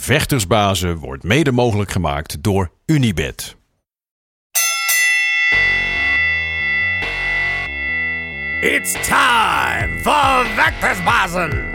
Vechtersbazen 0.00 0.96
wordt 0.96 1.22
mede 1.22 1.52
mogelijk 1.52 1.90
gemaakt 1.90 2.42
door 2.42 2.70
Unibed. 2.86 3.56
It's 8.60 8.92
time 8.92 9.98
for 10.02 10.46
Vectorsbazen! 10.54 11.70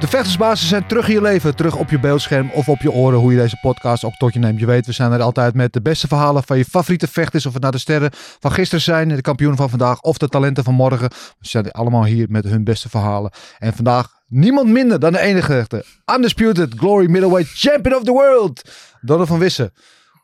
De 0.00 0.08
vechtersbazen 0.08 0.68
zijn 0.68 0.86
terug 0.86 1.08
in 1.08 1.14
je 1.14 1.20
leven, 1.22 1.56
terug 1.56 1.76
op 1.76 1.90
je 1.90 1.98
beeldscherm 2.00 2.50
of 2.50 2.68
op 2.68 2.80
je 2.80 2.92
oren, 2.92 3.18
hoe 3.18 3.32
je 3.32 3.38
deze 3.38 3.58
podcast 3.60 4.04
ook 4.04 4.14
tot 4.14 4.32
je 4.32 4.38
neemt. 4.38 4.60
Je 4.60 4.66
weet, 4.66 4.86
we 4.86 4.92
zijn 4.92 5.12
er 5.12 5.22
altijd 5.22 5.54
met 5.54 5.72
de 5.72 5.82
beste 5.82 6.06
verhalen 6.08 6.42
van 6.42 6.56
je 6.58 6.64
favoriete 6.64 7.06
vechters, 7.08 7.46
of 7.46 7.52
het 7.52 7.62
nou 7.62 7.74
de 7.74 7.80
sterren 7.80 8.10
van 8.14 8.52
gisteren 8.52 8.84
zijn, 8.84 9.08
de 9.08 9.20
kampioenen 9.20 9.56
van 9.58 9.68
vandaag 9.70 10.00
of 10.00 10.18
de 10.18 10.28
talenten 10.28 10.64
van 10.64 10.74
morgen. 10.74 11.08
We 11.38 11.48
zijn 11.48 11.70
allemaal 11.70 12.04
hier 12.04 12.26
met 12.30 12.44
hun 12.44 12.64
beste 12.64 12.88
verhalen. 12.88 13.30
En 13.58 13.72
vandaag 13.72 14.08
niemand 14.26 14.68
minder 14.68 15.00
dan 15.00 15.12
de 15.12 15.20
enige 15.20 15.58
echte 15.58 15.84
Undisputed 16.16 16.74
Glory 16.76 17.10
Middleweight 17.10 17.50
Champion 17.54 17.96
of 17.96 18.04
the 18.04 18.12
World, 18.12 18.70
Donald 19.00 19.28
van 19.28 19.38
Wissen. 19.38 19.72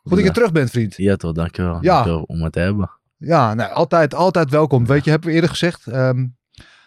Goed 0.02 0.16
dat 0.16 0.24
je 0.24 0.30
terug 0.32 0.52
bent, 0.52 0.70
vriend. 0.70 0.96
Ja 0.96 1.16
toch, 1.16 1.32
dankjewel. 1.32 1.78
Ja. 1.80 1.92
Dankjewel 1.94 2.22
om 2.22 2.42
het 2.42 2.52
te 2.52 2.60
hebben. 2.60 2.90
Ja, 3.16 3.54
nou, 3.54 3.72
altijd, 3.72 4.14
altijd 4.14 4.50
welkom. 4.50 4.86
Weet 4.86 5.04
je, 5.04 5.10
hebben 5.10 5.28
we 5.28 5.34
eerder 5.34 5.50
gezegd. 5.50 5.86
ehm, 5.86 6.26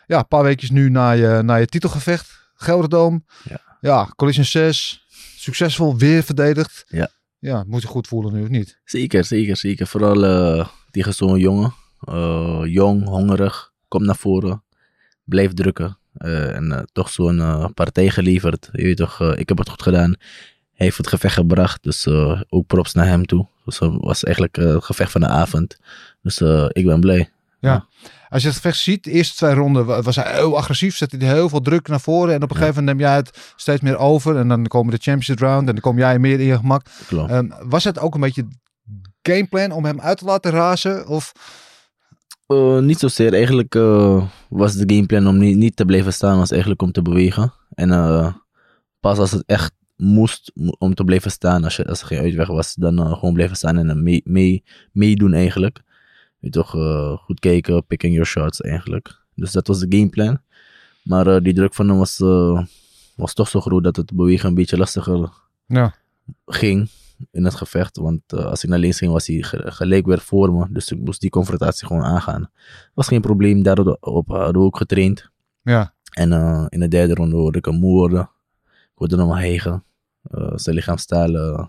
ja, 0.06 0.18
een 0.18 0.28
paar 0.28 0.44
weekjes 0.44 0.70
nu 0.70 0.90
na 0.90 1.12
je, 1.12 1.42
na 1.44 1.56
je 1.56 1.66
titelgevecht. 1.66 2.39
Gelderdoom. 2.62 3.26
Ja. 3.50 3.62
Ja, 3.82 4.14
Collision 4.16 4.46
6. 4.46 5.06
Succesvol, 5.36 5.98
weer 5.98 6.24
verdedigd. 6.24 6.86
Ja. 6.88 7.10
Ja, 7.40 7.64
moet 7.68 7.82
je 7.82 7.88
goed 7.88 8.08
voelen 8.08 8.34
nu, 8.34 8.42
of 8.42 8.50
niet? 8.50 8.80
Zeker, 8.86 9.26
zeker, 9.26 9.58
zeker. 9.58 9.88
Vooral 9.88 10.26
eh, 10.26 10.68
tegen 10.92 11.14
zo'n 11.14 11.40
jongen. 11.40 11.74
Eh, 12.00 12.62
jong, 12.66 13.06
hongerig, 13.06 13.74
komt 13.88 14.06
naar 14.06 14.16
voren. 14.16 14.64
Blijf 15.24 15.54
drukken. 15.54 15.98
Eh, 16.14 16.56
en 16.56 16.90
toch 16.92 17.10
zo'n 17.10 17.72
partij 17.74 18.10
geleverd. 18.10 18.70
Je 18.72 18.84
weet 18.84 18.98
toch, 18.98 19.22
ik 19.36 19.50
heb 19.50 19.58
het 19.58 19.70
goed 19.70 19.82
gedaan. 19.82 20.16
Hij 20.74 20.86
heeft 20.86 20.98
het 20.98 21.08
gevecht 21.08 21.34
gebracht. 21.34 21.84
Dus 21.84 22.08
ook 22.50 22.68
props 22.68 22.94
naar 22.94 23.06
hem 23.08 23.26
toe. 23.26 23.48
Dus 23.66 23.80
was 23.80 24.24
eigenlijk 24.24 24.56
het 24.56 24.84
gevecht 24.84 25.12
van 25.12 25.22
de 25.22 25.28
avond. 25.28 25.78
Dus 26.22 26.42
ik 26.72 26.86
ben 26.86 27.00
blij. 27.00 27.30
Als 28.30 28.42
je 28.42 28.48
het 28.48 28.56
gevecht 28.58 28.78
ziet, 28.80 29.04
de 29.04 29.12
eerste 29.12 29.36
twee 29.36 29.54
ronden 29.54 29.86
wa- 29.86 30.02
was 30.02 30.16
hij 30.16 30.34
heel 30.36 30.58
agressief. 30.58 30.96
Zette 30.96 31.18
hij 31.18 31.28
heel 31.28 31.50
veel 31.50 31.62
druk 31.62 31.88
naar 31.88 32.00
voren. 32.02 32.34
En 32.36 32.44
op 32.44 32.50
een 32.50 32.56
Ja. 32.58 32.62
gegeven 32.62 32.84
moment 32.84 32.98
neem 32.98 33.08
jij 33.08 33.16
het 33.18 33.52
steeds 33.56 33.82
meer 33.82 33.98
over. 33.98 34.38
En 34.38 34.48
dan 34.48 34.66
komen 34.68 34.92
de 34.92 35.02
championship 35.02 35.40
round. 35.40 35.68
En 35.68 35.74
dan 35.74 35.82
kom 35.84 35.98
jij 35.98 36.20
meer 36.20 36.40
in 36.40 36.46
je 36.46 36.56
gemak. 36.58 36.86
Klopt. 37.08 37.32
Ehm, 37.32 37.48
was 37.64 37.84
het 37.84 38.00
ook 38.00 38.14
een 38.16 38.22
beetje 38.22 38.48
gameplan 39.22 39.72
om 39.72 39.86
hem 39.86 40.00
uit 40.02 40.18
te 40.18 40.26
laten 40.26 40.52
razen? 40.52 41.08
Of 41.08 41.32
Eh, 42.48 42.80
niet 42.80 43.00
zozeer. 43.00 43.34
Eigenlijk 43.34 43.76
eh, 43.76 44.24
was 44.50 44.74
de 44.74 44.94
gameplan 44.96 45.28
om 45.28 45.38
niet, 45.38 45.58
niet 45.58 45.76
te 45.76 45.86
blijven 45.86 46.14
staan, 46.14 46.38
was 46.38 46.52
eigenlijk 46.52 46.82
om 46.82 46.92
te 46.92 47.02
bewegen. 47.02 47.54
En 47.74 47.92
eh, 47.92 48.34
pas 49.00 49.18
als 49.18 49.32
het 49.32 49.44
echt 49.46 49.72
moest 49.96 50.52
mo- 50.56 50.76
om 50.78 50.94
te 50.94 51.04
blijven 51.04 51.32
staan, 51.32 51.64
als, 51.64 51.76
je, 51.76 51.86
als 51.88 52.02
er 52.02 52.08
geen 52.08 52.20
uitweg 52.20 52.48
was, 52.48 52.74
dan 52.76 52.98
gewoon 53.16 53.34
blijven 53.34 53.56
staan 53.56 53.78
en 53.78 53.88
dan 53.88 54.04
mee, 54.04 54.22
mee, 54.26 54.64
meedoen 54.92 55.34
eigenlijk. 55.34 55.82
Je 56.40 56.50
toch 56.50 56.76
eh, 56.76 57.18
goed 57.18 57.40
kijken, 57.40 57.86
picking 57.86 58.12
your 58.14 58.28
shots 58.28 58.62
eigenlijk. 58.62 59.22
Dus 59.36 59.52
dat 59.52 59.68
was 59.68 59.80
de 59.80 59.98
gameplan. 59.98 60.42
Maar 61.04 61.28
eh, 61.28 61.42
die 61.44 61.54
druk 61.54 61.74
van 61.74 61.88
hem 61.90 61.98
was, 61.98 62.20
eh, 62.20 62.64
was 63.16 63.34
toch 63.34 63.48
zo 63.48 63.60
groot 63.62 63.84
dat 63.84 63.96
het 63.96 64.14
bewegen 64.14 64.50
een 64.50 64.56
beetje 64.56 64.78
lastiger 64.78 65.30
Ja. 65.66 65.96
ging 66.46 66.90
in 67.32 67.44
het 67.44 67.56
gevecht. 67.56 67.98
Want 67.98 68.34
als 68.34 68.64
ik 68.64 68.70
naar 68.70 68.80
links 68.80 68.98
ging, 68.98 69.12
was 69.12 69.28
hij 69.28 69.42
ge- 69.42 69.72
gelijk 69.72 70.06
weer 70.06 70.20
voor 70.20 70.54
me. 70.54 70.68
Dus 70.70 70.92
ik 70.92 71.00
moest 71.00 71.22
die 71.22 71.30
confrontatie 71.30 71.88
gewoon 71.88 72.04
aangaan. 72.04 72.52
Was 72.94 73.08
geen 73.08 73.22
probleem, 73.22 73.64
daarop 73.64 74.28
hadden 74.28 74.54
we 74.62 74.68
ook 74.68 74.78
getraind. 74.78 75.30
ja, 75.62 75.94
En 76.14 76.32
in 76.70 76.80
de 76.80 76.88
derde 76.88 77.14
ronde 77.14 77.36
hoorde 77.36 77.58
ik 77.58 77.66
hem 77.66 77.76
moe 77.80 77.92
worden. 77.94 78.22
Ik 78.66 78.92
hoorde 78.96 79.18
hem 79.18 79.34
hegen. 79.34 79.84
Zijn 80.56 80.76
lichaamstaal 80.76 81.36
eh, 81.36 81.66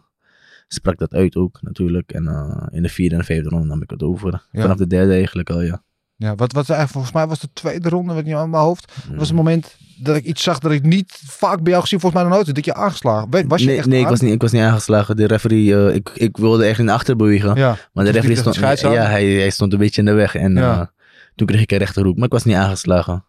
sprak 0.72 0.98
dat 0.98 1.14
uit 1.14 1.36
ook 1.36 1.58
natuurlijk. 1.62 2.12
En 2.12 2.26
eh, 2.26 2.66
in 2.70 2.82
de 2.82 2.88
vierde 2.88 3.14
en 3.16 3.24
vijfde 3.24 3.48
ronde 3.48 3.66
nam 3.66 3.82
ik 3.82 3.90
het 3.90 4.02
over. 4.02 4.46
Ja. 4.52 4.60
Vanaf 4.60 4.76
de 4.76 4.86
derde 4.86 5.12
eigenlijk 5.12 5.50
al, 5.50 5.62
ja. 5.62 5.82
ja 6.16 6.28
wat, 6.34 6.52
wat 6.52 6.68
eigenlijk 6.68 6.90
volgens 6.90 7.12
mij 7.14 7.26
was 7.26 7.40
de 7.40 7.48
tweede 7.52 7.88
ronde, 7.88 8.14
weet 8.14 8.24
niet 8.24 8.34
aan 8.34 8.50
mijn 8.50 8.62
hoofd. 8.62 8.86
Dat 8.96 9.10
Mm. 9.12 9.18
was 9.18 9.28
het 9.28 9.36
moment 9.36 9.76
dat 10.02 10.16
ik 10.16 10.24
iets 10.24 10.42
zag 10.42 10.58
dat 10.58 10.72
ik 10.72 10.82
niet 10.82 11.20
vaak 11.26 11.62
bij 11.62 11.70
jou 11.70 11.82
gezien, 11.82 12.00
volgens 12.00 12.22
mij 12.22 12.30
nog 12.30 12.40
nooit, 12.44 12.54
dat 12.54 12.64
je 12.64 12.74
aangeslagen. 12.74 13.48
Was 13.48 13.60
je 13.60 13.66
nee, 13.66 13.76
echt 13.76 13.86
nee 13.86 14.00
ik, 14.00 14.08
was 14.08 14.20
niet, 14.20 14.32
ik 14.32 14.40
was 14.42 14.52
niet 14.52 14.62
aangeslagen. 14.62 15.16
De 15.16 15.26
referee, 15.26 15.74
eh, 15.86 15.94
ik, 15.94 16.10
ik 16.14 16.36
wilde 16.36 16.64
echt 16.64 16.78
in 16.78 16.88
achter 16.88 17.16
bewegen. 17.16 17.54
Ja, 17.56 17.76
Maar 17.92 18.04
de 18.04 18.12
Dus 18.12 18.20
referee 18.20 18.36
stond, 18.36 18.56
ja, 18.80 18.90
hij, 19.06 19.26
hij 19.26 19.50
stond 19.50 19.72
een 19.72 19.78
beetje 19.78 20.00
in 20.00 20.06
de 20.06 20.12
weg. 20.12 20.34
En 20.34 20.54
Ja. 20.54 20.80
eh, 20.80 20.86
toen 21.34 21.46
kreeg 21.46 21.60
ik 21.60 21.72
een 21.72 21.78
rechterhoek. 21.78 22.16
Maar 22.16 22.24
ik 22.26 22.32
was 22.32 22.44
niet 22.44 22.56
aangeslagen. 22.56 23.24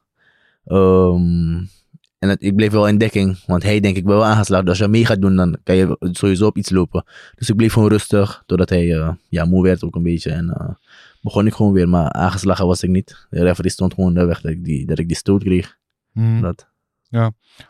Ehm, 0.65 1.57
en 2.21 2.29
het, 2.29 2.43
ik 2.43 2.55
bleef 2.55 2.71
wel 2.71 2.87
in 2.87 2.97
dekking. 2.97 3.37
Want 3.45 3.63
hij 3.63 3.79
denk 3.79 3.97
ik 3.97 4.05
wel 4.05 4.25
aangeslagen. 4.25 4.65
Dus 4.65 4.73
als 4.73 4.85
je 4.85 4.91
mee 4.91 5.05
gaat 5.05 5.21
doen, 5.21 5.35
dan 5.35 5.57
kan 5.63 5.75
je 5.75 5.97
sowieso 5.99 6.45
op 6.45 6.57
iets 6.57 6.69
lopen. 6.69 7.03
Dus 7.35 7.49
ik 7.49 7.55
bleef 7.55 7.73
gewoon 7.73 7.89
rustig. 7.89 8.43
Doordat 8.45 8.69
hij 8.69 8.95
eh, 8.97 9.09
ja, 9.29 9.45
moe 9.45 9.63
werd 9.63 9.83
ook 9.83 9.95
een 9.95 10.03
beetje. 10.03 10.31
En 10.31 10.49
eh, 10.49 10.69
begon 11.21 11.47
ik 11.47 11.53
gewoon 11.53 11.73
weer. 11.73 11.89
Maar 11.89 12.11
aangeslagen 12.11 12.67
was 12.67 12.83
ik 12.83 12.89
niet. 12.89 13.27
De 13.29 13.43
referee 13.43 13.71
stond 13.71 13.93
gewoon 13.93 14.09
in 14.09 14.19
de 14.19 14.25
weg 14.25 14.41
dat 14.41 14.51
ik 14.51 14.63
die, 14.63 14.85
dat 14.85 14.99
ik 14.99 15.07
die 15.07 15.17
stoot 15.17 15.43
kreeg. 15.43 15.77
Mhm. 16.11 16.41
Dat. 16.41 16.70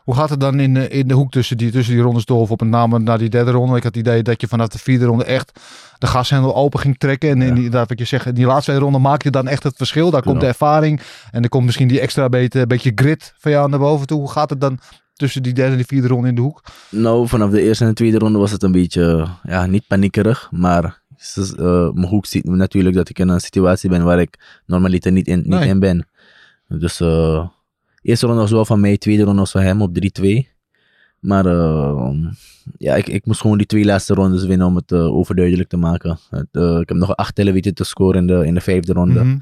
Hoe 0.04 0.16
gaat 0.16 0.30
het 0.30 0.40
dan 0.40 0.60
in, 0.60 0.74
de- 0.74 0.88
in 0.88 1.08
de 1.08 1.14
hoek 1.14 1.32
tussen 1.32 1.58
die, 1.58 1.72
tussen 1.72 1.94
die 1.94 2.04
rondes 2.04 2.26
door? 2.26 2.40
Of 2.40 2.52
op 2.52 2.62
een 2.62 2.70
name 2.70 3.00
naar 3.00 3.18
die 3.18 3.30
derde 3.30 3.52
ronde? 3.52 3.76
Ik 3.78 3.84
had 3.84 3.96
het 3.96 4.08
idee 4.08 4.22
dat 4.24 4.42
je 4.42 4.48
vanaf 4.48 4.68
de 4.68 4.78
vierde 4.80 5.06
ronde 5.06 5.24
echt 5.24 5.60
de 5.98 6.08
gashendel 6.08 6.56
open 6.56 6.80
ging 6.80 6.98
trekken. 6.98 7.30
En 7.30 7.42
in 7.42 7.48
Ja. 7.48 7.54
die, 7.54 7.70
dat 7.70 7.90
wat 7.90 8.00
je 8.00 8.06
zegt, 8.06 8.26
in 8.26 8.34
die 8.34 8.46
laatste 8.46 8.72
twee 8.72 8.84
ronden 8.84 9.02
maak 9.02 9.24
je 9.24 9.30
dan 9.30 9.48
echt 9.48 9.64
het 9.64 9.76
verschil. 9.78 10.12
Daar 10.12 10.22
komt 10.22 10.40
de 10.40 10.46
ervaring. 10.48 11.02
En 11.32 11.44
er 11.44 11.50
komt 11.50 11.66
misschien 11.66 11.88
die 11.88 12.00
extra 12.00 12.30
beetje, 12.30 12.68
beetje 12.68 12.92
grit 12.96 13.34
van 13.38 13.52
jou 13.52 13.70
naar 13.70 13.80
boven 13.80 14.08
toe. 14.08 14.20
Hoe 14.20 14.32
gaat 14.32 14.50
het 14.50 14.62
dan 14.62 14.80
tussen 15.14 15.44
die 15.44 15.54
derde 15.54 15.72
en 15.72 15.78
die 15.78 15.86
vierde 15.86 16.08
ronde 16.08 16.28
in 16.28 16.36
de 16.36 16.42
hoek? 16.42 16.64
Nou, 16.90 17.28
vanaf 17.28 17.50
de 17.50 17.62
eerste 17.62 17.84
en 17.84 17.90
de 17.90 17.96
tweede 17.96 18.18
ronde 18.18 18.40
was 18.40 18.52
het 18.52 18.64
een 18.64 18.72
beetje, 18.72 19.28
ja, 19.44 19.66
niet 19.66 19.88
paniekerig, 19.88 20.48
maar 20.52 21.02
eh, 21.36 21.90
mijn 21.94 22.08
hoek 22.08 22.26
ziet 22.26 22.46
natuurlijk 22.46 22.96
dat 22.96 23.10
ik 23.10 23.20
in 23.20 23.28
een 23.30 23.40
situatie 23.40 23.90
ben 23.90 24.04
waar 24.04 24.20
ik 24.22 24.62
normaliter 24.66 25.12
niet 25.12 25.28
in, 25.28 25.38
niet 25.38 25.48
Nee. 25.48 25.68
in 25.68 25.80
ben. 25.80 26.08
Dus 26.68 27.00
eh 27.00 27.48
eerste 28.02 28.26
ronde 28.26 28.42
was 28.42 28.52
wel 28.52 28.66
van 28.66 28.80
mij, 28.80 28.98
tweede 28.98 29.24
ronde 29.24 29.40
was 29.40 29.52
van 29.52 29.62
hem 29.62 29.82
op 29.82 29.98
3-2. 30.22 30.28
Maar 31.20 31.46
eh, 31.46 32.10
ja, 32.78 32.96
ik, 32.96 33.08
ik 33.08 33.26
moest 33.26 33.42
gewoon 33.42 33.58
die 33.58 33.66
twee 33.68 33.86
laatste 33.86 34.14
rondes 34.14 34.46
winnen 34.46 34.68
om 34.68 34.76
het 34.76 34.92
eh, 34.92 35.16
overduidelijk 35.16 35.70
te 35.70 35.78
maken. 35.78 36.20
Het, 36.30 36.48
eh, 36.52 36.78
ik 36.80 36.90
heb 36.90 36.98
nog 36.98 37.10
een 37.10 37.16
acht 37.16 37.36
tellen 37.36 37.54
weten 37.54 37.74
te 37.74 37.84
scoren 37.84 38.22
in 38.22 38.28
de, 38.28 38.46
in 38.46 38.54
de 38.54 38.62
vijfde 38.62 38.94
ronde. 38.94 39.24
Mhm. 39.24 39.38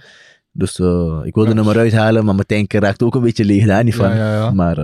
Dus 0.51 0.79
eh, 0.79 1.19
ik 1.23 1.35
wilde 1.35 1.49
Ja. 1.49 1.55
hem 1.55 1.69
eruit 1.69 1.93
halen, 1.93 2.25
maar 2.25 2.35
mijn 2.35 2.47
tank 2.47 2.73
raakte 2.73 3.05
ook 3.05 3.15
een 3.15 3.21
beetje 3.21 3.45
leeg 3.45 3.65
daar 3.65 3.83
niet 3.83 3.95
van. 3.95 4.09
Ja, 4.09 4.15
ja, 4.15 4.33
ja. 4.33 4.51
Maar 4.51 4.77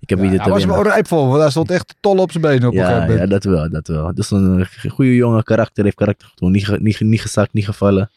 ik 0.00 0.08
heb 0.08 0.18
Ja, 0.18 0.24
weten 0.24 0.28
hij 0.36 0.44
te 0.44 0.50
was 0.50 0.62
er 0.62 0.66
winnen. 0.66 0.84
wel 0.84 0.92
rijp 0.92 1.06
voor, 1.06 1.26
want 1.28 1.40
hij 1.40 1.50
stond 1.50 1.70
echt 1.70 1.94
tol 2.00 2.18
op 2.18 2.30
zijn 2.30 2.42
benen 2.42 2.68
op 2.68 2.72
een 2.74 2.78
Ja, 2.80 2.84
gegeven 2.86 3.06
ja, 3.06 3.12
moment. 3.12 3.30
dat 3.30 3.44
wel, 3.44 3.70
dat 3.70 3.86
wel. 3.86 4.14
Dus 4.14 4.30
een 4.30 4.66
goede 4.90 5.14
jongen, 5.14 5.42
karakter, 5.42 5.84
heeft 5.84 5.96
karakter 5.96 6.28
getoond. 6.28 6.52
Niet, 6.52 6.80
niet, 6.80 7.00
niet 7.00 7.20
gezakt, 7.20 7.52
niet 7.52 7.64
gevallen. 7.64 8.10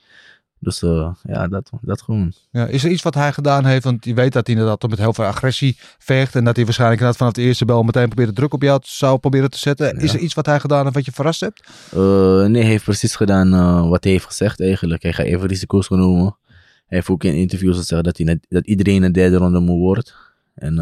Dus 0.65 0.81
eh, 0.83 1.11
ja, 1.23 1.47
dat, 1.47 1.69
dat 1.81 2.01
gewoon. 2.01 2.33
Ja, 2.51 2.65
is 2.65 2.83
er 2.83 2.89
iets 2.91 3.03
wat 3.03 3.13
hij 3.13 3.33
gedaan 3.33 3.65
heeft? 3.65 3.83
Want 3.83 4.05
je 4.05 4.13
weet 4.13 4.33
dat 4.33 4.47
hij 4.47 4.55
inderdaad 4.55 4.89
met 4.89 4.99
heel 4.99 5.13
veel 5.13 5.25
agressie 5.25 5.77
vecht. 5.97 6.35
En 6.35 6.43
dat 6.43 6.55
hij 6.55 6.65
waarschijnlijk 6.65 6.99
inderdaad 7.01 7.17
vanaf 7.27 7.33
de 7.33 7.41
eerste 7.49 7.65
bel 7.65 7.83
meteen 7.83 8.07
probeert 8.09 8.35
druk 8.35 8.53
op 8.53 8.61
jou 8.61 8.79
te- 8.79 8.87
zou 8.89 9.17
proberen 9.19 9.49
te 9.49 9.57
zetten. 9.57 9.97
Is 9.97 10.11
Ja. 10.11 10.17
er 10.17 10.23
iets 10.23 10.33
wat 10.33 10.45
hij 10.45 10.59
gedaan 10.59 10.83
heeft 10.83 10.95
wat 10.95 11.05
je 11.05 11.11
verrast 11.11 11.39
hebt? 11.39 11.69
Eh, 11.91 11.99
nee, 12.45 12.61
hij 12.61 12.71
heeft 12.71 12.83
precies 12.83 13.15
gedaan 13.15 13.53
eh, 13.53 13.89
wat 13.89 14.03
hij 14.03 14.13
heeft 14.13 14.25
gezegd 14.25 14.61
eigenlijk. 14.61 15.03
Hij 15.03 15.13
gaat 15.13 15.25
even 15.25 15.47
risico's 15.47 15.87
genomen. 15.87 16.37
Hij 16.85 16.97
heeft 16.97 17.09
ook 17.09 17.23
in 17.23 17.35
interviews 17.35 17.77
gezegd 17.77 18.03
dat, 18.03 18.17
hij 18.17 18.39
dat 18.49 18.65
iedereen 18.67 19.03
een 19.03 19.11
derde 19.11 19.37
ronde 19.37 19.59
moe 19.59 19.79
wordt. 19.79 20.15
En 20.55 20.77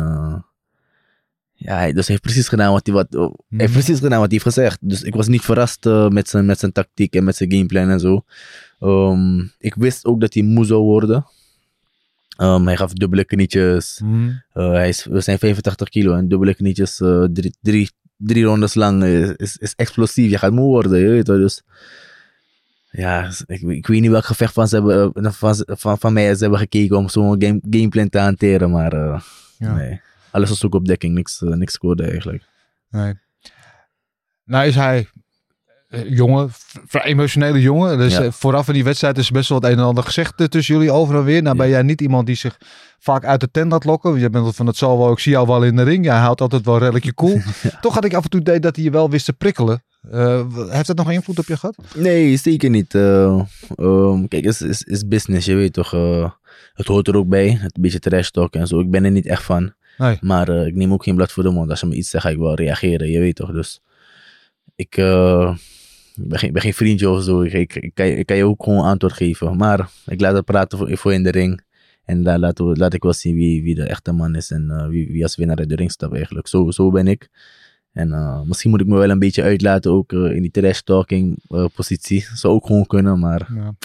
ja, 1.63 1.75
hij, 1.77 1.94
dus 1.94 2.07
hij 2.07 2.15
heeft 2.15 2.21
precies 2.21 2.48
gedaan 2.48 2.71
wat 2.71 2.86
hij, 2.86 2.95
wat, 2.95 3.07
hij 3.10 3.21
heeft 3.21 3.33
Mhm. 3.50 3.71
precies 3.71 4.00
gedaan 4.00 4.19
wat 4.19 4.31
hij 4.31 4.39
heeft 4.42 4.44
gezegd. 4.56 4.77
Dus 4.81 5.01
ik 5.01 5.15
was 5.15 5.27
niet 5.27 5.42
verrast 5.42 5.86
eh, 5.86 6.07
met, 6.07 6.30
zijn, 6.30 6.45
met 6.45 6.60
zijn 6.60 6.71
tactiek 6.71 7.15
en 7.15 7.24
met 7.24 7.36
zijn 7.36 7.51
gameplan 7.51 7.89
en 7.89 8.00
zo. 8.00 8.24
Ehm, 8.80 9.39
ik 9.60 9.75
wist 9.75 10.06
ook 10.06 10.19
dat 10.21 10.33
hij 10.33 10.44
moe 10.44 10.65
zou 10.65 10.81
worden. 10.81 11.25
Ehm, 12.38 12.65
hij 12.65 12.75
gaf 12.77 12.94
dubbele 12.94 13.25
knietjes. 13.25 14.00
Mhm. 14.04 14.30
Eh, 14.54 14.71
hij 14.71 14.89
is, 14.89 15.06
we 15.06 15.21
zijn 15.21 15.39
85 15.39 15.89
kilo 15.89 16.15
en 16.15 16.27
dubbele 16.27 16.54
knietjes 16.56 17.00
eh, 17.01 17.24
drie, 17.33 17.56
drie, 17.62 17.89
drie 18.18 18.44
rondes 18.44 18.74
lang 18.74 19.04
is, 19.04 19.30
is, 19.36 19.57
is 19.57 19.74
explosief. 19.75 20.30
Je 20.31 20.38
gaat 20.38 20.51
moe 20.51 20.65
worden, 20.68 21.00
je 21.00 21.07
weet 21.10 21.27
wel. 21.27 21.38
Dus 21.38 21.62
ja, 22.92 23.31
ik, 23.45 23.62
ik 23.62 23.88
weet 23.88 24.01
niet 24.01 24.12
welk 24.12 24.25
gevecht 24.25 24.54
van, 24.54 24.68
ze 24.68 24.75
hebben, 24.75 25.12
van, 25.33 25.56
van, 25.65 25.98
van 26.00 26.13
mij 26.13 26.36
ze 26.36 26.42
hebben 26.42 26.60
gekeken 26.60 26.98
om 26.98 27.10
zo'n 27.10 27.42
game, 27.42 27.60
gameplan 27.69 28.10
te 28.10 28.19
hanteren. 28.19 28.71
Maar 28.71 28.94
Ja. 29.57 29.75
nee, 29.75 30.01
alles 30.34 30.50
was 30.50 30.66
ook 30.66 30.76
op 30.76 30.86
dekking. 30.86 31.14
Niks, 31.14 31.42
eh, 31.42 31.50
niks 31.50 31.74
scoorde 31.74 32.04
eigenlijk. 32.04 32.44
Nee. 32.90 33.14
Nou 34.46 34.68
is 34.68 34.76
hij 34.76 35.08
eh, 35.90 36.10
jongen, 36.10 36.50
vrij 36.86 37.04
emotionele 37.04 37.62
jongen. 37.62 37.98
Dus 37.98 38.14
Ja. 38.14 38.24
eh, 38.24 38.32
vooraf 38.32 38.68
in 38.68 38.74
die 38.74 38.84
wedstrijd 38.84 39.18
is 39.18 39.32
best 39.32 39.50
wel 39.50 39.60
het 39.60 39.68
een 39.72 39.78
en 39.78 39.84
ander 39.84 40.04
gezegd 40.04 40.52
tussen 40.52 40.76
jullie 40.76 40.92
over 40.92 41.16
en 41.16 41.24
weer. 41.24 41.42
Nou 41.42 41.58
ben 41.58 41.70
jij 41.70 41.82
niet 41.82 42.02
iemand 42.02 42.26
die 42.26 42.36
zich 42.36 42.58
vaak 43.00 43.26
uit 43.26 43.40
de 43.40 43.52
tent 43.52 43.72
laat 43.72 43.84
lokken. 43.86 44.20
Je 44.20 44.30
bent 44.30 44.56
van 44.56 44.68
het 44.68 44.76
zal 44.76 44.98
wel, 44.98 45.12
ik 45.12 45.20
zie 45.20 45.32
jou 45.32 45.48
wel 45.48 45.64
in 45.64 45.76
de 45.76 45.84
ring. 45.84 46.06
Jij 46.06 46.18
houdt 46.18 46.42
altijd 46.42 46.66
wel 46.66 46.78
redelijk 46.78 47.06
je 47.06 47.14
cool. 47.14 47.42
Toch 47.82 47.94
had 47.94 48.06
ik 48.06 48.14
af 48.14 48.24
en 48.24 48.30
toe 48.30 48.40
idee 48.40 48.60
dat 48.60 48.76
hij 48.76 48.86
je 48.86 48.92
wel 48.92 49.10
wist 49.10 49.26
te 49.26 49.34
prikkelen. 49.34 49.84
Heeft 50.70 50.88
dat 50.88 50.98
nog 50.98 51.12
invloed 51.12 51.40
op 51.40 51.46
je 51.46 51.58
gehad? 51.58 51.76
Nee, 51.96 52.38
zeker 52.38 52.70
niet. 52.70 52.96
Eh, 52.96 53.40
ehm, 53.76 54.28
kijk, 54.28 54.46
het 54.46 54.54
is, 54.54 54.62
is, 54.62 54.82
is 54.82 55.08
business, 55.08 55.46
je 55.46 55.56
weet 55.56 55.74
toch. 55.74 55.92
het 56.74 56.88
hoort 56.88 57.08
er 57.08 57.16
ook 57.18 57.28
bij. 57.28 57.58
Het 57.62 57.78
beetje 57.80 58.00
trash 58.00 58.30
talk 58.30 58.54
en 58.54 58.68
zo. 58.68 58.80
Ik 58.80 58.92
ben 58.92 59.04
er 59.06 59.12
niet 59.12 59.26
echt 59.28 59.44
van. 59.44 59.74
Nee. 59.98 60.18
Maar 60.22 60.50
eh, 60.50 60.66
ik 60.66 60.75
neem 60.75 60.94
ook 60.94 61.04
geen 61.04 61.16
blad 61.16 61.31
voor 61.31 61.44
de 61.44 61.50
mond. 61.50 61.69
Als 61.69 61.80
je 61.80 61.86
me 61.86 61.95
iets 61.95 62.10
zegt, 62.10 62.24
ga 62.24 62.30
ik 62.30 62.38
wel 62.38 62.56
reageren. 62.56 63.10
Je 63.10 63.19
weet 63.19 63.36
toch. 63.36 63.51
Dus 63.51 63.81
ik 64.75 64.98
eh, 64.98 65.56
ben, 66.16 66.40
geen, 66.40 66.54
ben 66.54 66.62
geen 66.62 66.74
vriendje 66.74 67.10
of 67.10 67.24
zo. 67.24 67.42
Ik, 67.42 67.54
ik, 67.54 67.75
ik, 67.75 67.94
kan, 67.94 68.06
ik 68.06 68.25
kan 68.25 68.38
je 68.38 68.45
ook 68.45 68.63
gewoon 68.63 68.84
antwoord 68.84 69.13
geven. 69.13 69.57
Maar 69.57 69.90
ik 70.06 70.22
laat 70.22 70.36
het 70.36 70.45
praten 70.45 70.78
voor, 70.78 70.98
voor 70.98 71.13
in 71.13 71.24
de 71.24 71.31
ring. 71.31 71.62
En 72.06 72.24
daar 72.24 72.40
laat, 72.40 72.60
laat 72.60 72.94
ik 72.94 73.04
wel 73.04 73.13
zien 73.13 73.36
wie, 73.36 73.63
wie 73.63 73.75
de 73.75 73.84
echte 73.84 74.12
man 74.12 74.36
is. 74.36 74.51
En 74.51 74.69
eh, 74.69 74.88
wie, 74.88 75.12
wie 75.12 75.24
als 75.24 75.36
winnaar 75.36 75.57
uit 75.57 75.69
de 75.69 75.75
ring 75.75 75.92
stapt 75.92 76.16
eigenlijk. 76.16 76.48
Zo, 76.48 76.72
zo 76.72 76.92
ben 76.92 77.07
ik. 77.07 77.30
En 77.94 78.44
misschien 78.48 78.69
moet 78.69 78.81
ik 78.81 78.88
me 78.88 78.98
wel 78.98 79.10
een 79.10 79.19
beetje 79.19 79.44
uitlaten 79.44 79.92
ook 79.92 80.12
in 80.12 80.42
die 80.42 80.51
trash 80.51 80.80
talking 80.80 81.39
positie. 81.75 82.25
Zou 82.34 82.54
ook 82.54 82.66
gewoon 82.66 82.86
kunnen, 82.86 83.19
maar 83.19 83.48
Ja, 83.56 83.75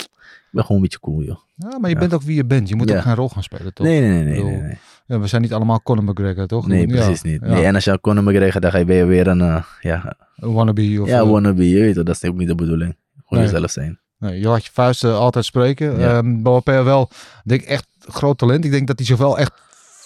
ik 0.51 0.55
ben 0.55 0.63
gewoon 0.63 0.77
een 0.77 0.83
beetje 0.83 1.01
cool, 1.01 1.23
joh. 1.23 1.39
ja 1.57 1.79
maar 1.79 1.89
je 1.91 1.95
Ja. 1.95 2.01
bent 2.01 2.15
ook 2.15 2.23
wie 2.23 2.37
je 2.37 2.45
bent. 2.45 2.69
Je 2.69 2.77
moet 2.77 2.89
Ja. 2.89 2.97
ook 2.97 3.03
geen 3.03 3.15
rol 3.15 3.29
gaan 3.29 3.43
spelen, 3.43 3.75
toch? 3.75 3.87
Nee, 3.87 4.01
nee, 4.01 4.11
nee, 4.11 4.23
nee. 4.25 4.35
bedoel, 4.35 4.51
nee, 4.51 4.61
nee. 4.61 4.79
Ja, 5.07 5.19
we 5.21 5.27
zijn 5.27 5.43
niet 5.43 5.53
allemaal 5.53 5.83
Conor 5.83 6.05
McGregor, 6.05 6.47
toch? 6.47 6.67
Nee, 6.67 6.87
precies 6.87 7.23
niet. 7.23 7.41
Nee, 7.41 7.65
en 7.65 7.75
als 7.75 7.85
je 7.85 7.91
een 7.91 8.01
Conor 8.01 8.23
McGregor, 8.23 8.61
dan 8.61 8.71
ga 8.71 8.79
je 8.79 8.85
weer, 8.85 9.07
weer 9.07 9.27
een, 9.27 9.41
eh, 9.41 9.63
ja, 9.81 10.17
Een 10.37 10.53
wannabe 10.53 10.99
of... 11.01 11.09
ja, 11.09 11.19
eh, 11.21 11.31
wannabe, 11.31 11.69
je 11.69 11.81
weet 11.81 11.95
dat 11.95 12.09
is 12.09 12.25
ook 12.25 12.37
niet 12.37 12.49
de 12.49 12.55
bedoeling. 12.55 12.97
Gewoon 13.27 13.45
jezelf 13.45 13.71
zijn. 13.71 13.99
Nee, 14.19 14.41
je 14.41 14.49
laat 14.49 14.65
je 14.65 14.71
vuisten 14.73 15.19
altijd 15.19 15.45
spreken. 15.45 15.99
Ja. 15.99 16.23
Boapé 16.25 16.83
wel, 16.83 17.11
denk 17.45 17.61
ik, 17.63 17.69
echt 17.69 17.87
groot 18.01 18.39
talent. 18.39 18.65
Ik 18.65 18.71
denk 18.71 18.87
dat 18.87 18.99
hij 18.99 19.07
zich 19.07 19.17
wel 19.17 19.39
echt 19.39 19.53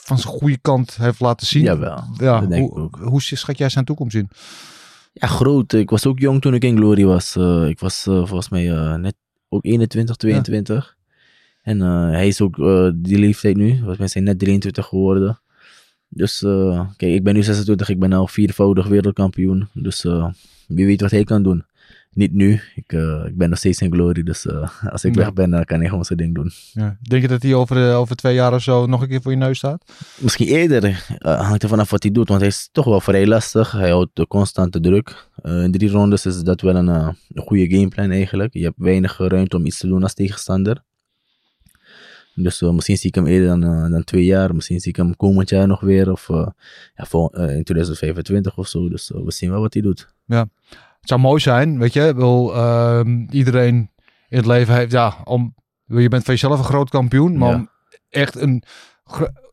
van 0.05 0.19
zijn 0.19 0.33
goede 0.35 0.59
kant 0.59 0.97
heeft 0.97 1.21
laten 1.21 1.47
zien. 1.47 1.62
Jawel, 1.62 2.05
ja, 2.19 2.41
dat 2.41 2.49
denk 2.50 2.71
hoe, 2.71 2.79
ik 2.79 2.85
ook. 2.85 2.99
Hoe 3.03 3.23
schat 3.23 3.59
jij 3.59 3.69
zijn 3.69 3.85
toekomst 3.85 4.17
in? 4.17 4.29
Ja, 5.12 5.27
groot. 5.27 5.73
Ik 5.73 5.91
was 5.91 6.06
ook 6.06 6.19
jong 6.19 6.41
toen 6.41 6.55
ik 6.55 6.65
in 6.65 6.77
Glory 6.77 7.05
was. 7.05 7.37
Eh, 7.37 7.69
ik 7.69 7.79
was 7.81 8.06
eh, 8.06 8.15
volgens 8.15 8.49
mij 8.49 8.97
net 8.97 9.15
ook 9.52 9.64
21, 9.64 10.16
22. 10.16 10.96
En 11.62 11.82
eh, 11.82 12.10
hij 12.10 12.26
is 12.26 12.40
ook 12.40 12.58
eh, 12.58 12.90
die 12.94 13.19
leeftijd 13.19 13.56
nu. 13.56 13.76
Volgens 13.76 13.99
mij 13.99 14.08
zijn 14.08 14.25
net 14.25 14.38
23 14.38 14.87
geworden. 14.87 15.40
Dus 16.08 16.43
eh, 16.43 16.87
kijk, 16.96 17.14
ik 17.14 17.25
ben 17.25 17.34
nu 17.34 17.43
26. 17.43 17.88
Ik 17.88 17.99
ben 17.99 18.12
al 18.12 18.26
viervoudig 18.26 18.87
wereldkampioen. 18.87 19.69
Dus 19.72 20.02
wie 20.66 20.87
weet 20.87 21.00
wat 21.00 21.10
hij 21.10 21.25
kan 21.25 21.43
doen. 21.43 21.64
Niet 22.14 22.32
nu. 22.32 22.61
Ik, 22.75 22.93
eh, 22.93 23.25
ik 23.26 23.37
ben 23.37 23.49
nog 23.49 23.59
steeds 23.59 23.81
in 23.81 23.93
Glory. 23.93 24.23
Dus 24.23 24.47
eh, 24.47 24.69
als 24.91 25.05
ik 25.05 25.14
Ja. 25.14 25.20
weg 25.20 25.32
ben, 25.32 25.50
dan 25.50 25.64
kan 25.64 25.79
hij 25.79 25.88
gewoon 25.88 26.05
zijn 26.05 26.19
ding 26.19 26.35
doen. 26.35 26.50
Ja. 26.73 26.97
Denk 27.03 27.23
je 27.23 27.29
dat 27.29 27.43
hij 27.43 27.55
over, 27.55 27.88
eh, 27.88 27.99
over 27.99 28.17
twee 28.17 28.35
jaar 28.35 28.55
of 28.55 28.62
zo 28.62 28.87
nog 28.87 29.03
een 29.03 29.09
keer 29.09 29.23
voor 29.23 29.31
je 29.32 29.37
neus 29.38 29.59
staat? 29.59 29.93
Misschien 30.19 30.47
eerder. 30.47 31.06
hangt 31.19 31.62
er 31.62 31.69
vanaf 31.69 31.91
wat 31.91 32.03
hij 32.03 32.12
doet. 32.12 32.29
Want 32.29 32.41
hij 32.41 32.49
is 32.49 32.69
toch 32.73 32.85
wel 32.85 33.00
vrij 33.00 33.26
lastig. 33.26 33.73
Hij 33.73 33.91
houdt 33.91 34.26
constante 34.29 34.81
druk. 34.81 35.29
In 35.43 35.70
drie 35.73 35.91
rondes 35.91 36.26
is 36.26 36.43
dat 36.43 36.61
wel 36.61 36.76
een, 36.76 36.87
een 36.88 37.17
goede 37.35 37.70
gameplan 37.76 38.11
eigenlijk. 38.11 38.55
Je 38.55 38.62
hebt 38.65 38.76
weinig 38.79 39.19
ruimte 39.19 39.56
om 39.56 39.67
iets 39.67 39.79
te 39.79 39.87
doen 39.87 40.03
als 40.03 40.15
tegenstander. 40.15 40.82
Dus 42.35 42.61
misschien 42.61 42.97
zie 42.97 43.08
ik 43.08 43.15
hem 43.15 43.26
eerder 43.26 43.49
dan, 43.61 43.91
dan 43.91 44.05
twee 44.05 44.25
jaar. 44.25 44.55
Misschien 44.55 44.81
zie 44.81 44.91
ik 44.91 44.97
hem 44.97 45.17
komend 45.17 45.49
jaar 45.49 45.67
nog 45.67 45.81
weer. 45.81 46.11
Of 46.11 46.29
ja, 46.29 47.05
vol- 47.05 47.31
in 47.31 47.65
2025 47.65 48.56
of 48.58 48.69
zo. 48.69 48.88
Dus 48.88 49.08
we 49.15 49.32
zien 49.32 49.50
wel 49.50 49.61
wat 49.61 49.73
hij 49.73 49.82
doet. 49.82 50.15
Het 51.02 51.10
zou 51.10 51.20
mooi 51.20 51.40
zijn, 51.40 51.78
weet 51.78 51.93
je. 51.93 52.12
Bedoel, 52.14 52.54
ehm, 52.54 53.26
iedereen 53.31 53.90
in 54.28 54.37
het 54.37 54.46
leven 54.46 54.75
heeft, 54.75 54.93
ja, 54.93 55.14
om, 55.25 55.54
je 55.84 56.08
bent 56.08 56.25
van 56.25 56.34
jezelf 56.34 56.58
een 56.58 56.64
groot 56.64 56.90
kampioen, 56.90 57.38
maar 57.38 57.49
Ja. 57.50 57.54
om 57.54 57.69
echt 58.08 58.37
een 58.37 58.62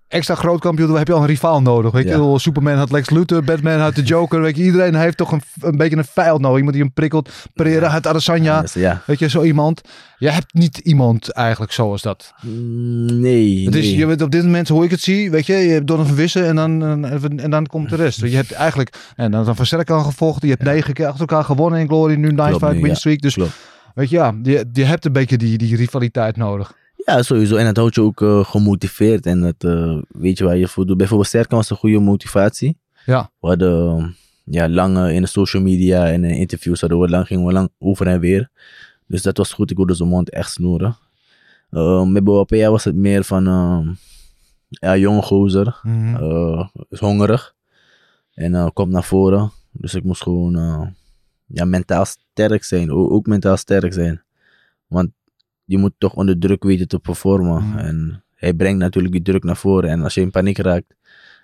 extra 0.09 0.35
groot 0.35 0.59
kampioen, 0.59 0.87
dan 0.87 0.97
heb 0.97 1.07
je 1.07 1.13
al 1.13 1.21
een 1.21 1.27
rivaal 1.27 1.61
nodig. 1.61 1.91
Weet 1.91 2.03
je, 2.03 2.17
Ja. 2.17 2.37
Superman 2.37 2.77
had 2.77 2.91
Lex 2.91 3.09
Luthor, 3.09 3.43
Batman 3.43 3.79
had 3.79 3.95
de 3.95 4.01
Joker, 4.01 4.41
weet 4.41 4.57
je. 4.57 4.63
Iedereen 4.63 4.95
heeft 4.95 5.17
toch 5.17 5.31
een, 5.31 5.41
een 5.61 5.77
beetje 5.77 5.97
een 5.97 6.05
vijand 6.05 6.41
nodig. 6.41 6.57
Iemand 6.57 6.75
die 6.75 6.83
hem 6.83 6.93
prikkelt. 6.93 7.29
Pereira 7.53 7.87
had 7.87 8.07
Adesanya. 8.07 8.65
Ja. 8.73 9.01
Weet 9.05 9.19
je, 9.19 9.29
zo 9.29 9.43
iemand. 9.43 9.81
Je 10.17 10.29
hebt 10.29 10.53
niet 10.53 10.77
iemand 10.77 11.31
eigenlijk 11.31 11.71
zoals 11.71 12.01
dat. 12.01 12.33
Nee. 12.41 13.65
Het 13.65 13.75
is, 13.75 13.85
nee. 13.85 13.97
je 13.97 14.05
bent 14.05 14.21
op 14.21 14.31
dit 14.31 14.43
moment, 14.43 14.67
hoe 14.67 14.83
ik 14.83 14.91
het 14.91 15.01
zie, 15.01 15.31
weet 15.31 15.45
je, 15.45 15.53
je 15.53 15.71
hebt 15.71 15.87
Donovan 15.87 16.15
Wissen 16.15 16.45
en 16.45 16.55
dan, 16.55 17.05
en, 17.05 17.39
en 17.39 17.49
dan 17.49 17.65
komt 17.65 17.89
de 17.89 17.95
rest. 17.95 18.21
Je 18.21 18.35
hebt 18.35 18.51
eigenlijk, 18.51 18.93
en 19.15 19.31
dan 19.31 19.55
van 19.55 19.65
Serkan 19.65 20.03
gevolgd, 20.03 20.41
je 20.41 20.47
hebt 20.49 20.63
negen 20.63 20.93
keer 20.93 21.05
achter 21.05 21.19
elkaar 21.19 21.43
gewonnen 21.43 21.79
in 21.79 21.87
Glory, 21.87 22.15
nu 22.15 22.27
nice 22.31 22.47
Klopt 22.47 22.59
fight 22.59 22.73
nu, 22.75 22.81
win 22.81 22.89
ja. 22.89 22.95
streak. 22.95 23.21
Dus 23.21 23.33
Klopt. 23.33 23.51
weet 23.95 24.09
je, 24.09 24.15
ja, 24.15 24.33
je, 24.43 24.65
je 24.73 24.83
hebt 24.83 25.05
een 25.05 25.11
beetje 25.13 25.37
die, 25.37 25.57
die 25.57 25.75
rivaliteit 25.75 26.37
nodig. 26.37 26.73
Ja, 27.09 27.21
sowieso. 27.23 27.55
En 27.55 27.65
het 27.65 27.77
houdt 27.77 27.95
je 27.95 28.01
ook 28.01 28.21
eh, 28.21 28.43
gemotiveerd. 28.45 29.25
En 29.25 29.41
het, 29.41 29.63
eh, 29.63 29.97
weet 30.09 30.37
je 30.37 30.43
waar 30.43 30.57
je 30.57 30.67
voor 30.67 30.85
doet. 30.85 30.97
Bijvoorbeeld 30.97 31.29
Serkan 31.29 31.57
was 31.57 31.69
een 31.69 31.77
goede 31.77 31.99
motivatie. 31.99 32.77
Ja. 33.05 33.31
We 33.39 33.47
hadden 33.47 34.15
ja, 34.43 34.69
lang 34.69 35.09
in 35.09 35.21
de 35.21 35.27
social 35.27 35.61
media 35.63 36.07
en 36.07 36.23
in 36.23 36.35
interviews 36.35 36.81
hadden 36.81 36.99
we 36.99 37.09
lang, 37.09 37.27
gingen 37.27 37.45
we 37.45 37.51
lang 37.51 37.69
over 37.79 38.07
en 38.07 38.19
weer. 38.19 38.49
Dus 39.07 39.21
dat 39.21 39.37
was 39.37 39.53
goed. 39.53 39.71
Ik 39.71 39.77
wilde 39.77 39.93
zijn 39.93 40.09
mond 40.09 40.29
echt 40.29 40.51
snoeren. 40.51 40.97
Eh, 41.69 42.05
met 42.05 42.23
Boapea 42.23 42.69
was 42.71 42.83
het 42.83 42.95
meer 42.95 43.23
van... 43.23 43.47
eh, 43.47 43.89
ja, 44.69 44.97
jonge 44.97 45.21
gozer. 45.21 45.79
eh, 45.83 46.67
is 46.89 46.99
hongerig. 46.99 47.55
En 48.33 48.73
komt 48.73 48.91
naar 48.91 49.03
voren. 49.03 49.51
Dus 49.71 49.93
ik 49.93 50.03
moest 50.03 50.21
gewoon 50.21 50.53
ja, 51.45 51.65
mentaal 51.65 52.05
sterk 52.05 52.63
zijn. 52.63 52.91
Ook 52.91 53.25
mentaal 53.25 53.57
sterk 53.57 53.93
zijn. 53.93 54.23
Want 54.87 55.09
je 55.69 55.77
moet 55.77 55.93
toch 55.97 56.13
onder 56.13 56.39
druk 56.39 56.63
weten 56.63 56.87
te 56.87 56.99
performen. 56.99 57.63
Mhm. 57.67 57.77
En 57.77 58.23
hij 58.35 58.53
brengt 58.53 58.79
natuurlijk 58.79 59.13
die 59.13 59.23
druk 59.23 59.43
naar 59.43 59.57
voren. 59.57 59.89
En 59.89 60.01
als 60.03 60.13
je 60.13 60.21
in 60.21 60.31
paniek 60.31 60.57
raakt, 60.57 60.95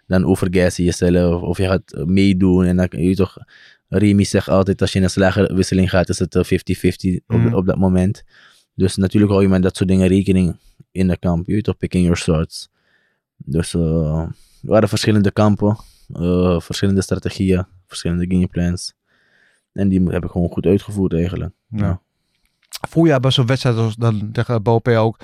dan 0.07 0.25
overgas 0.25 0.75
je 0.77 0.83
jezelf. 0.83 1.41
Of 1.41 1.57
je 1.57 1.67
gaat 1.67 1.91
eh, 1.93 2.03
meedoen. 2.03 2.65
En 2.65 2.77
dan 2.77 2.87
kun 2.87 3.01
je 3.03 3.15
toch... 3.15 3.37
Remy 3.87 4.23
zegt 4.23 4.49
altijd, 4.49 4.81
als 4.81 4.91
je 4.91 4.97
in 4.97 5.03
een 5.03 5.09
slagenwisseling 5.09 5.89
gaat, 5.89 6.09
is 6.09 6.19
het 6.19 6.35
eh, 6.35 6.43
50-50 6.43 7.21
op, 7.27 7.37
Mhm. 7.37 7.53
op 7.53 7.65
dat 7.65 7.77
moment. 7.77 8.23
Dus 8.73 8.95
natuurlijk 8.95 9.31
hou 9.31 9.43
je 9.43 9.49
met 9.49 9.63
dat 9.63 9.75
soort 9.77 9.89
dingen 9.89 10.07
rekening 10.07 10.57
in 10.91 11.07
de 11.07 11.17
kamp. 11.17 11.47
Je 11.47 11.53
weet 11.53 11.63
toch, 11.63 11.77
picking 11.77 12.03
your 12.03 12.17
swords. 12.17 12.69
Dus 13.37 13.73
eh, 13.73 14.21
er 14.21 14.29
waren 14.61 14.89
verschillende 14.89 15.31
kampen, 15.31 15.77
eh, 16.13 16.59
verschillende 16.59 17.01
strategieën, 17.01 17.65
verschillende 17.87 18.25
gameplans. 18.27 18.93
En 19.71 19.89
die 19.89 20.03
heb 20.07 20.23
ik 20.23 20.31
gewoon 20.31 20.49
goed 20.49 20.65
uitgevoerd 20.65 21.13
eigenlijk. 21.13 21.53
Ja. 21.69 22.01
Jij 22.93 23.19
bij 23.19 23.31
zo'n 23.31 23.45
wedstrijd 23.45 23.77
als 23.77 23.95
dan 23.95 24.29
tegen 24.31 24.63
Boapé 24.63 24.99
ook 24.99 25.17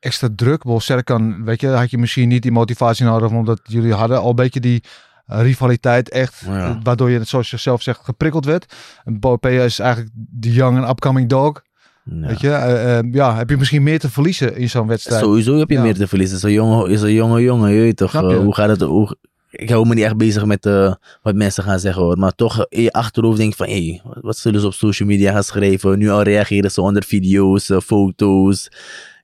extra 0.00 0.28
druk? 0.36 0.62
Wel 0.64 0.80
Serkan, 0.80 1.44
weet 1.44 1.60
je, 1.60 1.68
had 1.68 1.90
je 1.90 1.98
misschien 1.98 2.28
niet 2.28 2.42
die 2.42 2.52
motivatie 2.52 3.04
nodig, 3.04 3.30
omdat 3.30 3.60
jullie 3.62 3.92
hadden 3.94 4.20
al 4.20 4.28
een 4.28 4.34
beetje 4.34 4.60
die 4.60 4.82
eh, 5.26 5.42
rivaliteit 5.42 6.08
echt, 6.08 6.42
Ja. 6.46 6.64
eh, 6.68 6.76
waardoor 6.82 7.10
je, 7.10 7.24
zoals 7.24 7.50
je 7.50 7.56
zelf 7.56 7.82
zegt, 7.82 8.00
geprikkeld 8.04 8.44
werd. 8.44 8.74
En 9.04 9.20
Boapé 9.20 9.64
is 9.64 9.78
eigenlijk 9.78 10.10
de 10.14 10.52
young 10.52 10.78
and 10.78 10.88
upcoming 10.88 11.28
dog. 11.28 11.62
Ja. 12.04 12.26
Weet 12.26 12.40
je, 12.40 12.50
Eh, 12.50 13.12
ja, 13.12 13.36
heb 13.36 13.50
je 13.50 13.56
misschien 13.56 13.82
meer 13.82 13.98
te 13.98 14.10
verliezen 14.10 14.56
in 14.56 14.70
zo'n 14.70 14.86
wedstrijd? 14.86 15.20
Sowieso 15.22 15.58
heb 15.58 15.68
je 15.68 15.74
Ja. 15.74 15.82
meer 15.82 15.94
te 15.94 16.06
verliezen. 16.08 16.38
Zo'n 16.38 16.52
jonge, 16.52 16.88
is 16.90 17.02
een 17.02 17.12
jonge 17.12 17.42
jongen, 17.42 17.70
je 17.70 17.80
weet 17.80 17.96
toch. 17.96 18.12
Je? 18.12 18.18
hoe 18.36 18.54
gaat 18.54 18.68
het? 18.68 18.80
Hoe, 18.80 19.16
ik 19.58 19.70
hou 19.70 19.86
me 19.86 19.94
niet 19.94 20.04
echt 20.04 20.16
bezig 20.16 20.44
met 20.44 20.66
eh, 20.66 20.94
wat 21.22 21.34
mensen 21.34 21.62
gaan 21.62 21.78
zeggen 21.80 22.02
hoor. 22.02 22.18
Maar 22.18 22.34
toch 22.34 22.66
in 22.68 22.82
je 22.82 22.92
achterhoofd 22.92 23.36
denk 23.38 23.50
ik 23.50 23.56
van, 23.56 23.66
hé, 23.66 23.86
hey, 23.88 24.00
wat- 24.04 24.18
wat 24.22 24.36
zullen 24.36 24.60
ze 24.60 24.66
op 24.66 24.72
social 24.74 25.08
media 25.08 25.32
gaan 25.32 25.42
schrijven? 25.44 25.98
Nu 25.98 26.08
al 26.10 26.22
reageren 26.22 26.70
ze 26.70 26.80
onder 26.80 27.02
video's, 27.04 27.70
eh, 27.70 27.80
foto's. 27.80 28.68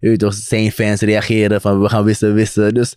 Je 0.00 0.08
weet 0.08 0.18
toch, 0.18 0.34
zijn 0.34 0.72
fans 0.72 1.00
reageren 1.00 1.60
van, 1.60 1.80
we 1.80 1.88
gaan 1.88 2.04
wissen, 2.04 2.34
wissen. 2.34 2.74
Dus 2.74 2.94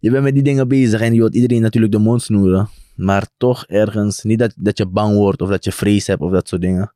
je 0.00 0.10
bent 0.10 0.22
met 0.24 0.34
die 0.34 0.42
dingen 0.42 0.68
bezig 0.68 1.00
en 1.00 1.12
je 1.12 1.18
wilt 1.20 1.34
iedereen 1.34 1.62
natuurlijk 1.62 1.92
de 1.92 1.98
mond 1.98 2.22
snoeren. 2.22 2.68
Maar 2.94 3.26
toch 3.36 3.64
ergens, 3.66 4.22
niet 4.22 4.38
dat, 4.38 4.52
dat 4.56 4.78
je 4.78 4.86
bang 4.86 5.14
wordt 5.16 5.42
of 5.42 5.48
dat 5.48 5.64
je 5.64 5.72
vrees 5.72 6.06
hebt 6.06 6.20
of 6.20 6.30
dat 6.30 6.48
soort 6.48 6.60
dingen. 6.62 6.92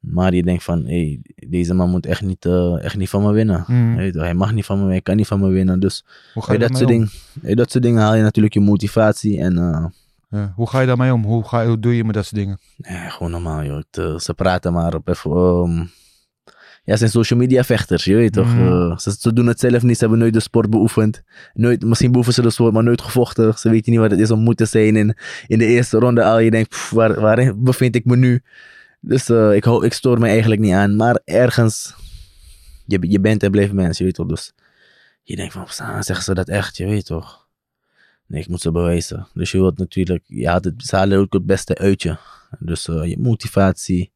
Maar 0.00 0.34
je 0.34 0.42
denkt 0.42 0.64
van, 0.64 0.84
hey, 0.86 1.20
deze 1.48 1.74
man 1.74 1.90
moet 1.90 2.06
echt 2.06 2.22
niet, 2.22 2.44
eh, 2.44 2.84
echt 2.84 2.96
niet 2.96 3.08
van 3.08 3.22
me 3.22 3.32
winnen. 3.32 3.64
Mm. 3.66 3.96
Hij 3.96 4.34
mag 4.34 4.52
niet 4.52 4.64
van 4.64 4.74
me 4.76 4.80
winnen, 4.80 4.96
hij 4.96 5.02
kan 5.02 5.16
niet 5.16 5.26
van 5.26 5.40
me 5.40 5.48
winnen. 5.48 5.80
Dus 5.80 6.04
Hoe 6.34 6.42
ga 6.42 6.52
je 6.52 6.58
bij 6.58 6.68
dat, 6.68 6.76
soort 6.76 6.88
ding, 6.88 7.10
bij 7.34 7.54
dat 7.54 7.70
soort 7.70 7.84
dingen 7.84 8.02
haal 8.02 8.14
je 8.14 8.22
natuurlijk 8.22 8.54
je 8.54 8.60
motivatie. 8.60 9.40
En 9.40 9.58
eh, 9.58 9.84
Ja, 10.30 10.52
hoe 10.56 10.68
ga 10.68 10.80
je 10.80 10.86
daarmee 10.86 11.12
om? 11.12 11.24
Hoe, 11.24 11.44
ga 11.48 11.66
hoe 11.66 11.78
doe 11.78 11.96
je 11.96 12.04
met 12.04 12.14
dat 12.14 12.24
soort 12.24 12.40
dingen? 12.40 12.58
ja, 12.76 13.08
gewoon 13.08 13.30
normaal, 13.30 13.64
joh. 13.64 13.76
Het, 13.76 13.98
eh, 13.98 14.18
ze 14.18 14.34
praten 14.34 14.72
maar 14.72 14.94
op 14.94 15.08
even... 15.08 15.30
ehm, 15.30 15.84
ja, 16.84 16.92
ze 16.92 16.98
zijn 16.98 17.10
social 17.10 17.38
media 17.38 17.64
vechters, 17.64 18.04
je 18.04 18.14
weet 18.14 18.32
toch. 18.32 18.54
Eh, 18.54 18.96
ze, 18.98 19.16
ze 19.18 19.32
doen 19.32 19.46
het 19.46 19.60
zelf 19.60 19.82
niet, 19.82 19.94
ze 19.94 20.00
hebben 20.00 20.18
nooit 20.18 20.32
de 20.32 20.40
sport 20.40 20.70
beoefend. 20.70 21.22
Nooit, 21.54 21.84
misschien 21.84 22.10
beoefenen 22.12 22.38
ze 22.38 22.42
de 22.48 22.50
sport, 22.54 22.72
maar 22.72 22.82
nooit 22.82 23.02
gevochten. 23.02 23.58
Ze 23.58 23.70
weten 23.70 23.92
niet 23.92 24.00
wat 24.00 24.10
het 24.10 24.20
is 24.20 24.30
om 24.30 24.40
moe 24.40 24.54
te 24.54 24.64
zijn 24.64 24.96
in, 24.96 25.16
in 25.46 25.58
de 25.58 25.66
eerste 25.66 25.98
ronde 25.98 26.24
al. 26.24 26.38
Je 26.38 26.50
denkt, 26.50 26.68
pff, 26.68 26.90
waar, 26.90 27.20
waarin 27.20 27.54
bevind 27.64 27.94
ik 27.94 28.04
me 28.04 28.16
nu? 28.16 28.42
Dus 29.00 29.28
eh, 29.28 29.54
ik, 29.54 29.64
ik 29.66 29.92
stoor 29.92 30.18
me 30.18 30.26
eigenlijk 30.28 30.60
niet 30.60 30.72
aan. 30.72 30.96
Maar 30.96 31.20
ergens, 31.24 31.94
je, 32.86 32.98
je 33.10 33.20
bent 33.20 33.42
en 33.42 33.50
blijft 33.50 33.72
mens, 33.72 33.98
je 33.98 34.04
weet 34.04 34.14
toch. 34.14 34.26
Dus 34.26 34.52
je 35.22 35.36
denkt 35.36 35.52
van, 35.52 35.68
"Sa- 35.68 36.02
zeggen 36.02 36.24
ze 36.24 36.34
dat 36.34 36.48
echt, 36.48 36.76
je 36.76 36.86
weet 36.86 37.06
toch. 37.06 37.46
Nee, 38.26 38.40
ik 38.40 38.48
moet 38.48 38.60
ze 38.60 38.70
bewijzen. 38.72 39.26
Dus 39.34 39.50
je 39.50 39.58
wilt 39.58 39.78
natuurlijk, 39.78 40.24
je 40.26 40.48
haalt 40.48 40.64
het, 40.64 40.74
ze 40.86 40.96
halen 40.96 41.18
ook 41.18 41.32
het 41.32 41.46
beste 41.46 41.74
uit 41.78 42.02
je. 42.02 42.16
Dus 42.58 42.88
eh, 42.88 43.04
je 43.04 43.18
motivatie. 43.18 44.10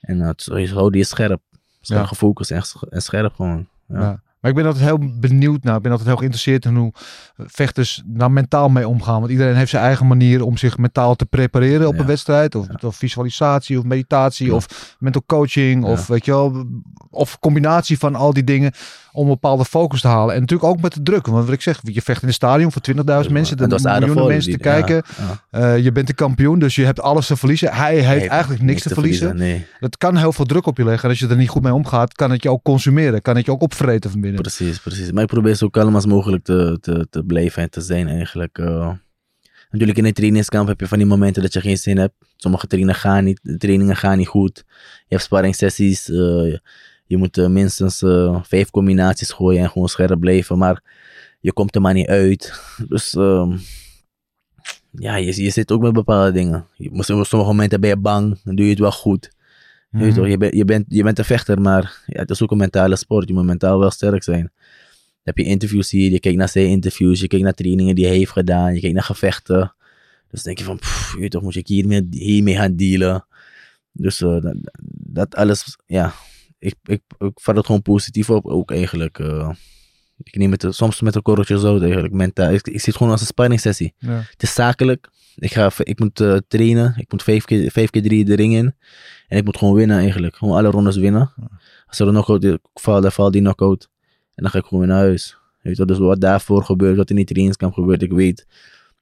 En 0.00 0.20
het, 0.20 0.44
je 0.44 0.68
houdt 0.72 0.96
je 0.96 1.04
scherp. 1.04 1.40
Ja. 1.80 2.06
gefocust 2.06 2.50
en, 2.50 2.62
en 2.90 3.02
scherp 3.02 3.34
gewoon. 3.34 3.68
Ja. 3.88 4.00
Ja. 4.00 4.22
Maar 4.40 4.50
ik 4.50 4.56
ben 4.56 4.66
altijd 4.66 4.84
heel 4.84 4.98
benieuwd 5.20 5.62
naar, 5.62 5.76
ik 5.76 5.82
ben 5.82 5.90
altijd 5.90 6.08
heel 6.08 6.18
geïnteresseerd 6.18 6.64
in 6.64 6.74
hoe 6.76 6.92
vechters 7.36 8.02
daar 8.06 8.30
mentaal 8.30 8.68
mee 8.68 8.88
omgaan. 8.88 9.18
Want 9.20 9.30
iedereen 9.30 9.54
heeft 9.56 9.70
zijn 9.70 9.82
eigen 9.84 10.06
manier 10.06 10.44
om 10.44 10.56
zich 10.56 10.78
mentaal 10.78 11.14
te 11.16 11.26
prepareren 11.26 11.86
op 11.88 11.94
Ja. 11.94 12.00
een 12.00 12.06
wedstrijd. 12.06 12.54
Of, 12.54 12.66
of 12.84 12.96
visualisatie, 12.96 13.78
of 13.78 13.84
meditatie, 13.84 14.46
Ja. 14.46 14.52
of 14.54 14.96
mental 14.98 15.22
coaching, 15.26 15.84
of 15.84 16.06
weet 16.06 16.24
je 16.24 16.30
wel, 16.30 16.64
of 17.10 17.38
combinatie 17.38 17.98
van 17.98 18.14
al 18.14 18.32
die 18.32 18.44
dingen 18.44 18.72
om 19.12 19.22
een 19.22 19.32
bepaalde 19.32 19.64
focus 19.64 20.00
te 20.00 20.08
halen. 20.08 20.34
En 20.34 20.40
natuurlijk 20.40 20.68
ook 20.70 20.80
met 20.80 20.94
de 20.94 21.02
druk. 21.02 21.26
Want 21.26 21.44
wat 21.44 21.54
ik 21.54 21.60
zeg, 21.62 21.80
je 21.82 22.02
vecht 22.02 22.22
in 22.22 22.28
een 22.28 22.34
stadion 22.34 22.72
voor 22.72 22.82
20.000 22.82 23.30
mensen, 23.32 23.56
En 23.58 23.70
er 23.70 23.98
miljoenen 23.98 24.26
mensen 24.26 24.52
te 24.52 24.58
kijken. 24.58 25.02
Eh, 25.50 25.78
je 25.78 25.92
bent 25.92 26.06
de 26.06 26.12
kampioen, 26.14 26.58
dus 26.58 26.74
je 26.74 26.84
hebt 26.84 27.00
alles 27.00 27.26
te 27.26 27.36
verliezen. 27.36 27.72
Hij 27.72 27.96
heeft 27.98 28.26
eigenlijk 28.26 28.62
niks, 28.62 28.82
te 28.82 28.88
verliezen. 28.94 29.36
Nee, 29.36 29.66
Dat 29.80 29.96
kan 29.96 30.16
heel 30.16 30.32
veel 30.32 30.44
druk 30.44 30.66
op 30.66 30.76
je 30.76 30.84
leggen. 30.84 31.02
En 31.04 31.08
als 31.10 31.18
je 31.18 31.28
er 31.28 31.36
niet 31.36 31.48
goed 31.48 31.62
mee 31.62 31.74
omgaat, 31.74 32.12
kan 32.14 32.30
het 32.30 32.42
je 32.42 32.50
ook 32.50 32.62
consumeren. 32.62 33.22
Kan 33.22 33.36
het 33.36 33.44
je 33.44 33.50
ook 33.52 33.62
opvreten 33.62 34.10
van 34.10 34.20
precies, 34.34 34.78
precies. 34.80 35.12
Maar 35.12 35.22
ik 35.22 35.28
probeer 35.28 35.54
zo 35.54 35.68
kalm 35.68 35.94
als 35.94 36.06
mogelijk 36.06 36.44
te, 36.44 36.78
te, 36.80 37.06
te 37.10 37.24
blijven 37.24 37.62
en 37.62 37.70
te 37.70 37.80
zijn 37.80 38.08
eigenlijk. 38.08 38.58
eh. 38.58 38.92
natuurlijk 39.70 39.98
in 39.98 40.04
een 40.04 40.12
trainingskamp 40.12 40.68
heb 40.68 40.80
je 40.80 40.86
van 40.88 40.98
die 40.98 41.06
momenten 41.06 41.42
dat 41.42 41.52
je 41.52 41.60
geen 41.60 41.76
zin 41.78 41.98
hebt. 41.98 42.14
Sommige 42.36 42.66
trainingen 42.66 43.00
gaan 43.00 43.24
niet, 43.24 43.40
trainingen 43.58 43.96
gaan 43.96 44.18
niet 44.18 44.28
goed. 44.28 44.64
Je 44.66 45.14
hebt 45.14 45.22
sparringssessies. 45.22 46.08
eh, 46.08 46.56
je, 47.06 47.16
moet 47.16 47.38
eh, 47.38 47.46
minstens 47.46 47.98
vijf 48.42 48.70
combinaties 48.70 49.30
gooien 49.30 49.62
en 49.62 49.70
gewoon 49.70 49.88
scherp 49.88 50.20
blijven. 50.20 50.58
Maar 50.58 50.82
je 51.40 51.52
komt 51.52 51.74
er 51.74 51.80
maar 51.80 51.94
niet 51.94 52.08
uit. 52.08 52.60
Dus 52.88 53.14
ehm, 53.14 53.56
ja, 54.90 55.16
je, 55.16 55.42
je 55.42 55.50
zit 55.50 55.72
ook 55.72 55.80
met 55.82 55.92
bepaalde 55.92 56.32
dingen. 56.32 56.66
Je, 56.76 56.90
op 56.90 57.04
sommige 57.04 57.36
momenten 57.36 57.80
ben 57.80 57.90
je 57.90 57.96
bang, 57.96 58.38
dan 58.44 58.54
doe 58.54 58.64
je 58.64 58.70
het 58.70 58.80
wel 58.80 58.92
goed. 58.92 59.30
Je, 59.90 60.12
toch, 60.12 60.28
je, 60.28 60.36
bent 60.36 60.54
je, 60.54 60.64
bent, 60.64 60.84
je 60.88 61.02
bent 61.02 61.18
een 61.18 61.24
vechter, 61.24 61.60
maar 61.60 62.02
ja, 62.06 62.20
het 62.20 62.30
is 62.30 62.42
ook 62.42 62.50
een 62.50 62.56
mentale 62.56 62.96
sport. 62.96 63.28
Je 63.28 63.34
moet 63.34 63.44
mentaal 63.44 63.78
wel 63.78 63.90
sterk 63.90 64.22
zijn. 64.22 64.42
Dan 64.42 65.34
heb 65.34 65.38
je 65.38 65.44
interviews 65.44 65.90
hier, 65.90 66.10
je 66.10 66.20
kijkt 66.20 66.38
naar 66.38 66.48
zijn 66.48 66.66
interviews, 66.66 67.20
je 67.20 67.26
kijkt 67.26 67.44
naar 67.44 67.54
trainingen 67.54 67.94
die 67.94 68.06
hij 68.06 68.16
heeft 68.16 68.30
gedaan, 68.30 68.74
je 68.74 68.80
kijkt 68.80 68.94
naar 68.94 69.04
gevechten. 69.04 69.74
Dus 70.30 70.42
denk 70.42 70.58
je 70.58 70.64
van, 70.64 70.78
pff, 70.78 71.16
je 71.18 71.28
toch, 71.28 71.42
moet 71.42 71.56
ik 71.56 71.66
hiermee, 71.66 72.06
hiermee 72.10 72.54
gaan 72.56 72.76
dealen. 72.76 73.26
Dus 73.92 74.20
eh, 74.20 74.40
dat, 74.40 74.54
dat 74.92 75.34
alles, 75.34 75.76
ja, 75.86 76.12
ik, 76.58 76.74
ik, 76.84 77.02
ik 77.18 77.32
vat 77.34 77.56
het 77.56 77.66
gewoon 77.66 77.82
positief 77.82 78.30
op 78.30 78.46
ook 78.46 78.70
eigenlijk. 78.70 79.18
eh. 79.18 79.50
ik 80.22 80.36
neem 80.36 80.50
het 80.50 80.66
soms 80.68 81.00
met 81.00 81.14
een 81.14 81.22
korreltje 81.22 81.58
zout 81.58 81.82
eigenlijk, 81.82 82.12
mentaal. 82.14 82.52
Ik, 82.52 82.66
ik 82.66 82.78
zie 82.78 82.80
het 82.84 82.96
gewoon 82.96 83.12
als 83.12 83.20
een 83.20 83.26
sparringssessie. 83.26 83.94
Ja. 83.98 84.12
Het 84.30 84.42
is 84.42 84.54
zakelijk. 84.54 85.08
Ik, 85.40 85.52
ga, 85.52 85.70
ik 85.78 85.98
moet 85.98 86.20
eh, 86.20 86.36
trainen. 86.48 86.94
Ik 86.96 87.12
moet 87.12 87.22
vijf 87.22 87.44
keer, 87.44 87.70
vijf 87.70 87.90
keer 87.90 88.02
drie 88.02 88.24
de 88.24 88.34
ring 88.34 88.54
in. 88.54 88.74
En 89.28 89.38
ik 89.38 89.44
moet 89.44 89.56
gewoon 89.56 89.74
winnen 89.74 89.98
eigenlijk. 89.98 90.36
Gewoon 90.36 90.56
alle 90.56 90.70
rondes 90.70 90.96
winnen. 90.96 91.32
Als 91.86 91.98
er 91.98 92.06
een 92.06 92.12
knockout 92.12 92.58
valt, 92.74 93.02
dan 93.02 93.12
valt 93.12 93.32
die 93.32 93.42
knockout. 93.42 93.88
En 94.34 94.42
dan 94.42 94.50
ga 94.50 94.58
ik 94.58 94.64
gewoon 94.64 94.80
weer 94.80 94.94
naar 94.94 95.02
huis. 95.02 95.36
Weet 95.62 95.76
je, 95.76 95.84
dus 95.84 95.98
wat 95.98 96.20
daarvoor 96.20 96.64
gebeurt, 96.64 96.96
wat 96.96 97.10
in 97.10 97.16
die 97.16 97.24
trainingskamp 97.24 97.74
gebeurt, 97.74 98.02
ik 98.02 98.12
weet. 98.12 98.46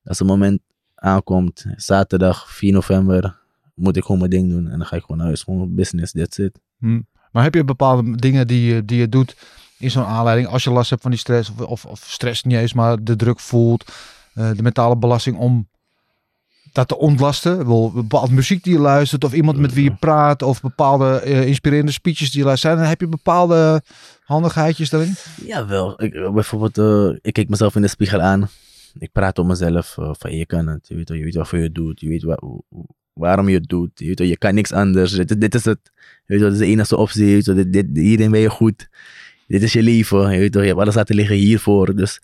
Als 0.05 0.19
het 0.19 0.29
moment 0.29 0.61
aankomt, 0.95 1.67
zaterdag 1.77 2.53
4 2.53 2.73
november, 2.73 3.39
moet 3.75 3.97
ik 3.97 4.03
gewoon 4.03 4.19
mijn 4.19 4.31
ding 4.31 4.51
doen. 4.51 4.69
En 4.69 4.79
dan 4.79 4.87
ga 4.87 4.97
ik 4.97 5.03
gewoon 5.03 5.17
naar 5.17 5.27
huis. 5.27 5.43
Gewoon 5.43 5.75
business, 5.75 6.13
that's 6.13 6.39
it. 6.39 6.61
Hm. 6.79 7.01
Maar 7.33 7.43
heb 7.43 7.55
je 7.55 7.65
bepaalde 7.65 8.17
dingen 8.17 8.47
die 8.47 8.75
je, 8.75 8.85
die 8.85 8.99
je 8.99 9.09
doet 9.09 9.37
in 9.79 9.91
zo'n 9.91 10.05
aanleiding 10.05 10.49
als 10.49 10.65
je 10.65 10.71
last 10.71 10.91
hebt 10.91 11.03
van 11.03 11.11
die 11.11 11.21
stress 11.21 11.51
of, 11.51 11.61
of, 11.61 11.85
of 11.85 12.05
stress 12.07 12.43
niet 12.43 12.59
eens, 12.59 12.73
maar 12.73 13.05
de 13.05 13.17
druk 13.17 13.41
voelt, 13.41 13.93
eh, 14.35 14.51
de 14.57 14.63
mentale 14.63 14.97
belasting 14.97 15.37
om 15.37 15.69
dat 16.79 16.89
te 16.89 16.99
ontlasten? 16.99 17.67
Wel, 17.67 17.93
bepaalde 17.93 18.33
muziek 18.35 18.65
die 18.65 18.73
je 18.73 18.79
luistert 18.79 19.25
of 19.25 19.33
iemand 19.33 19.59
met 19.59 19.73
wie 19.75 19.85
je 19.85 19.95
praat 19.95 20.43
of 20.43 20.61
bepaalde 20.61 21.21
eh, 21.21 21.47
inspirerende 21.47 21.93
speeches 21.93 22.31
die 22.31 22.41
je 22.41 22.47
luistert. 22.47 22.79
Er- 22.79 22.87
heb 22.89 23.01
je 23.01 23.07
bepaalde 23.09 23.83
handigheidjes 24.25 24.91
daarin? 24.91 25.15
Jawel, 25.47 26.03
ik, 26.03 26.15
eh, 26.15 26.31
bijvoorbeeld, 26.31 26.79
eh, 26.79 27.19
ik 27.23 27.33
kijk 27.33 27.49
mezelf 27.49 27.75
in 27.75 27.83
de 27.83 27.89
spiegel 27.89 28.21
aan. 28.21 28.49
Ik 28.99 29.13
praat 29.13 29.39
op 29.39 29.47
mezelf 29.47 29.97
van 29.99 30.37
je 30.37 30.47
kan 30.47 30.67
het, 30.67 30.89
je 30.89 30.95
weet, 30.95 31.09
je 31.09 31.25
weet 31.25 31.35
waarvoor 31.35 31.59
je 31.59 31.65
het 31.65 31.75
doet, 31.75 32.01
je 32.01 32.09
weet 32.09 32.23
wa- 32.23 32.41
waarom 33.13 33.49
je 33.49 33.55
het 33.55 33.69
doet, 33.69 33.91
je 33.95 34.07
weet 34.07 34.19
je 34.29 34.37
kan 34.39 34.55
niks 34.55 34.73
anders, 34.73 35.13
dit, 35.13 35.55
is 35.55 35.65
het, 35.65 35.79
je 36.27 36.39
weet 36.39 36.53
is 36.53 36.59
de 36.59 36.67
enige 36.67 36.97
optie, 36.97 37.27
je 37.27 37.33
weet 37.35 37.45
dit, 37.45 37.73
dit, 37.73 37.87
hierin 37.93 38.31
ben 38.31 38.41
je 38.41 38.51
goed, 38.51 38.89
dit 39.47 39.63
is 39.63 39.73
je 39.73 39.83
leven, 39.83 40.31
je 40.33 40.39
weet 40.39 40.55
je 40.55 40.61
hebt 40.61 40.79
alles 40.79 40.95
laten 40.95 41.15
liggen 41.15 41.37
hiervoor, 41.37 41.97
dus 41.97 42.21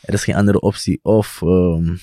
er 0.00 0.14
is 0.14 0.24
geen 0.24 0.34
andere 0.34 0.60
optie. 0.60 0.98
Of 1.02 1.42
ehm, 1.42 1.94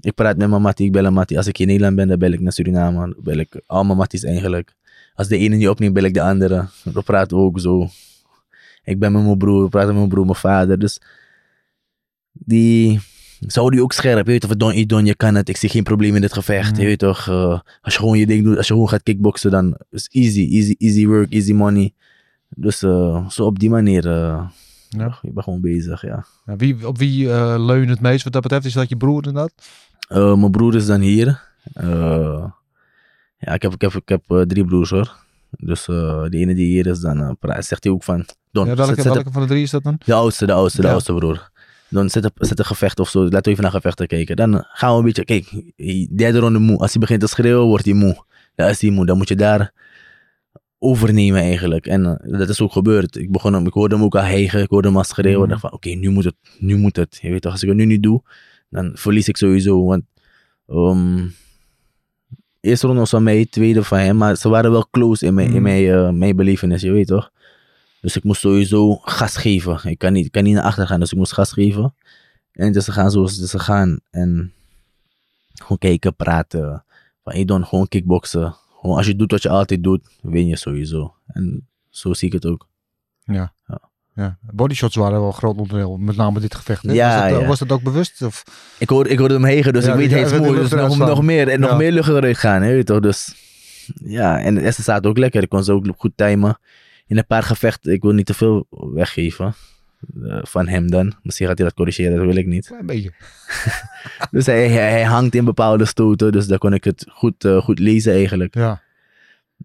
ik 0.00 0.14
praat 0.14 0.36
met 0.36 0.48
mijn 0.48 0.62
mattie, 0.62 0.86
ik 0.86 0.92
bel 0.92 1.04
een 1.04 1.12
mattie, 1.12 1.36
als 1.36 1.46
ik 1.46 1.58
in 1.58 1.66
Nederland 1.66 1.96
ben, 1.96 2.08
dan 2.08 2.18
bel 2.18 2.32
ik 2.32 2.40
naar 2.40 2.52
Suriname, 2.52 2.98
dan 2.98 3.14
bel 3.18 3.36
ik 3.36 3.60
al 3.66 3.84
mijn 3.84 3.98
matties 3.98 4.24
eigenlijk. 4.24 4.74
Als 5.14 5.28
de 5.28 5.38
ene 5.38 5.56
niet 5.56 5.68
opneemt, 5.68 5.94
bel 5.94 6.04
ik 6.04 6.14
de 6.14 6.22
andere, 6.22 6.68
we 6.84 7.02
praten 7.02 7.36
ook 7.36 7.60
zo. 7.60 7.88
Ik 8.84 8.98
ben 8.98 9.12
met 9.12 9.22
mijn 9.22 9.38
broer, 9.38 9.62
we 9.62 9.68
praten 9.68 9.88
met 9.88 9.96
mijn 9.96 10.08
broer, 10.08 10.24
mijn 10.24 10.36
vader. 10.36 10.78
Dus 10.78 11.00
die 12.32 13.00
zou 13.40 13.70
die 13.70 13.82
ook 13.82 13.92
scherp. 13.92 14.26
Je 14.26 14.32
weet 14.32 14.44
of 14.44 14.50
don, 14.56 15.04
je 15.04 15.14
kan 15.14 15.34
het. 15.34 15.48
Ik 15.48 15.56
zie 15.56 15.68
geen 15.68 15.82
probleem 15.82 16.14
in 16.14 16.20
dit 16.20 16.32
gevecht. 16.32 16.72
Mhm. 16.72 16.80
Je 16.80 16.86
weet 16.86 16.98
toch, 16.98 17.28
eh, 17.28 17.60
als 17.80 17.94
je 17.94 18.00
gewoon 18.00 18.18
je 18.18 18.26
ding 18.26 18.44
doet, 18.44 18.56
als 18.56 18.66
je 18.66 18.72
gewoon 18.72 18.88
gaat 18.88 19.02
kickboksen, 19.02 19.50
dan 19.50 19.76
is 19.90 20.02
het 20.02 20.14
easy, 20.14 20.48
easy, 20.52 20.74
easy 20.78 21.06
work, 21.06 21.32
easy 21.32 21.52
money. 21.52 21.92
Dus 22.48 22.82
eh, 22.82 23.28
zo 23.28 23.44
op 23.44 23.58
die 23.58 23.70
manier, 23.70 24.06
eh 24.06 24.48
Ja. 24.88 25.18
ik 25.22 25.34
ben 25.34 25.42
gewoon 25.42 25.60
bezig, 25.60 26.02
ja. 26.02 26.24
Ja, 26.46 26.56
wie, 26.56 26.86
op 26.88 26.98
wie 26.98 27.32
eh, 27.32 27.54
leun 27.58 27.80
je 27.82 27.88
het 27.90 28.00
meest 28.00 28.24
wat 28.24 28.32
dat 28.32 28.42
betreft? 28.42 28.64
Is 28.64 28.72
dat 28.72 28.88
je 28.88 28.96
broer 28.96 29.26
inderdaad? 29.26 29.52
Eh, 30.08 30.34
mijn 30.36 30.50
broer 30.50 30.74
is 30.74 30.86
dan 30.86 31.00
hier. 31.00 31.40
Eh, 31.72 32.44
ja, 33.38 33.52
ik 33.52 33.62
heb, 33.62 33.72
ik 33.72 33.80
heb, 33.80 33.92
ik 33.94 34.08
heb 34.08 34.22
drie 34.48 34.64
broers 34.64 34.90
hoor. 34.90 35.16
Dus 35.50 35.84
de 35.84 36.28
ene 36.30 36.54
die 36.54 36.66
hier 36.66 36.86
is, 36.86 37.00
dan 37.00 37.36
praat- 37.40 37.64
zegt 37.64 37.84
hij 37.84 37.92
ook 37.92 38.02
van... 38.04 38.24
Don, 38.52 38.64
Ja, 38.66 38.76
zet- 38.76 38.86
welke, 38.86 39.02
zet- 39.02 39.32
van 39.32 39.42
de 39.42 39.48
drie 39.48 39.62
is 39.62 39.70
dat 39.70 39.82
dan? 39.82 40.00
De 40.04 40.14
oudste, 40.14 40.46
de 40.46 40.52
oudste, 40.52 40.80
de 40.80 40.86
Ja. 40.86 40.92
oudste 40.92 41.14
broer. 41.14 41.50
Dan 41.88 42.10
zet, 42.10 42.24
een- 42.24 42.30
zet 42.34 42.58
een 42.58 42.64
gevecht 42.64 43.00
of 43.00 43.08
zo. 43.08 43.22
Laten 43.22 43.42
we 43.42 43.50
even 43.50 43.62
naar 43.62 43.72
gevechten 43.72 44.06
kijken. 44.06 44.36
Dan 44.36 44.64
gaan 44.68 44.90
we 44.92 44.98
een 44.98 45.04
beetje. 45.04 45.24
Kijk, 45.24 45.62
derde 46.18 46.38
ronde 46.38 46.58
moe. 46.58 46.78
Als 46.78 46.90
hij 46.92 47.00
begint 47.00 47.20
te 47.20 47.26
schreeuwen, 47.26 47.66
wordt 47.66 47.84
hij 47.84 47.94
moe. 47.94 48.24
Dan 48.54 48.68
is 48.68 48.80
hij 48.80 48.90
moe. 48.90 49.06
Dan 49.06 49.16
moet 49.16 49.28
je 49.28 49.36
daar 49.36 49.72
overnemen 50.78 51.40
eigenlijk. 51.40 51.86
En 51.86 52.06
eh, 52.20 52.38
dat 52.38 52.48
is 52.48 52.60
ook 52.60 52.72
gebeurd. 52.72 53.16
Ik, 53.16 53.32
begon, 53.32 53.52
hem- 53.52 53.66
ik 53.66 53.72
hoorde 53.72 53.94
hem 53.94 54.04
ook 54.04 54.14
al 54.14 54.22
hijgen. 54.22 54.62
Ik 54.62 54.70
hoorde 54.70 54.88
hem 54.88 54.96
al 54.96 55.04
schreeuwen. 55.04 55.34
Mhm. 55.34 55.42
Ik 55.44 55.48
dacht 55.48 55.60
van, 55.60 55.72
oké, 55.72 55.88
nu 55.88 56.10
moet 56.10 56.24
het. 56.24 56.34
Nu 56.58 56.76
moet 56.76 56.96
het. 56.96 57.18
Je 57.22 57.30
weet 57.30 57.42
toch, 57.42 57.52
als 57.52 57.62
ik 57.62 57.68
het 57.68 57.76
nu 57.78 57.84
niet 57.84 58.02
doe, 58.02 58.22
dan 58.70 58.90
verlies 58.94 59.28
ik 59.28 59.36
sowieso. 59.36 59.84
Want 59.84 60.02
ehm 60.68 61.26
eerste 62.60 62.86
ronde 62.86 63.00
was 63.00 63.10
van 63.10 63.22
mij, 63.22 63.46
tweede 63.46 63.84
van 63.84 63.98
hem. 63.98 64.16
Maar 64.16 64.36
ze 64.36 64.48
waren 64.48 64.70
wel 64.70 64.88
close 64.90 65.26
in 65.26 65.34
mijn, 65.34 65.46
in 65.46 65.52
Mhm. 65.52 65.62
mijn, 65.62 65.86
eh, 65.88 66.10
mijn 66.10 66.36
belevenis, 66.36 66.82
je 66.82 66.90
weet 66.92 67.06
toch. 67.06 67.30
Dus 68.00 68.16
ik 68.16 68.24
moest 68.24 68.40
sowieso 68.40 68.94
gas 68.96 69.36
geven. 69.36 69.90
Ik 69.90 69.98
kan 69.98 70.12
niet, 70.12 70.24
ik 70.26 70.32
kan 70.32 70.42
niet 70.44 70.54
naar 70.54 70.62
achter 70.64 70.86
gaan, 70.86 71.00
dus 71.00 71.12
ik 71.12 71.18
moest 71.18 71.32
gas 71.32 71.52
geven. 71.52 71.94
En 72.52 72.72
dus 72.72 72.84
ze 72.84 72.92
gaan 72.92 73.10
zoals 73.10 73.32
het 73.34 73.44
is 73.44 73.50
gegaan. 73.50 73.98
En 74.10 74.52
gewoon 75.54 75.78
kijken, 75.78 76.14
praten. 76.16 76.84
Van, 77.24 77.32
hey 77.32 77.44
Don, 77.44 77.66
gewoon 77.66 77.88
kickboksen. 77.88 78.54
Gewoon 78.80 78.96
als 78.96 79.06
je 79.06 79.16
doet 79.16 79.30
wat 79.30 79.42
je 79.42 79.48
altijd 79.48 79.82
doet, 79.82 80.08
win 80.22 80.46
je 80.46 80.56
sowieso. 80.56 81.14
En 81.26 81.68
zo 81.88 82.12
zie 82.12 82.26
ik 82.26 82.32
het 82.32 82.46
ook. 82.46 82.68
Ja. 83.24 83.52
Ja. 83.66 83.80
ja. 84.14 84.38
Bodyshots 84.52 84.96
waren 84.96 85.18
wel 85.18 85.26
een 85.26 85.32
groot 85.32 85.56
onderdeel, 85.56 85.96
met 85.96 86.16
name 86.16 86.40
dit 86.40 86.54
gevecht. 86.54 86.82
Hè? 86.82 86.92
Ja, 86.92 87.20
was, 87.20 87.30
dat, 87.30 87.40
ja. 87.40 87.46
was 87.46 87.58
dat 87.58 87.72
ook 87.72 87.82
bewust? 87.82 88.22
Of? 88.22 88.44
Ik 88.78 88.88
hoorde, 88.88 89.10
ik 89.10 89.18
hoorde 89.18 89.34
hem 89.34 89.44
hegen, 89.44 89.72
dus 89.72 89.86
ik 89.86 89.94
weet 89.94 90.38
moe. 90.38 90.54
lucht 90.54 90.70
Dus 90.70 90.80
nog, 90.80 90.98
nog 90.98 91.22
meer, 91.22 91.48
en 91.48 91.60
nog 91.60 91.76
meer 91.76 91.92
lucht 91.92 92.08
eruit 92.08 92.38
gaan, 92.38 92.62
hè, 92.62 92.68
weet 92.68 92.76
je 92.76 92.84
toch. 92.84 93.00
Dus 93.00 93.34
ja, 94.04 94.40
en 94.40 94.54
de 94.54 94.62
eerste 94.62 94.82
staat 94.82 95.06
ook 95.06 95.18
lekker. 95.18 95.42
Ik 95.42 95.48
kon 95.48 95.64
ze 95.64 95.72
ook 95.72 95.86
goed 95.96 96.12
timen. 96.16 96.58
In 97.06 97.18
een 97.18 97.26
paar 97.26 97.42
gevechten, 97.42 97.92
ik 97.92 98.02
wil 98.02 98.12
niet 98.12 98.26
te 98.26 98.34
veel 98.34 98.66
weggeven. 98.70 99.54
Eh, 100.24 100.38
van 100.42 100.68
hem 100.68 100.90
dan. 100.90 101.14
Misschien 101.22 101.46
gaat 101.46 101.58
hij 101.58 101.66
dat 101.66 101.76
corrigeren, 101.76 102.16
dat 102.16 102.26
wil 102.26 102.36
ik 102.36 102.46
niet. 102.46 102.66
Klein 102.66 102.86
beetje. 102.86 103.12
Dus 104.30 104.46
hij, 104.46 104.68
hij, 104.68 104.90
hij 104.90 105.04
hangt 105.04 105.34
in 105.34 105.44
bepaalde 105.44 105.84
stoten, 105.84 106.32
dus 106.32 106.46
daar 106.46 106.58
kon 106.58 106.72
ik 106.72 106.84
het 106.84 107.06
goed, 107.10 107.44
eh, 107.44 107.56
goed 107.62 107.78
lezen 107.78 108.12
eigenlijk. 108.12 108.54
Ja. 108.54 108.82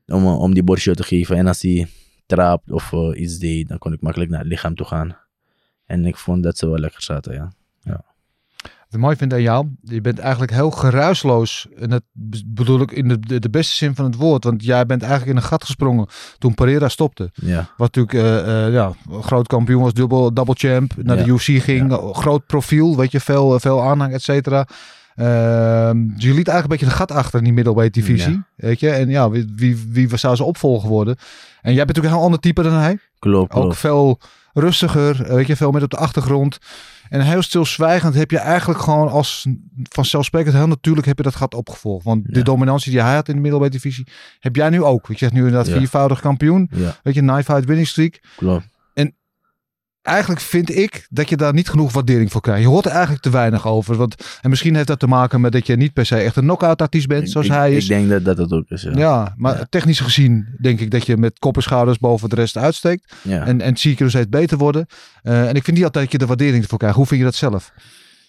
om, 0.06 0.24
eh, 0.24 0.40
om 0.40 0.54
die 0.54 0.64
borstje 0.64 0.96
te 0.96 1.04
geven. 1.04 1.38
En 1.38 1.48
als 1.48 1.62
hij 1.62 1.88
trapt 2.26 2.72
of 2.72 2.92
iets 3.14 3.38
deed, 3.38 3.68
dan 3.68 3.78
kon 3.78 3.94
ik 3.94 4.02
makkelijk 4.02 4.32
naar 4.32 4.40
het 4.40 4.50
lichaam 4.50 4.76
toe 4.76 4.86
gaan. 4.86 5.18
En 5.86 6.06
ik 6.06 6.16
vond 6.16 6.44
dat 6.44 6.58
ze 6.58 6.68
wel 6.68 6.80
lekker 6.80 7.02
zaten, 7.02 7.34
ja. 7.34 7.52
Wat 7.84 8.13
ik 8.94 9.00
mooi 9.00 9.16
vind 9.16 9.34
aan 9.34 9.42
jou, 9.42 9.68
je 9.82 10.02
bent 10.02 10.20
eigenlijk 10.20 10.52
heel 10.52 10.72
geruisloos. 10.72 11.68
En 11.80 11.90
dat 11.90 12.04
be- 12.12 12.44
bedoel 12.46 12.82
ik 12.82 12.92
in 12.92 13.08
de, 13.08 13.40
de, 13.40 13.50
beste 13.50 13.76
zin 13.76 13.96
van 13.96 14.06
het 14.06 14.16
woord. 14.16 14.44
Want 14.44 14.64
jij 14.64 14.86
bent 14.86 15.02
eigenlijk 15.02 15.32
in 15.32 15.38
een 15.38 15.48
gat 15.48 15.64
gesprongen 15.64 16.08
toen 16.38 16.54
Pereira 16.54 16.88
stopte. 16.90 17.32
Ja, 17.34 17.70
Wat 17.78 17.96
natuurlijk 17.96 18.14
eh, 18.14 18.66
eh, 18.66 18.74
ja, 18.74 18.92
groot 19.22 19.48
kampioen 19.48 19.82
was, 19.82 19.94
dubbel, 19.94 20.34
double 20.34 20.56
champ, 20.58 20.94
naar 20.98 21.18
de. 21.18 21.26
UFC 21.26 21.64
ging. 21.64 21.94
Groot 22.12 22.46
profiel, 22.46 22.98
weet 22.98 23.12
je, 23.12 23.20
veel, 23.20 23.60
veel 23.60 23.84
aanhang, 23.84 24.14
et 24.14 24.22
cetera. 24.22 24.68
Ehm, 25.16 26.08
dus 26.08 26.24
je 26.24 26.34
liet 26.34 26.48
eigenlijk 26.48 26.64
een 26.64 26.68
beetje 26.68 26.86
een 26.86 26.92
gat 26.92 27.12
achter 27.12 27.38
in 27.38 27.44
die 27.44 27.54
middleweight 27.54 27.94
divisie. 27.94 28.44
Weet 28.56 28.80
je, 28.80 28.90
en 28.90 29.10
ja, 29.10 29.30
wie, 29.30 29.54
wie, 29.56 29.78
wie 29.90 30.18
zou 30.18 30.36
ze 30.36 30.44
opvolger 30.44 30.90
worden? 30.90 31.16
En 31.62 31.74
jij 31.74 31.86
bent 31.86 31.88
natuurlijk 31.88 32.06
een 32.06 32.20
heel 32.20 32.24
ander 32.24 32.40
type 32.40 32.64
dan 32.64 32.74
hij. 32.74 32.98
klopt, 33.20 33.54
Ook 33.54 33.62
klopt. 33.62 33.78
veel 33.78 34.20
rustiger, 34.54 35.24
eh, 35.26 35.34
weet 35.34 35.48
je, 35.48 35.56
veel 35.56 35.72
meer 35.72 35.84
op 35.84 35.90
de 35.90 35.98
achtergrond. 35.98 36.58
En 37.10 37.22
heel 37.22 37.42
stilzwijgend 37.42 38.16
heb 38.16 38.32
je 38.32 38.38
eigenlijk 38.38 38.80
gewoon 38.80 39.10
als 39.10 39.48
vanzelfsprekend 39.84 40.56
heel 40.56 40.68
natuurlijk 40.68 41.08
heb 41.08 41.18
je 41.18 41.24
dat 41.24 41.36
gat 41.36 41.54
opgevolgd. 41.54 42.06
Want 42.06 42.34
de 42.34 42.42
dominantie 42.44 42.92
die 42.92 43.02
hij 43.02 43.16
had 43.16 43.28
in 43.28 43.36
de 43.36 43.42
middleweight 43.42 43.82
divisie, 43.82 44.08
heb 44.40 44.56
jij 44.56 44.70
nu 44.70 44.84
ook. 44.84 45.08
Je 45.08 45.18
zegt 45.18 45.34
nu 45.34 45.46
inderdaad 45.46 45.70
viervoudig 45.70 46.20
kampioen. 46.22 46.70
Weet 47.04 47.14
je, 47.14 47.22
knife 47.22 47.44
fight 47.54 47.66
winning 47.66 47.88
streak. 47.88 48.20
klopt. 48.36 48.72
Eigenlijk 50.04 50.42
vind 50.42 50.76
ik 50.76 51.08
dat 51.10 51.30
je 51.30 51.38
daar 51.38 51.54
niet 51.54 51.70
genoeg 51.70 51.92
waardering 51.94 52.32
voor 52.32 52.42
krijgt. 52.42 52.62
Je 52.62 52.68
hoort 52.68 52.86
er 52.86 52.92
eigenlijk 52.92 53.22
te 53.22 53.30
weinig 53.30 53.68
over. 53.68 53.96
Want, 53.96 54.16
en 54.42 54.50
misschien 54.50 54.76
heeft 54.76 54.88
dat 54.88 55.00
te 55.00 55.08
maken 55.08 55.42
met 55.42 55.52
dat 55.52 55.68
je 55.68 55.76
niet 55.76 55.94
per 55.94 56.06
se 56.06 56.16
echt 56.16 56.36
een 56.36 56.44
knockout 56.44 56.82
artiest 56.82 57.08
bent, 57.08 57.30
zoals 57.30 57.48
ik, 57.48 57.54
hij 57.54 57.72
ik 57.72 57.78
is. 57.78 57.88
denk 57.88 58.10
dat 58.10 58.26
dat 58.26 58.38
het 58.38 58.52
ook 58.52 58.70
is, 58.70 58.82
ja. 58.82 58.92
ja. 58.96 59.34
maar 59.38 59.58
Ja. 59.58 59.66
technisch 59.70 60.00
gezien 60.00 60.56
denk 60.62 60.80
ik 60.80 60.92
dat 60.92 61.06
je 61.06 61.18
met 61.18 61.40
kop 61.40 61.56
en 61.56 61.62
schouders 61.64 61.98
boven 61.98 62.30
de 62.30 62.36
rest 62.36 62.58
uitsteekt. 62.58 63.14
Ja. 63.22 63.46
En, 63.46 63.62
en 63.62 63.78
zie 63.78 63.92
ik 63.92 64.00
er 64.00 64.10
steeds 64.10 64.30
beter 64.30 64.58
worden. 64.58 64.86
Eh, 65.22 65.48
en 65.50 65.56
ik 65.56 65.64
vind 65.64 65.76
niet 65.78 65.86
altijd 65.86 66.04
dat 66.04 66.12
je 66.14 66.18
de 66.20 66.26
waardering 66.26 66.64
ervoor 66.64 66.78
krijgt. 66.78 66.96
Hoe 66.98 67.06
vind 67.06 67.20
je 67.20 67.26
dat 67.26 67.36
zelf? 67.36 67.72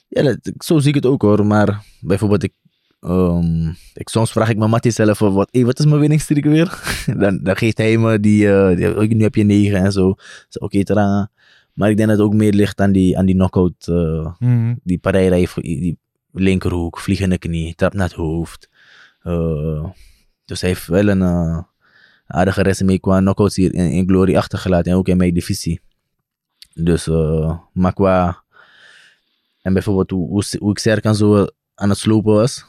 Ja, 0.09 0.23
dat- 0.23 0.53
zo 0.59 0.79
zie 0.79 0.89
ik 0.89 0.95
het 0.95 1.07
ook 1.07 1.23
hoor. 1.23 1.47
Maar 1.47 1.83
bijvoorbeeld, 2.01 2.43
ik, 2.43 2.53
ehm, 3.01 3.69
ik, 3.95 4.09
soms 4.09 4.33
vraag 4.33 4.49
ik 4.49 4.57
mijn 4.59 4.71
Mattie 4.71 4.91
zelf: 4.91 5.19
wat, 5.19 5.49
hey, 5.51 5.65
wat 5.65 5.79
is 5.79 5.85
mijn 5.85 6.01
winningstreek 6.01 6.45
weer? 6.45 6.83
dan, 7.19 7.41
dan 7.43 7.57
geeft 7.57 7.79
hij 7.79 7.99
me 7.99 8.21
die, 8.21 8.53
eh, 8.53 8.77
die- 8.77 8.97
oh, 9.01 9.09
nu 9.09 9.23
heb 9.23 9.35
je 9.35 9.45
negen 9.45 9.79
en 9.85 9.93
zo. 9.93 10.09
Ik 10.11 10.17
Oké, 10.63 10.79
okay, 10.79 11.27
Maar 11.75 11.91
ik 11.91 11.97
denk 11.97 12.09
dat 12.09 12.19
het 12.19 12.27
ook 12.27 12.35
meer 12.35 12.53
ligt 12.53 12.81
aan 12.81 12.93
die, 12.93 13.19
aan 13.19 13.27
die 13.27 13.35
knockout. 13.35 13.89
eh, 13.89 14.35
die 14.83 14.99
Pereira 14.99 15.37
heeft 15.37 15.63
die 15.63 15.99
linkerhoek, 16.33 16.99
vliegende 16.99 17.39
knie, 17.39 17.75
trap 17.75 17.95
naar 17.95 18.09
het 18.09 18.17
hoofd. 18.17 18.69
Eh, 19.23 19.85
dus 20.45 20.61
hij 20.61 20.71
heeft 20.71 20.87
wel 20.87 21.09
een 21.09 21.23
eh, 21.23 21.59
aardige 22.27 22.63
resume 22.63 22.99
qua 22.99 23.19
knockouts 23.19 23.57
hier 23.57 23.75
in, 23.75 23.91
in 23.91 24.09
Glory 24.09 24.37
achtergelaten 24.37 24.93
en 24.93 24.99
ook 24.99 25.09
in 25.09 25.17
mijn 25.17 25.35
divisie. 25.35 25.81
Dus, 26.75 27.07
maar 27.73 27.93
qua... 27.93 28.43
En 29.63 29.73
bijvoorbeeld 29.73 30.11
hoe, 30.11 30.29
hoe, 30.29 30.45
hoe 30.59 30.71
ik 30.71 30.79
Serkan 30.79 31.15
zo 31.15 31.47
aan 31.75 31.89
het 31.89 31.99
slopen 31.99 32.35
was, 32.35 32.65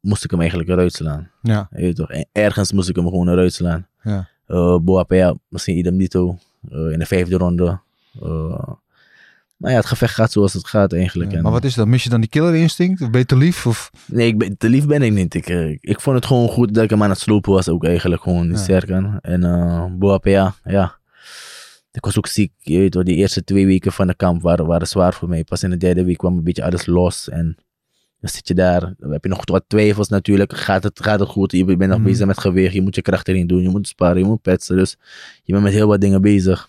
moest 0.00 0.24
ik 0.24 0.30
hem 0.30 0.40
eigenlijk 0.40 0.70
eruit 0.70 0.92
slaan. 0.92 1.30
Ja, 1.42 1.68
Je 1.70 1.92
toch? 1.92 2.10
En 2.10 2.28
ergens 2.32 2.72
moest 2.72 2.88
ik 2.88 2.96
hem 2.96 3.08
gewoon 3.08 3.28
eruit 3.28 3.52
slaan. 3.52 3.86
ja. 4.02 4.28
Uh, 4.48 4.78
Boapea, 4.78 5.34
misschien 5.48 5.76
idem 5.76 5.98
dito. 5.98 6.38
in 6.68 6.98
de 6.98 7.06
vijfde 7.06 7.36
ronde. 7.36 7.80
Eh, 8.20 8.68
maar 9.56 9.70
ja, 9.70 9.76
het 9.76 9.86
gevecht 9.86 10.14
gaat 10.14 10.32
zoals 10.32 10.52
het 10.52 10.66
gaat 10.66 10.92
eigenlijk. 10.92 11.30
Ja, 11.30 11.36
En- 11.36 11.42
Maar 11.42 11.52
wat 11.52 11.64
is 11.64 11.74
dat? 11.74 11.86
Mis 11.86 12.02
je 12.04 12.08
dan 12.10 12.20
die 12.20 12.28
killer 12.30 12.54
instinct? 12.54 13.00
Of 13.00 13.10
ben 13.10 13.20
je 13.20 13.26
te 13.26 13.36
lief? 13.36 13.66
Of... 13.66 13.90
Nee, 14.06 14.26
ik 14.26 14.38
ben, 14.38 14.56
te 14.56 14.68
lief 14.68 14.86
ben 14.86 15.02
ik 15.02 15.12
niet. 15.12 15.34
Ik, 15.34 15.46
eh, 15.48 15.70
ik 15.70 16.00
vond 16.00 16.16
het 16.16 16.26
gewoon 16.26 16.48
goed 16.48 16.74
dat 16.74 16.84
ik 16.84 16.90
hem 16.90 17.02
aan 17.02 17.10
het 17.10 17.18
slopen 17.18 17.52
was 17.52 17.68
ook 17.68 17.84
eigenlijk. 17.84 18.22
Gewoon 18.22 18.42
die 18.48 18.56
Ja. 18.56 18.62
Serkan. 18.62 19.18
En 19.20 19.42
uh, 19.44 19.84
Boapea, 19.90 20.54
ja. 20.64 21.00
Ik 21.92 22.04
was 22.04 22.18
ook 22.18 22.26
ziek. 22.26 22.52
Je 22.58 22.78
weet 22.78 22.94
wel, 22.94 23.04
die 23.04 23.16
eerste 23.16 23.44
twee 23.44 23.66
weken 23.66 23.92
van 23.92 24.06
de 24.06 24.14
kamp 24.14 24.42
waren, 24.42 24.66
waren 24.66 24.86
zwaar 24.86 25.14
voor 25.14 25.28
mij. 25.28 25.44
Pas 25.44 25.62
in 25.62 25.70
de 25.70 25.76
derde 25.76 26.04
week 26.04 26.16
kwam 26.18 26.36
een 26.36 26.44
beetje 26.44 26.64
alles 26.64 26.86
los. 26.86 27.28
En 27.28 27.56
dan 28.20 28.30
zit 28.30 28.48
je 28.48 28.54
daar. 28.54 28.94
Dan 28.98 29.12
heb 29.12 29.22
je 29.22 29.28
nog 29.30 29.40
wat 29.44 29.64
twijfels 29.66 30.08
natuurlijk. 30.08 30.56
Gaat 30.56 30.82
het, 30.82 31.00
gaat 31.02 31.20
het 31.20 31.28
goed? 31.28 31.52
Je 31.52 31.64
bent 31.64 31.80
nog 31.90 31.98
Mhm. 31.98 32.02
bezig 32.06 32.26
met 32.26 32.38
gewicht. 32.40 32.74
Je 32.74 32.82
moet 32.82 32.94
je 32.94 33.02
kracht 33.02 33.28
erin 33.28 33.46
doen. 33.46 33.62
Je 33.62 33.68
moet 33.68 33.88
sparen. 33.88 34.18
Je 34.18 34.24
moet 34.24 34.42
petsen. 34.42 34.76
Dus 34.76 34.96
je 35.42 35.52
bent 35.52 35.64
met 35.64 35.72
heel 35.72 35.86
wat 35.86 36.00
dingen 36.00 36.20
bezig. 36.22 36.68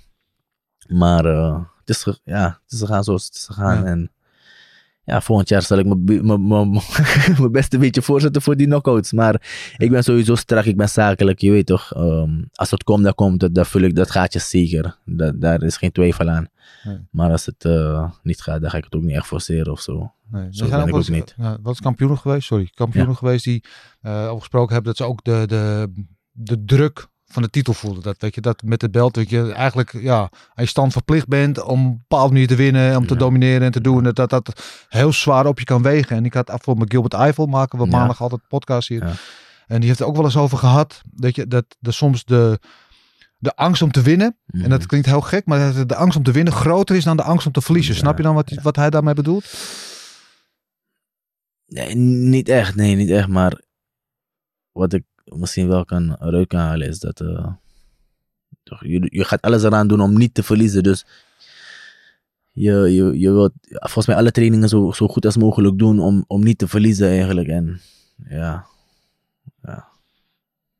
Maar 0.88 1.26
eh, 1.26 1.60
het, 1.80 1.89
is, 1.89 2.04
ge- 2.04 2.19
ja, 2.24 2.60
het 2.63 2.72
is 2.72 2.80
gegaan 2.80 3.04
zoals 3.04 3.26
het 3.26 3.36
is 3.36 3.46
gegaan. 3.46 3.78
Ja. 3.84 3.86
En 3.86 4.12
ja, 5.06 5.22
volgend 5.22 5.50
jaar 5.50 5.62
zal 5.62 5.78
ik 5.78 5.86
mijn 5.86 6.06
be- 6.06 6.24
mijn- 6.24 6.48
mijn- 6.48 6.72
mijn 7.39 7.52
beste 7.52 7.78
beetje 7.78 8.02
voorzetten 8.02 8.41
voor 8.41 8.56
die 8.56 8.67
knockouts. 8.67 9.12
Maar 9.12 9.41
ik 9.78 9.89
ben 9.89 10.04
sowieso 10.04 10.36
strak, 10.36 10.65
ik 10.65 10.78
ben 10.78 10.89
zakelijk, 10.89 11.39
je 11.39 11.52
weet 11.52 11.65
toch. 11.65 11.93
ehm, 11.93 12.41
als 12.54 12.72
het 12.72 12.84
komt, 12.84 13.04
dan 13.04 13.15
komt 13.15 13.41
het. 13.41 13.56
Dan 13.56 13.65
vul 13.65 13.82
ik 13.82 13.96
dat 13.96 14.12
gaatje 14.12 14.39
zeker. 14.39 14.98
Da- 15.06 15.32
daar 15.36 15.62
is 15.63 15.78
geen 15.78 15.91
twijfel 15.91 16.30
aan. 16.30 16.48
Nee. 16.84 16.98
Maar 17.12 17.32
als 17.32 17.46
het 17.46 17.65
eh, 17.65 18.12
niet 18.24 18.41
gaat, 18.41 18.62
dan 18.62 18.69
ga 18.69 18.78
ik 18.78 18.84
het 18.84 18.96
ook 18.96 19.02
niet 19.02 19.15
echt 19.15 19.26
forceren 19.28 19.72
of 19.72 19.82
zo. 19.82 20.12
Nee, 20.32 20.48
Zo 20.52 20.67
ben 20.69 20.80
ik 20.80 20.88
ook 20.88 20.96
eens- 20.96 21.10
niet. 21.10 21.36
Wat 21.62 21.74
is 21.74 21.80
kampioenen 21.80 22.17
geweest? 22.17 22.46
Sorry, 22.48 22.69
kampioenen 22.74 23.15
geweest 23.15 23.43
die 23.43 23.63
eh 24.02 24.24
over 24.26 24.39
gesproken 24.39 24.74
hebben 24.74 24.93
dat 24.93 25.06
ze 25.06 25.12
ook 25.12 25.24
de, 25.24 25.43
de, 25.48 25.91
de 26.32 26.63
druk 26.65 27.08
van 27.34 27.41
de 27.43 27.50
titel 27.50 27.74
voelden. 27.74 28.04
Dat, 28.04 28.19
dat 28.19 28.36
je 28.36 28.41
dat 28.41 28.62
met 28.65 28.82
het 28.82 28.91
belt, 28.91 29.13
dat 29.13 29.30
je 29.30 29.52
eigenlijk 29.52 29.91
ja, 29.93 30.19
aan 30.22 30.63
je 30.63 30.65
stand 30.65 30.91
verplicht 30.91 31.28
bent 31.28 31.62
om 31.63 31.86
een 31.86 31.98
bepaalde 31.98 32.34
manier 32.34 32.48
te 32.48 32.56
winnen, 32.56 32.98
om 32.98 33.08
te 33.08 33.15
domineren 33.15 33.62
en 33.62 33.72
te 33.72 33.82
doen. 33.82 34.04
Dat, 34.04 34.15
dat 34.15 34.30
dat 34.30 34.62
heel 34.89 35.13
zwaar 35.13 35.46
op 35.46 35.60
je 35.60 35.65
kan 35.65 35.82
wegen. 35.82 36.15
En 36.15 36.26
ik 36.26 36.34
had 36.34 36.50
afgelopen 36.50 36.82
met 36.84 36.91
Gilbert 36.91 37.13
Eiffel, 37.13 37.46
maken 37.46 37.80
we 37.80 37.86
Ja. 37.86 37.91
maandag 37.91 38.22
altijd 38.22 38.41
podcast 38.48 38.88
hier. 38.88 39.06
Ja. 39.08 39.13
En 39.67 39.80
die 39.80 39.88
heeft 39.88 40.00
er 40.02 40.06
ook 40.06 40.15
wel 40.15 40.26
eens 40.26 40.38
over 40.38 40.58
gehad, 40.58 41.02
dat, 41.12 41.36
je, 41.36 41.48
dat, 41.48 41.65
dat 41.80 41.93
soms 41.93 42.24
de, 42.26 42.60
de 43.38 43.56
angst 43.56 43.82
om 43.82 43.91
te 43.91 44.02
winnen, 44.02 44.38
en 44.48 44.69
dat 44.69 44.80
Mhm. 44.80 44.88
klinkt 44.88 45.08
heel 45.08 45.22
gek, 45.22 45.46
maar 45.46 45.74
dat 45.74 45.89
de 45.89 45.96
angst 45.96 46.17
om 46.17 46.24
te 46.24 46.32
winnen 46.32 46.54
groter 46.54 46.96
is 46.96 47.04
dan 47.04 47.17
de 47.17 47.24
angst 47.24 47.46
om 47.48 47.52
te 47.52 47.62
verliezen. 47.62 47.96
Snap 47.96 48.17
je 48.17 48.24
dan 48.24 48.36
wat, 48.36 48.54
wat 48.62 48.76
hij 48.76 48.89
daarmee 48.89 49.13
bedoelt? 49.13 49.46
Nee, 51.65 51.96
niet 51.96 52.50
echt, 52.50 52.76
nee, 52.76 52.96
niet 52.96 53.10
echt. 53.10 53.28
Maar 53.28 53.62
wat 54.72 54.93
ik 54.93 55.04
misschien 55.24 55.68
wel 55.68 55.86
kan 55.86 56.16
eruit 56.20 56.48
kan 56.48 56.60
halen 56.60 56.88
is 56.88 57.00
dat 57.00 57.22
eh, 57.22 57.52
toch, 58.64 58.86
je, 58.86 59.08
je 59.10 59.24
gaat 59.24 59.42
alles 59.42 59.64
eraan 59.64 59.88
doen 59.88 60.02
om 60.02 60.18
niet 60.18 60.34
te 60.34 60.44
verliezen. 60.44 60.84
Dus 60.84 61.06
je, 62.52 62.74
je, 62.74 63.20
je 63.20 63.32
wilt 63.32 63.52
volgens 63.70 64.08
mij 64.08 64.16
alle 64.16 64.32
trainingen 64.32 64.70
zo, 64.70 64.92
zo 64.92 65.08
goed 65.08 65.26
als 65.26 65.38
mogelijk 65.38 65.78
doen 65.78 66.00
om, 66.00 66.24
om 66.28 66.44
niet 66.44 66.58
te 66.58 66.68
verliezen 66.68 67.08
eigenlijk. 67.08 67.48
En 67.48 67.82
ja, 68.30 68.66
ja. 69.64 69.88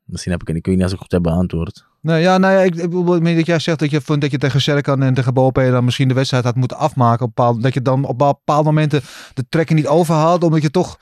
misschien 0.04 0.32
heb 0.32 0.40
ik 0.40 0.48
het, 0.48 0.56
ik 0.56 0.66
weet 0.66 0.74
niet 0.74 0.84
als 0.84 0.92
ik 0.92 0.98
het 0.98 1.12
goed 1.12 1.22
heb 1.22 1.32
beantwoord. 1.32 1.86
Nee, 2.00 2.22
ja, 2.22 2.38
nou 2.38 2.52
ja, 2.52 2.60
ik, 2.60 2.74
ik 2.74 2.90
bedoel 2.90 3.20
dat 3.20 3.46
jij 3.46 3.58
zegt 3.58 3.78
dat 3.78 3.90
je 3.90 4.00
vond 4.00 4.20
dat 4.20 4.30
je 4.30 4.38
tegen 4.38 4.60
Serkan 4.60 5.02
en 5.02 5.14
tegen 5.14 5.34
Bope 5.34 5.70
dan 5.70 5.84
misschien 5.84 6.08
de 6.08 6.14
wedstrijd 6.14 6.44
had 6.44 6.54
moeten 6.54 6.76
afmaken. 6.76 7.26
Op 7.26 7.34
bepaald, 7.34 7.62
dat 7.62 7.74
je 7.74 7.82
dan 7.82 8.04
op 8.04 8.18
bepaalde 8.18 8.64
momenten 8.64 9.00
de 9.34 9.44
trekken 9.48 9.76
niet 9.76 9.86
overhaalt, 9.86 10.42
omdat 10.42 10.62
je 10.62 10.70
toch, 10.70 10.98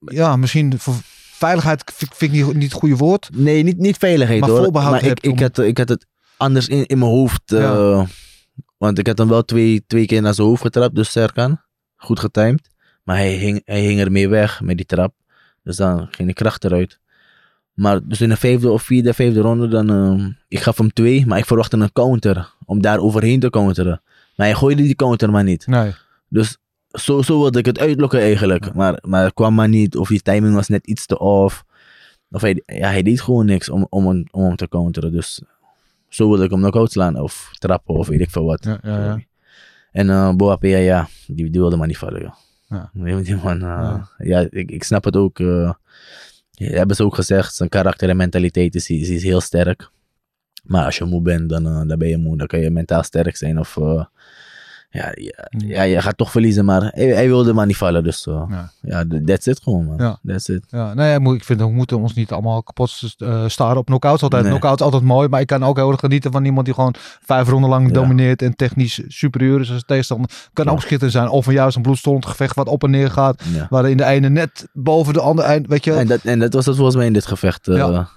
ja, 0.00 0.36
misschien 0.36 0.78
veiligheid 1.34 1.92
vind, 1.94 2.14
vind 2.14 2.32
ik 2.34 2.44
niet, 2.46 2.54
niet 2.54 2.62
het 2.62 2.72
goede 2.80 2.96
woord. 2.96 3.28
Nee, 3.32 3.62
niet, 3.62 3.78
niet 3.78 3.96
veiligheid 3.96 4.40
Maar 4.40 4.48
hoor. 4.48 4.58
voorbehoud 4.62 4.90
maar 4.90 5.04
ik, 5.04 5.20
ik, 5.20 5.32
om- 5.32 5.38
had, 5.40 5.58
ik 5.58 5.78
had 5.78 5.88
het 5.88 6.06
anders 6.36 6.68
in, 6.68 6.86
in 6.86 6.98
mijn 6.98 7.10
hoofd. 7.10 7.52
eh, 7.52 7.60
Ja. 7.60 8.06
Want 8.76 8.98
ik 8.98 9.06
had 9.06 9.18
hem 9.18 9.28
wel 9.28 9.44
twee, 9.44 9.84
twee 9.86 10.06
keer 10.06 10.22
naar 10.22 10.34
zijn 10.34 10.46
hoofd 10.46 10.62
getrapt, 10.62 10.94
dus 10.94 11.10
Serkan. 11.10 11.60
Goed 11.96 12.20
getimed. 12.20 12.68
Maar 13.02 13.16
hij 13.16 13.32
hing, 13.32 13.62
hij 13.64 13.80
hing 13.80 14.00
ermee 14.00 14.28
weg 14.28 14.60
met 14.60 14.76
die 14.76 14.86
trap. 14.86 15.14
Dus 15.62 15.76
dan 15.76 16.08
ging 16.10 16.28
de 16.28 16.34
kracht 16.34 16.64
eruit. 16.64 17.00
Maar 17.74 18.00
dus 18.08 18.20
in 18.20 18.28
de 18.28 18.36
vijfde 18.36 18.70
of 18.70 18.82
vierde, 18.82 19.14
vijfde 19.14 19.40
ronde, 19.40 19.68
dan... 19.68 19.90
eh, 19.90 20.26
ik 20.48 20.60
gaf 20.60 20.78
hem 20.78 20.92
twee, 20.92 21.26
maar 21.26 21.38
ik 21.38 21.44
verwachtte 21.46 21.76
een 21.76 21.92
counter. 21.92 22.52
Om 22.64 22.80
daar 22.82 22.98
overheen 22.98 23.40
te 23.40 23.50
counteren. 23.50 24.02
Maar 24.36 24.46
hij 24.46 24.54
gooide 24.56 24.82
die 24.82 24.94
counter 24.94 25.30
maar 25.30 25.44
niet. 25.44 25.66
Nee. 25.66 25.92
Dus 26.28 26.56
zo, 27.00 27.22
zo 27.22 27.38
wilde 27.40 27.58
ik 27.58 27.66
het 27.66 27.78
uitlokken 27.78 28.20
eigenlijk. 28.20 28.74
Maar, 28.74 28.98
maar 29.06 29.24
het 29.24 29.34
kwam 29.34 29.54
maar 29.54 29.68
niet. 29.68 29.96
Of 29.96 30.08
die 30.08 30.22
timing 30.22 30.54
was 30.54 30.68
net 30.68 30.86
iets 30.86 31.06
te 31.06 31.18
off. 31.18 31.64
Of 32.30 32.40
hij, 32.40 32.62
ja, 32.66 32.88
hij 32.88 33.02
deed 33.02 33.20
gewoon 33.20 33.46
niks 33.46 33.68
om, 33.70 33.86
om, 33.90 34.06
hem- 34.08 34.26
om 34.30 34.42
hem 34.44 34.56
te 34.56 34.68
counteren. 34.68 35.12
Dus 35.12 35.42
zo 36.08 36.28
wilde 36.28 36.44
ik 36.44 36.50
hem 36.50 36.58
knock-out 36.60 36.92
slaan. 36.92 37.20
Of 37.20 37.50
trappen 37.58 37.94
of 37.94 38.06
weet 38.06 38.20
ik 38.20 38.30
veel 38.30 38.44
wat. 38.44 38.64
Ja, 38.64 38.78
ja, 38.82 39.04
ja. 39.04 39.20
En 39.92 40.10
eh 40.10 40.34
Boapea, 40.34 40.78
ja, 40.78 41.08
die, 41.26 41.50
die 41.50 41.60
wilde 41.60 41.76
maar 41.76 41.86
niet 41.86 41.98
vallen. 41.98 42.20
joh. 42.22 42.34
Ja. 42.68 42.90
Die, 43.22 43.36
man, 43.36 43.62
eh, 43.62 44.02
Ja. 44.18 44.46
ik, 44.50 44.70
ik 44.70 44.84
snap 44.84 45.04
het 45.04 45.16
ook. 45.16 45.38
ja, 45.38 45.76
hebben 46.50 46.96
ze 46.96 47.04
ook 47.04 47.14
gezegd. 47.14 47.54
Zijn 47.54 47.68
karakter 47.68 48.08
en 48.08 48.16
mentaliteit 48.16 48.74
is, 48.74 48.88
is, 48.90 49.08
is 49.08 49.22
heel 49.22 49.40
sterk. 49.40 49.90
Maar 50.64 50.84
als 50.84 50.98
je 50.98 51.04
moe 51.04 51.22
bent, 51.22 51.48
dan, 51.48 51.88
dan 51.88 51.98
ben 51.98 52.08
je 52.08 52.16
moe. 52.18 52.36
Dan 52.36 52.46
kan 52.46 52.60
je 52.60 52.70
mentaal 52.70 53.02
sterk 53.02 53.36
zijn. 53.36 53.58
Of 53.58 53.76
ja, 54.94 55.12
ja, 55.14 55.44
ja, 55.66 55.82
je 55.82 56.00
gaat 56.00 56.16
toch 56.16 56.30
verliezen. 56.30 56.64
Maar 56.64 56.82
hij, 56.94 57.06
hij 57.06 57.26
wilde 57.26 57.52
maar 57.52 57.66
niet 57.66 57.76
vallen. 57.76 58.04
Dus 58.04 58.26
eh, 58.26 58.42
Ja. 58.48 58.70
ja, 58.82 59.04
that's 59.24 59.46
it 59.46 59.60
gewoon 59.62 59.84
man. 59.84 59.96
Ja. 59.98 60.18
That's 60.26 60.48
it. 60.48 60.64
Ja, 60.68 60.94
nee, 60.94 61.34
ik 61.34 61.44
vind 61.44 61.60
we 61.60 61.68
moeten 61.70 61.98
ons 61.98 62.14
niet 62.14 62.32
allemaal 62.32 62.62
kapot 62.62 63.14
eh, 63.16 63.44
staren 63.46 63.76
op 63.76 63.86
knockouts. 63.86 64.22
Altijd 64.22 64.42
Nee. 64.42 64.50
knockouts 64.50 64.82
altijd 64.82 65.02
mooi, 65.02 65.28
maar 65.28 65.40
ik 65.40 65.46
kan 65.46 65.64
ook 65.64 65.76
heel 65.76 65.90
erg 65.90 66.00
genieten 66.00 66.32
van 66.32 66.44
iemand 66.44 66.64
die 66.64 66.74
gewoon 66.74 66.94
vijf 67.24 67.48
ronden 67.48 67.70
lang 67.70 67.92
domineert 67.92 68.42
en 68.42 68.56
technisch 68.56 69.00
superieur 69.08 69.60
is 69.60 69.72
als 69.72 69.82
tegenstander. 69.86 70.30
Kan 70.52 70.68
ook 70.68 70.80
schitterend 70.80 71.12
zijn. 71.12 71.28
Of 71.28 71.44
van 71.44 71.54
juist 71.54 71.76
een 71.76 71.82
bloedstollend 71.82 72.26
gevecht 72.26 72.54
wat 72.56 72.68
op 72.68 72.84
en 72.84 72.90
neer 72.90 73.10
gaat, 73.10 73.42
Ja. 73.52 73.66
waarin 73.70 73.96
de 73.96 74.04
ene 74.04 74.28
net 74.28 74.68
boven 74.72 75.12
de 75.12 75.20
andere 75.20 75.48
eind, 75.48 75.66
weet 75.66 75.84
je. 75.84 75.92
En, 75.92 76.06
dat, 76.06 76.20
en 76.24 76.38
dat 76.38 76.52
was 76.52 76.66
het 76.66 76.74
volgens 76.76 76.96
mij 76.96 77.06
in 77.06 77.12
dit 77.12 77.26
gevecht. 77.26 77.66
Ja. 77.66 78.08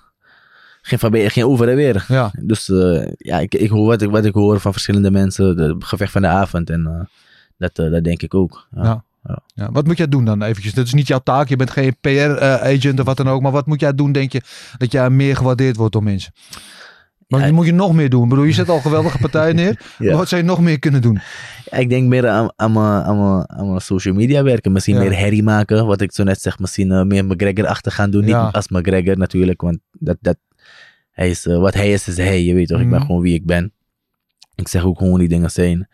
Geen, 0.88 1.00
van, 1.00 1.30
geen 1.30 1.46
over 1.46 1.70
en 1.70 1.76
weer. 1.76 2.06
Ja. 2.08 2.32
Dus 2.42 2.70
eh, 2.70 3.08
ja, 3.18 3.40
ik, 3.40 3.56
ik 3.56 3.70
hoor 3.70 3.86
wat 3.86 4.02
ik, 4.02 4.10
wat 4.10 4.26
ik 4.26 4.34
hoor 4.34 4.60
van 4.60 4.72
verschillende 4.72 5.12
mensen. 5.12 5.56
De 5.58 5.76
gevecht 5.80 6.12
van 6.12 6.22
de 6.22 6.28
avond. 6.28 6.70
En 6.70 6.86
eh, 6.86 7.06
dat, 7.58 7.80
eh, 7.86 7.92
dat 7.92 8.04
denk 8.04 8.22
ik 8.22 8.34
ook. 8.34 8.68
Ja. 8.76 9.04
Ja. 9.24 9.40
Ja, 9.56 9.72
wat 9.72 9.86
moet 9.86 9.98
jij 9.98 10.08
doen 10.08 10.26
dan 10.26 10.42
eventjes? 10.44 10.74
Dat 10.74 10.86
is 10.86 10.94
niet 10.94 11.08
jouw 11.08 11.20
taak. 11.20 11.50
Je 11.50 11.56
bent 11.56 11.70
geen 11.72 11.96
PR-agent 12.02 13.00
of 13.00 13.06
wat 13.06 13.18
dan 13.18 13.28
ook. 13.30 13.42
Maar 13.42 13.52
wat 13.52 13.66
moet 13.66 13.80
jij 13.80 13.94
doen, 13.94 14.12
denk 14.12 14.32
je, 14.32 14.42
dat 14.78 14.92
jij 14.92 15.10
meer 15.10 15.36
gewaardeerd 15.36 15.76
wordt 15.76 15.94
door 15.94 16.04
mensen? 16.04 16.34
Maar 17.28 17.46
Ja. 17.48 17.52
moet 17.54 17.66
je 17.66 17.74
nog 17.74 17.94
meer 17.94 18.10
doen? 18.10 18.24
Ik 18.24 18.30
bedoel, 18.30 18.44
je 18.44 18.54
zet 18.54 18.70
al 18.70 18.80
geweldige 18.80 19.18
partijen 19.18 19.56
neer. 19.62 19.82
Ja. 19.98 20.16
Wat 20.18 20.28
zou 20.28 20.42
je 20.42 20.48
nog 20.48 20.62
meer 20.62 20.80
kunnen 20.80 21.02
doen? 21.02 21.20
Ja, 21.72 21.78
Ik 21.78 21.90
denk 21.90 22.08
meer 22.08 22.28
aan, 22.28 22.52
aan, 22.56 22.72
mijn, 22.72 22.86
aan, 23.04 23.18
mijn, 23.18 23.50
aan 23.52 23.68
mijn 23.68 23.82
social 23.82 24.14
media 24.14 24.44
werken. 24.44 24.72
Misschien 24.72 24.98
meer 24.98 25.18
herrie 25.18 25.44
maken. 25.44 25.86
Wat 25.86 26.02
ik 26.02 26.12
zo 26.14 26.24
net 26.24 26.42
zeg. 26.42 26.60
Misschien 26.60 27.08
meer 27.08 27.26
McGregor-achtig 27.26 27.96
gaan 27.96 28.10
doen. 28.12 28.26
Niet 28.26 28.36
als 28.36 28.68
McGregor 28.68 29.18
natuurlijk. 29.18 29.62
Want 29.62 29.78
dat, 29.92 30.18
dat, 30.22 30.38
hij 31.18 31.30
is, 31.30 31.46
eh, 31.46 31.58
wat 31.60 31.74
hij 31.74 31.92
is, 31.92 32.08
is 32.08 32.18
hij. 32.18 32.44
Je 32.44 32.54
weet 32.54 32.68
toch? 32.68 32.80
Ik 32.80 32.90
ben 32.90 32.98
Mhm. 32.98 33.06
gewoon 33.06 33.22
wie 33.22 33.34
ik 33.34 33.46
ben. 33.46 33.74
Ik 34.56 34.68
zeg 34.68 34.84
ook 34.84 34.98
gewoon 34.98 35.20
die 35.20 35.28
dingen 35.28 35.52
zijn. 35.52 35.88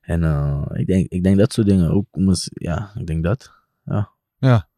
En 0.00 0.24
eh, 0.24 0.62
ik, 0.72 0.86
denk, 0.86 1.06
ik 1.08 1.22
denk 1.22 1.38
dat 1.38 1.52
soort 1.52 1.66
dingen 1.66 1.90
ook. 1.90 2.06
Ja, 2.52 2.90
ik 2.98 3.06
denk 3.06 3.22
dat. 3.24 3.50
Ja, 4.38 4.76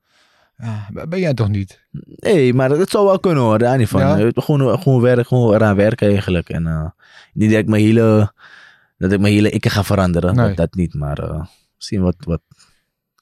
ben 1.09 1.19
jij 1.21 1.35
toch 1.35 1.49
niet? 1.49 1.87
Nee, 2.07 2.55
maar 2.55 2.69
dat 2.69 2.91
zou 2.91 3.07
wel 3.07 3.21
kunnen 3.21 3.43
hoor. 3.43 3.59
Daar 3.59 3.79
niet 3.79 3.89
van. 3.89 4.01
Ja. 4.01 4.19
Eh, 4.19 4.29
Gewoon, 4.35 4.79
gewoon, 4.81 5.01
werk, 5.01 5.27
gewoon 5.27 5.55
eraan 5.55 5.77
werken 5.77 6.09
eigenlijk. 6.09 6.49
En 6.49 6.95
niet 7.33 7.51
dat 7.51 7.59
ik 7.59 7.67
mijn 7.69 7.83
hele, 7.83 8.33
dat 8.99 9.13
ik 9.13 9.21
mijn 9.21 9.33
hele 9.33 9.51
ik 9.51 9.67
ga 9.69 9.85
veranderen. 9.85 10.35
Nee. 10.35 10.47
Dat, 10.49 10.57
dat 10.57 10.75
niet. 10.75 10.95
Maar 10.95 11.19
eh, 11.19 11.45
misschien 11.77 12.01
wat, 12.01 12.17
wat 12.19 12.41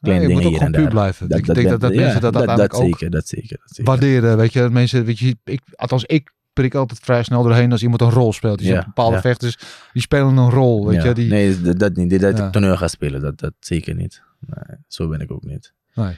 kleine 0.01 0.27
Nee, 0.27 0.35
je 0.37 0.43
dingen 0.43 0.53
moet 0.53 0.63
ook 0.63 0.69
hier 0.69 0.75
en 0.77 0.83
daar. 0.83 0.91
blijven. 0.91 1.27
ik 1.29 1.45
denk 1.45 1.57
ben- 1.57 1.69
dat, 1.69 1.81
dat 1.81 1.95
ja, 1.95 2.01
mensen 2.01 2.21
dat, 2.21 2.33
dat, 2.33 2.61
ook 2.75 2.75
zeker, 2.83 3.11
dat 3.11 3.29
zeker. 3.29 3.59
Dat 3.61 3.69
zeker. 3.75 3.85
waarderen. 3.85 4.37
Weet 4.37 4.53
je, 4.53 4.61
dat 4.61 4.71
mensen, 4.73 5.05
weet 5.05 5.19
je, 5.19 5.37
ik, 5.45 5.61
althans 5.75 6.05
ik 6.05 6.33
prik 6.55 6.75
altijd 6.75 7.01
vrij 7.01 7.23
snel 7.23 7.43
doorheen 7.43 7.73
als 7.73 7.83
iemand 7.83 8.01
een 8.01 8.11
rol 8.11 8.33
speelt. 8.33 8.61
Je 8.61 8.67
Ja, 8.67 8.85
bepaalde 8.85 9.15
ja. 9.15 9.21
vechters, 9.21 9.59
die 9.93 10.03
spelen 10.03 10.37
een 10.37 10.51
rol. 10.51 10.87
Weet 10.87 11.03
Ja. 11.03 11.09
je, 11.09 11.15
die, 11.15 11.29
Nee, 11.29 11.61
dat, 11.61 11.79
dat 11.79 11.97
niet. 11.97 12.11
Dit 12.11 12.21
Dat 12.21 12.39
ik 12.39 12.53
toneel 12.53 12.77
ga 12.77 12.89
spelen, 12.89 13.21
dat, 13.21 13.39
dat 13.39 13.53
zeker 13.61 13.95
niet. 13.95 14.23
Nee, 14.41 14.79
zo 14.89 15.09
ben 15.09 15.21
ik 15.21 15.31
ook 15.31 15.45
niet. 15.45 15.73
Nee. 15.95 16.17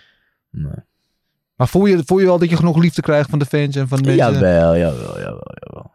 Nee. 0.50 0.84
Maar 1.54 1.68
voel 1.68 1.86
je, 1.86 2.02
voel 2.04 2.18
je 2.18 2.24
wel 2.26 2.38
dat 2.38 2.50
je 2.50 2.56
genoeg 2.56 2.78
liefde 2.78 3.02
krijgt 3.02 3.30
van 3.30 3.38
de 3.38 3.44
fans 3.46 3.76
en 3.76 3.88
van 3.88 4.02
de 4.02 4.08
mensen? 4.08 4.32
Jawel, 4.32 4.76
jawel, 4.76 5.18
jawel, 5.18 5.56
jawel. 5.60 5.92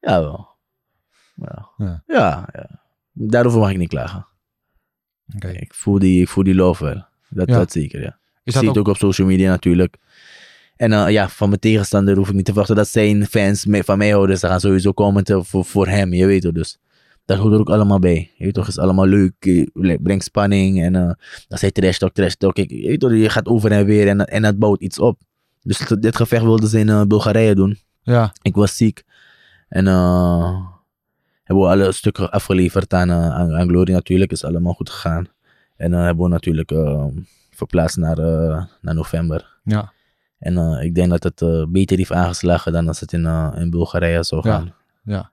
Jawel. 0.00 0.48
Ja. 1.34 1.68
Ja. 1.76 2.02
Ja. 2.06 2.48
ja, 2.52 2.80
Daarover 3.12 3.60
mag 3.60 3.70
ik 3.70 3.76
niet 3.78 3.88
klagen. 3.88 4.26
Oké. 5.34 5.48
Ik, 5.48 5.74
voel 5.74 5.98
die, 5.98 6.20
ik 6.20 6.28
voel 6.28 6.44
die 6.44 6.54
love 6.54 6.84
wel. 6.84 7.04
Dat, 7.28 7.48
dat 7.48 7.72
zeker, 7.72 8.00
ja. 8.00 8.06
Is 8.08 8.14
Ik 8.44 8.52
dat 8.52 8.54
zie 8.54 8.62
ook, 8.68 8.76
het 8.76 8.86
ook 8.86 8.92
op 8.94 9.00
social 9.00 9.26
media 9.26 9.50
natuurlijk. 9.50 9.96
En 10.76 10.92
eh, 10.92 11.10
ja, 11.10 11.28
van 11.28 11.48
mijn 11.48 11.60
tegenstander 11.60 12.16
hoef 12.16 12.28
ik 12.28 12.34
niet 12.34 12.44
te 12.44 12.50
verwachten 12.50 12.76
dat 12.76 12.88
zijn 12.88 13.26
fans 13.26 13.66
van 13.68 13.98
mij 13.98 14.10
houden. 14.10 14.38
Ze 14.38 14.46
gaan 14.46 14.60
sowieso 14.60 14.92
commenten 14.92 15.44
voor, 15.44 15.64
voor 15.64 15.86
hem, 15.88 16.12
je 16.12 16.26
weet 16.26 16.42
het 16.42 16.54
dus. 16.54 16.78
Dat 17.24 17.38
hoort 17.38 17.52
er 17.52 17.58
ook 17.58 17.70
allemaal 17.70 17.98
bij. 17.98 18.30
Je 18.36 18.44
weet 18.44 18.54
toch, 18.54 18.68
is 18.68 18.78
allemaal 18.78 19.06
leuk. 19.06 19.34
eh, 19.38 19.96
Brengt 20.02 20.24
spanning. 20.24 20.82
En 20.82 20.94
eh 20.96 21.10
dan 21.48 21.58
zei 21.58 21.72
trash 21.72 21.98
talk, 21.98 22.12
trash 22.12 22.34
talk. 22.34 22.56
Je 22.56 22.86
weet 22.86 23.00
toch, 23.00 23.12
je 23.12 23.28
gaat 23.30 23.46
over 23.46 23.72
en 23.72 23.84
weer 23.84 24.08
en, 24.08 24.24
en 24.26 24.42
dat 24.42 24.58
bouwt 24.58 24.80
iets 24.80 24.98
op. 24.98 25.18
Dus 25.62 25.78
dit- 25.98 26.16
gevecht 26.16 26.42
wilden 26.42 26.68
ze 26.68 26.78
in 26.78 26.88
eh, 26.88 27.02
Bulgarije 27.02 27.54
doen. 27.54 27.78
ja, 28.02 28.32
Ik 28.42 28.54
was 28.54 28.76
ziek. 28.76 29.02
En 29.68 29.86
hebben 31.44 31.64
we 31.64 31.70
alle 31.70 31.92
stukken 31.92 32.30
afgeleverd 32.30 32.94
aan, 32.94 33.10
aan, 33.10 33.52
aan 33.54 33.68
Glory 33.68 33.92
natuurlijk. 33.92 34.32
Is 34.32 34.44
allemaal 34.44 34.72
goed 34.74 34.90
gegaan. 34.90 35.26
En 35.76 35.92
eh 35.94 36.02
hebben 36.04 36.24
we 36.24 36.30
natuurlijk 36.30 36.70
eh, 36.70 37.04
verplaatst 37.50 37.96
naar, 37.96 38.16
naar 38.80 38.94
november. 38.94 39.58
ja, 39.64 39.92
En 40.44 40.58
eh, 40.58 40.82
ik 40.84 40.94
denk 40.94 41.10
dat 41.10 41.22
het 41.22 41.42
eh, 41.42 41.64
beter 41.68 41.96
heeft 41.96 42.12
aangeslagen 42.12 42.72
dan 42.72 42.88
als 42.88 43.00
het 43.00 43.12
in, 43.12 43.26
eh, 43.26 43.48
in 43.56 43.70
Bulgarije 43.70 44.22
zou 44.24 44.48
Ja, 44.48 44.54
gaan. 44.54 44.74
ja. 45.04 45.30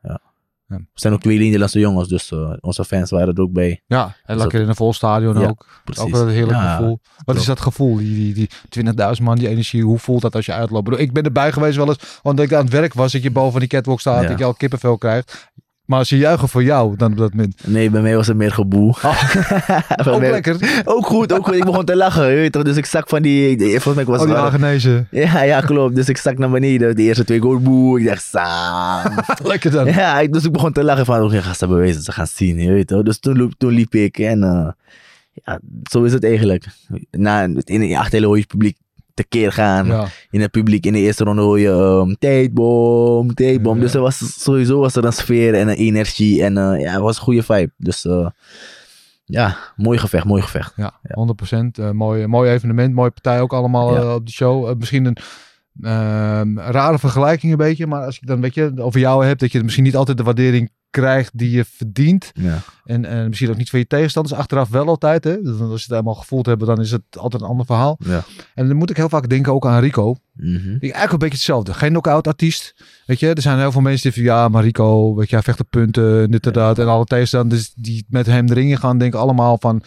We 0.67 0.79
zijn 0.93 1.13
ook 1.13 1.21
twee 1.21 1.37
Nederlandse 1.37 1.79
jongens, 1.79 2.07
dus 2.07 2.31
onze 2.59 2.85
fans 2.85 3.09
waren 3.09 3.33
er 3.35 3.41
ook 3.41 3.51
bij. 3.51 3.81
ja. 3.87 4.03
En 4.05 4.33
Dus 4.33 4.37
lekker 4.43 4.61
in 4.61 4.67
een 4.69 4.75
vol 4.75 4.93
stadion 4.93 5.39
Ja, 5.39 5.47
ook. 5.47 5.65
Precies. 5.83 6.03
Ook 6.03 6.09
wel 6.09 6.21
een 6.21 6.29
heerlijk 6.29 6.57
Ja, 6.57 6.75
gevoel. 6.75 6.99
Wat 7.15 7.23
klopt. 7.25 7.39
is 7.39 7.45
dat 7.45 7.59
gevoel? 7.59 7.95
Die, 7.97 8.33
die, 8.33 8.49
die 8.69 8.83
20.000 9.17 9.21
man, 9.23 9.37
die 9.37 9.47
energie. 9.47 9.83
Hoe 9.83 9.99
voelt 9.99 10.21
dat 10.21 10.35
als 10.35 10.45
je 10.45 10.53
uitloopt? 10.53 10.99
Ik 10.99 11.13
ben 11.13 11.23
erbij 11.23 11.51
geweest 11.51 11.77
wel 11.77 11.87
eens, 11.87 12.19
want 12.21 12.39
ik 12.39 12.53
aan 12.53 12.63
het 12.63 12.73
werk 12.73 12.93
was. 12.93 13.11
Dat 13.11 13.23
je 13.23 13.31
boven 13.31 13.59
die 13.59 13.69
catwalk 13.69 13.99
staat, 13.99 14.21
Ja. 14.21 14.27
dat 14.29 14.37
je 14.37 14.43
al 14.45 14.53
kippenvel 14.53 14.97
krijgt. 14.97 15.51
Maar 15.91 16.05
ze 16.05 16.17
juichen 16.17 16.49
voor 16.49 16.63
jou 16.63 16.95
dan 16.97 17.11
op 17.11 17.17
dat 17.17 17.33
moment. 17.33 17.55
Nee, 17.65 17.89
bij 17.89 18.01
mij 18.01 18.15
was 18.15 18.27
het 18.27 18.37
meer 18.37 18.51
geboel. 18.51 18.95
Bij 19.01 20.13
Ook 20.13 20.19
mij- 20.19 20.31
lekker. 20.31 20.81
Ook 20.85 21.05
goed, 21.05 21.33
ook 21.33 21.45
goed. 21.45 21.55
Ik 21.55 21.63
begon 21.65 21.85
te 21.85 21.95
lachen, 21.95 22.29
je 22.29 22.35
weet 22.35 22.51
toch. 22.51 22.63
Dus 22.63 22.77
ik 22.77 22.85
zak 22.85 23.09
van 23.09 23.21
die... 23.21 23.57
Volgens 23.57 23.95
mij 23.95 24.05
was 24.05 24.21
Oh, 24.21 24.25
die. 24.27 25.05
Ja, 25.21 25.41
ja, 25.41 25.61
klopt. 25.61 25.95
Dus 25.95 26.09
ik 26.09 26.17
stak 26.17 26.37
naar 26.37 26.49
beneden. 26.49 26.95
De 26.95 27.01
eerste 27.01 27.23
twee 27.23 27.39
goal, 27.39 27.59
boe. 27.59 27.99
Ik 27.99 28.05
dacht, 28.07 28.23
saam. 28.23 29.13
Lekker 29.43 29.71
dan. 29.71 29.85
Ja, 29.85 30.27
dus 30.27 30.45
ik 30.45 30.51
begon 30.51 30.71
te 30.73 30.83
lachen 30.83 31.05
van, 31.05 31.21
oké, 31.23 31.41
ga 31.41 31.53
ze 31.53 31.67
bewijzen, 31.67 32.01
ze 32.01 32.11
gaan 32.11 32.27
zien, 32.27 32.59
je 32.61 32.71
weet 32.71 32.87
toch. 32.87 33.03
Dus 33.03 33.19
toen, 33.19 33.37
liep- 33.37 33.53
toen 33.57 33.71
liep 33.71 33.93
ik 33.95 34.17
en 34.19 34.43
eh, 34.43 34.67
ja, 35.45 35.59
zo 35.89 36.03
is 36.03 36.13
het 36.13 36.23
eigenlijk. 36.23 36.65
Na, 37.11 37.43
in 37.63 37.81
hoor 38.23 38.35
je 38.35 38.41
het 38.41 38.47
publiek 38.47 38.77
tekeer 39.21 39.51
gaan. 39.51 39.85
Ja. 39.85 40.07
In 40.29 40.41
het 40.41 40.51
publiek 40.51 40.85
in 40.85 40.93
de 40.93 40.99
eerste 40.99 41.23
ronde 41.23 41.41
hoor 41.41 41.59
je 41.59 41.69
um, 41.69 42.15
tijdbom, 42.19 43.33
tijdbom. 43.33 43.75
Ja. 43.75 43.81
Dus 43.81 43.93
er 43.93 44.01
was, 44.01 44.41
sowieso 44.43 44.79
was 44.79 44.95
er 44.95 45.05
een 45.05 45.13
sfeer 45.13 45.53
en 45.53 45.67
een 45.67 45.75
energie 45.75 46.43
en 46.43 46.57
eh, 46.57 46.81
ja, 46.81 46.91
het 46.91 47.01
was 47.01 47.15
een 47.15 47.23
goede 47.23 47.43
vibe. 47.43 47.71
Dus 47.77 48.05
eh, 48.05 48.27
ja, 49.25 49.57
mooi 49.75 49.97
gevecht, 49.97 50.25
mooi 50.25 50.41
gevecht. 50.41 50.73
Ja, 50.75 50.99
100%. 51.03 51.57
Eh, 51.71 51.91
mooi, 51.91 52.27
mooi 52.27 52.51
evenement, 52.51 52.93
mooie 52.93 53.11
partij 53.11 53.41
ook 53.41 53.53
allemaal 53.53 54.15
op 54.15 54.25
de 54.25 54.31
show. 54.31 54.77
Misschien 54.77 55.05
een 55.05 55.17
ehm, 55.81 56.57
rare 56.57 56.99
vergelijking 56.99 57.51
een 57.51 57.57
beetje, 57.57 57.87
maar 57.87 58.05
als 58.05 58.19
ik 58.19 58.27
dan 58.27 58.41
weet 58.41 58.53
je 58.53 58.73
over 58.77 58.99
jou 58.99 59.25
heb, 59.25 59.39
dat 59.39 59.51
je 59.51 59.63
misschien 59.63 59.83
niet 59.83 59.95
altijd 59.95 60.17
de 60.17 60.23
waardering 60.23 60.71
krijgt 60.91 61.37
die 61.37 61.51
je 61.51 61.65
verdient. 61.65 62.31
Ja, 62.33 62.59
En 62.85 63.05
eh, 63.05 63.27
misschien 63.27 63.49
ook 63.49 63.57
niet 63.57 63.69
van 63.69 63.79
je 63.79 63.87
tegenstanders, 63.87 64.35
achteraf 64.39 64.69
wel 64.69 64.87
altijd. 64.87 65.23
Hè? 65.23 65.41
Dus 65.41 65.59
als 65.59 65.67
je 65.69 65.73
het 65.73 65.89
helemaal 65.89 66.13
gevoeld 66.15 66.45
hebben, 66.45 66.67
dan 66.67 66.79
is 66.79 66.91
het 66.91 67.01
altijd 67.17 67.41
een 67.41 67.47
ander 67.47 67.65
verhaal. 67.65 67.97
ja. 68.05 68.23
En 68.55 68.67
dan 68.67 68.75
moet 68.77 68.89
ik 68.89 68.97
heel 68.97 69.09
vaak 69.09 69.29
denken 69.29 69.53
ook 69.53 69.65
aan 69.65 69.79
Rico. 69.79 70.15
Die 70.33 70.79
eigenlijk 70.81 71.11
een 71.11 71.17
beetje 71.17 71.35
hetzelfde. 71.35 71.73
Geen 71.73 71.89
knock-out 71.89 72.27
artiest. 72.27 72.73
Weet 73.05 73.19
je, 73.19 73.33
er 73.33 73.41
zijn 73.41 73.59
heel 73.59 73.71
veel 73.71 73.81
mensen 73.81 74.11
die 74.11 74.23
van 74.23 74.33
ja, 74.33 74.47
maar 74.47 74.63
Rico, 74.63 75.15
weet 75.15 75.29
je, 75.29 75.35
hij 75.35 75.43
vecht 75.43 75.59
op 75.59 75.69
punten, 75.69 76.31
dit 76.31 76.45
en 76.47 76.53
dat. 76.53 76.79
En 76.79 76.87
alle 76.87 77.05
tegenstanders 77.05 77.73
die 77.75 78.05
met 78.09 78.25
hem 78.25 78.49
erin 78.49 78.67
in 78.69 78.77
gaan, 78.77 78.97
denken 78.97 79.19
allemaal 79.19 79.57
van 79.57 79.83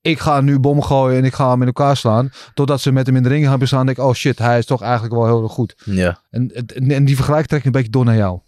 ik 0.00 0.18
ga 0.18 0.40
nu 0.40 0.58
bom 0.58 0.82
gooien 0.82 1.18
en 1.18 1.24
ik 1.24 1.34
ga 1.34 1.50
hem 1.50 1.60
in 1.60 1.66
elkaar 1.66 1.96
slaan. 1.96 2.30
Totdat 2.54 2.80
ze 2.80 2.92
met 2.92 3.06
hem 3.06 3.16
in 3.16 3.22
de 3.22 3.28
ring 3.28 3.46
gaan 3.46 3.66
staan, 3.66 3.86
denk 3.86 3.98
ik, 3.98 4.04
oh 4.04 4.14
shit, 4.14 4.38
hij 4.38 4.58
is 4.58 4.66
toch 4.66 4.82
eigenlijk 4.82 5.14
wel 5.14 5.26
heel 5.26 5.42
erg 5.42 5.52
goed. 5.52 5.74
Ja, 5.84 6.20
En, 6.30 6.48
en, 6.66 6.90
en 6.90 7.04
die 7.04 7.14
vergelijking 7.16 7.48
trek 7.48 7.60
ik 7.60 7.66
een 7.66 7.72
beetje 7.72 7.90
door 7.90 8.04
naar 8.04 8.16
jou. 8.16 8.40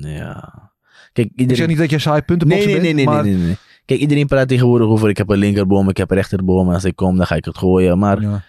ja. 0.00 0.64
Kijk, 1.16 1.28
Ik 1.28 1.32
iedereen... 1.40 1.56
zeg 1.56 1.66
niet 1.66 1.78
dat 1.78 1.90
je 1.90 1.98
saai 1.98 2.16
Nee, 2.16 2.24
puntenbokser 2.26 2.70
nee, 2.70 2.80
nee, 2.80 2.94
bent, 2.94 2.96
nee, 2.96 3.14
maar... 3.14 3.24
nee, 3.24 3.34
nee, 3.34 3.46
nee. 3.46 3.56
Kijk, 3.84 4.00
iedereen 4.00 4.26
praat 4.26 4.48
tegenwoordig 4.48 4.86
over 4.88 5.08
ik 5.08 5.16
heb 5.16 5.28
een 5.28 5.38
linkerboom, 5.38 5.88
ik 5.88 5.96
heb 5.96 6.10
een 6.10 6.16
rechterboom. 6.16 6.68
En 6.68 6.74
als 6.74 6.84
ik 6.84 6.96
kom, 6.96 7.16
dan 7.16 7.26
ga 7.26 7.34
ik 7.34 7.44
het 7.44 7.58
gooien. 7.58 7.98
Maar 7.98 8.20
Ja, 8.22 8.42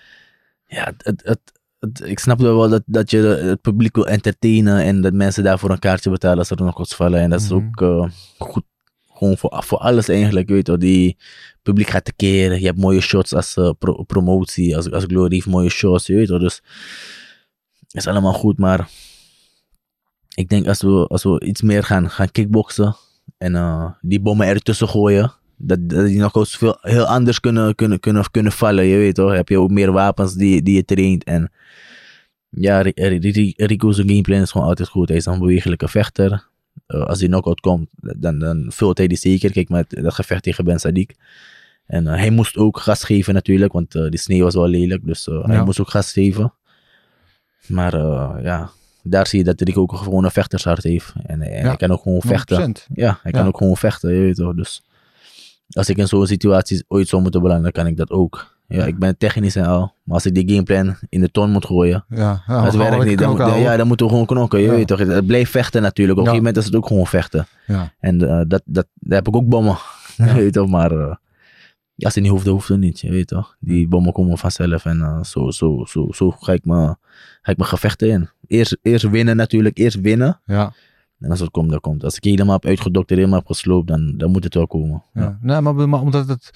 ja, 0.68 0.94
het, 0.98 1.22
het, 1.24 1.40
het, 1.80 2.02
ik 2.06 2.20
snap 2.20 2.40
wel 2.40 2.70
dat, 2.70 2.84
dat 2.86 3.12
je 3.12 3.18
het 3.18 3.62
publiek 3.62 3.96
wil 3.96 4.08
entertainen 4.08 4.84
en 4.84 5.02
dat 5.02 5.14
mensen 5.14 5.44
daarvoor 5.44 5.70
een 5.70 5.80
kaartje 5.80 6.10
betalen 6.10 6.38
als 6.38 6.50
er 6.50 6.58
nog 6.58 6.78
wat 6.78 6.96
vallen. 6.96 7.20
En 7.20 7.30
dat 7.30 7.42
is 7.42 7.50
Mhm. 7.50 7.56
ook 7.56 7.82
eh, 7.82 8.10
goed, 8.38 8.64
gewoon 9.14 9.38
voor, 9.38 9.64
voor 9.66 9.78
alles 9.78 10.08
eigenlijk, 10.10 10.50
weet 10.50 10.66
je 10.66 10.72
wel. 10.72 10.82
Die 10.82 11.18
publiek 11.62 11.88
gaat 11.90 12.06
tekeer, 12.06 12.60
je 12.60 12.66
hebt 12.66 12.80
mooie 12.80 13.02
shots 13.02 13.34
als 13.34 13.56
eh, 13.56 13.70
pro- 13.80 14.04
promotie, 14.04 14.76
als, 14.76 14.92
als 14.92 15.04
Glory 15.04 15.34
heeft 15.34 15.46
mooie 15.46 15.70
shots, 15.70 16.06
je 16.08 16.16
weet 16.16 16.30
wel. 16.30 16.40
Dus 16.40 16.56
het 17.88 17.96
is 17.96 18.08
allemaal 18.08 18.34
goed, 18.34 18.58
maar 18.58 18.90
ik 20.38 20.50
denk 20.50 20.68
als 20.68 20.82
we, 20.82 21.08
als 21.08 21.24
we 21.24 21.46
iets 21.46 21.62
meer 21.62 21.84
gaan, 21.84 22.10
gaan 22.10 22.32
kickboksen 22.32 22.96
en 23.38 23.56
eh, 23.56 23.92
die 24.02 24.20
bommen 24.20 24.48
ertussen 24.48 24.88
gooien, 24.88 25.34
dat, 25.58 25.90
dat 25.90 26.06
die 26.06 26.20
nog 26.20 26.48
veel 26.50 26.78
heel 26.82 27.06
anders 27.06 27.40
kunnen, 27.40 27.76
kunnen, 27.76 28.00
kunnen, 28.00 28.32
kunnen 28.32 28.52
vallen. 28.52 28.86
Je 28.86 28.98
weet 28.98 29.16
toch, 29.16 29.32
heb 29.32 29.50
je 29.50 29.60
ook 29.60 29.72
meer 29.72 29.92
wapens 29.92 30.34
die, 30.34 30.62
die 30.62 30.76
je 30.76 30.86
traint. 30.86 31.24
En 31.24 31.52
ja, 32.50 32.82
Ri- 32.82 32.92
Ri- 32.96 33.32
Ri- 33.32 33.54
Rico's 33.56 33.98
gameplan 33.98 34.42
is 34.42 34.52
gewoon 34.52 34.68
altijd 34.68 34.88
goed. 34.90 35.08
Hij 35.08 35.18
is 35.18 35.26
een 35.26 35.40
bewegelijke 35.40 35.88
vechter. 35.88 36.48
Eh, 36.88 37.06
als 37.06 37.20
hij 37.20 37.28
knockout 37.28 37.60
komt, 37.60 37.88
dan, 37.96 38.40
dan 38.40 38.66
vult 38.74 38.98
hij 38.98 39.08
die 39.08 39.18
zeker. 39.18 39.52
Kijk, 39.52 39.70
met 39.70 39.90
dat 39.90 40.14
gevecht 40.14 40.44
tegen 40.44 40.66
Ben 40.66 40.80
Sadiq. 40.80 41.16
En 41.86 42.08
eh, 42.08 42.14
hij 42.16 42.30
moest 42.30 42.58
ook 42.58 42.80
gas 42.80 43.04
geven 43.04 43.34
natuurlijk, 43.34 43.74
want 43.74 43.92
die 43.92 44.18
sneeuw 44.20 44.44
was 44.44 44.56
wel 44.56 44.68
lelijk. 44.68 45.06
Dus 45.06 45.26
hij 45.26 45.64
moest 45.64 45.80
ook 45.80 45.90
gas 45.90 46.12
geven. 46.12 46.54
Maar 47.68 47.94
ja, 48.44 48.70
daar 49.10 49.28
zie 49.28 49.40
je 49.40 49.46
dat 49.46 49.62
Rico 49.62 49.82
ook 49.82 49.96
gewoon 49.96 50.24
een 50.24 50.32
vechtershart 50.32 50.84
heeft. 50.84 51.14
En, 51.26 51.42
en 51.42 51.52
Ja, 51.62 51.68
hij 51.68 51.76
kan 51.78 51.92
ook 51.92 52.02
gewoon 52.02 52.22
vechten. 52.22 52.76
100%. 52.90 52.94
Ja, 52.94 53.20
hij 53.24 53.32
kan 53.32 53.48
ook 53.48 53.58
gewoon 53.58 53.78
vechten, 53.78 54.14
je 54.14 54.22
weet 54.22 54.36
toch. 54.36 54.54
Dus 54.56 54.84
als 55.70 55.90
ik 55.90 55.98
in 55.98 56.08
zo'n 56.08 56.28
situatie 56.28 56.84
ooit 56.88 57.08
zou 57.08 57.22
moeten 57.22 57.42
belanden, 57.42 57.64
dan 57.64 57.84
kan 57.84 57.88
ik 57.92 57.98
dat 57.98 58.10
ook. 58.12 58.56
Ja, 58.68 58.86
ik 58.86 58.98
ben 59.00 59.18
technisch 59.18 59.56
en 59.56 59.66
al. 59.66 59.94
Maar 60.04 60.14
als 60.16 60.26
ik 60.26 60.34
die 60.36 60.50
gameplan 60.50 60.96
in 61.10 61.22
de 61.22 61.32
ton 61.32 61.52
moet 61.52 61.66
gooien, 61.66 62.06
Ja, 62.10 62.18
ja, 62.18 62.42
gewoon 62.70 62.78
werkt 62.90 63.06
niet. 63.06 63.18
Dan, 63.20 63.30
moet- 63.30 63.38
ja, 63.62 63.78
dan 63.78 63.88
moeten 63.88 64.06
we 64.06 64.12
gewoon 64.12 64.28
knokken. 64.28 64.60
Je 64.60 64.70
weet 64.70 64.88
toch, 64.88 65.00
het 65.00 65.26
blijft 65.26 65.52
vechten 65.52 65.82
natuurlijk. 65.82 66.20
Op 66.20 66.26
een 66.26 66.32
gegeven 66.32 66.46
moment 66.54 66.58
is 66.58 66.66
het 66.66 66.76
ook 66.76 66.88
gewoon 66.88 67.08
vechten. 67.08 67.48
Ja. 67.68 67.94
En 68.00 68.30
eh, 68.30 68.42
dat, 68.48 68.62
dat, 68.66 68.88
daar 68.94 69.18
heb 69.18 69.28
ik 69.28 69.36
ook 69.36 69.48
bommen. 69.50 69.78
Weet 70.36 70.54
toch, 70.54 70.68
maar 70.68 70.92
eh, 70.92 71.16
als 72.06 72.16
het 72.16 72.24
niet 72.24 72.46
hoeft 72.46 72.68
het 72.68 72.80
niet. 72.80 73.00
Je 73.00 73.10
weet 73.10 73.28
toch? 73.28 73.56
Die 73.60 73.88
bommen 73.88 74.14
komen 74.14 74.38
vanzelf 74.38 74.86
en 74.86 75.02
eh, 75.02 75.24
zo, 75.24 75.52
zo, 75.52 75.86
zo, 75.86 76.08
zo 76.12 76.32
ga 76.32 76.54
ik, 76.54 76.66
me, 76.66 76.96
ga 77.42 77.52
ik 77.52 77.58
mijn 77.58 77.70
gevechten 77.70 78.10
in. 78.10 78.30
Eerst, 78.48 78.78
eerst 78.82 79.10
winnen 79.10 79.36
natuurlijk, 79.36 79.78
eerst 79.78 80.02
winnen. 80.02 80.40
Ja. 80.46 80.74
En 81.20 81.30
als 81.30 81.40
het 81.40 81.50
komt, 81.50 81.70
dan 81.70 81.80
komt. 81.80 82.04
Als 82.04 82.16
ik 82.16 82.24
helemaal 82.24 82.54
heb 82.54 82.66
uitgedokterd, 82.66 83.20
helemaal 83.20 83.40
heb 83.40 83.48
gesloopt, 83.48 83.88
dan, 83.88 84.18
dan 84.18 84.32
moet 84.32 84.44
het 84.44 84.54
wel 84.54 84.68
komen. 84.68 85.04
Ja. 85.14 85.38
Nee, 85.42 85.62
maar, 85.62 85.90
maar 85.90 86.02
omdat 86.02 86.28
het, 86.28 86.52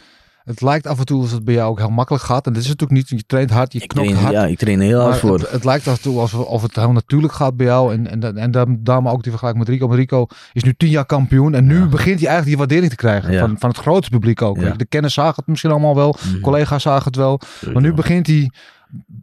het 0.51 0.61
lijkt 0.61 0.87
af 0.87 0.99
en 0.99 1.05
toe 1.05 1.21
alsof 1.21 1.35
het 1.35 1.45
bij 1.45 1.53
jou 1.53 1.69
ook 1.69 1.79
heel 1.79 1.89
makkelijk 1.89 2.23
gaat. 2.23 2.45
En 2.47 2.53
dat 2.53 2.61
is 2.63 2.67
het 2.69 2.83
ook 2.83 2.89
niet. 2.89 3.09
Je 3.09 3.23
traint 3.27 3.49
hard, 3.51 3.73
je 3.73 3.87
knokt 3.87 4.13
hard. 4.13 4.33
ja, 4.33 4.45
ik 4.45 4.57
train 4.57 4.79
heel 4.79 5.01
hard 5.01 5.17
voor. 5.17 5.39
het, 5.39 5.51
het 5.51 5.63
lijkt 5.63 5.87
af 5.87 5.95
en 5.95 6.01
toe 6.01 6.19
alsof 6.19 6.45
of 6.45 6.61
het 6.61 6.75
heel 6.75 6.91
natuurlijk 6.91 7.33
gaat 7.33 7.57
bij 7.57 7.65
jou. 7.65 7.93
En, 7.93 8.07
en, 8.23 8.37
en 8.37 8.51
dan, 8.51 8.77
daarom 8.79 9.07
ook 9.07 9.21
die 9.23 9.31
vergelijking 9.31 9.63
met 9.65 9.73
Rico. 9.73 9.87
Maar 9.87 9.97
Rico 9.97 10.27
is 10.53 10.63
nu 10.63 10.73
tien 10.77 10.89
jaar 10.89 11.05
kampioen. 11.05 11.53
En 11.53 11.65
nu 11.65 11.79
Ja. 11.79 11.85
begint 11.85 12.19
hij 12.19 12.27
eigenlijk 12.29 12.45
die 12.45 12.57
waardering 12.57 12.89
te 12.89 12.95
krijgen. 12.95 13.31
Ja. 13.31 13.39
Van, 13.39 13.55
van 13.59 13.69
het 13.69 13.77
grote 13.77 14.09
publiek 14.09 14.41
ook. 14.41 14.57
Ja. 14.59 14.71
De 14.71 14.85
kenners 14.85 15.13
zagen 15.13 15.35
het 15.35 15.47
misschien 15.47 15.71
allemaal 15.71 15.95
wel. 15.95 16.15
Mhm. 16.25 16.39
Collega's 16.39 16.81
zagen 16.81 17.05
het 17.05 17.15
wel. 17.15 17.41
Maar 17.73 17.81
nu 17.81 17.93
begint 17.93 18.27
hij 18.27 18.51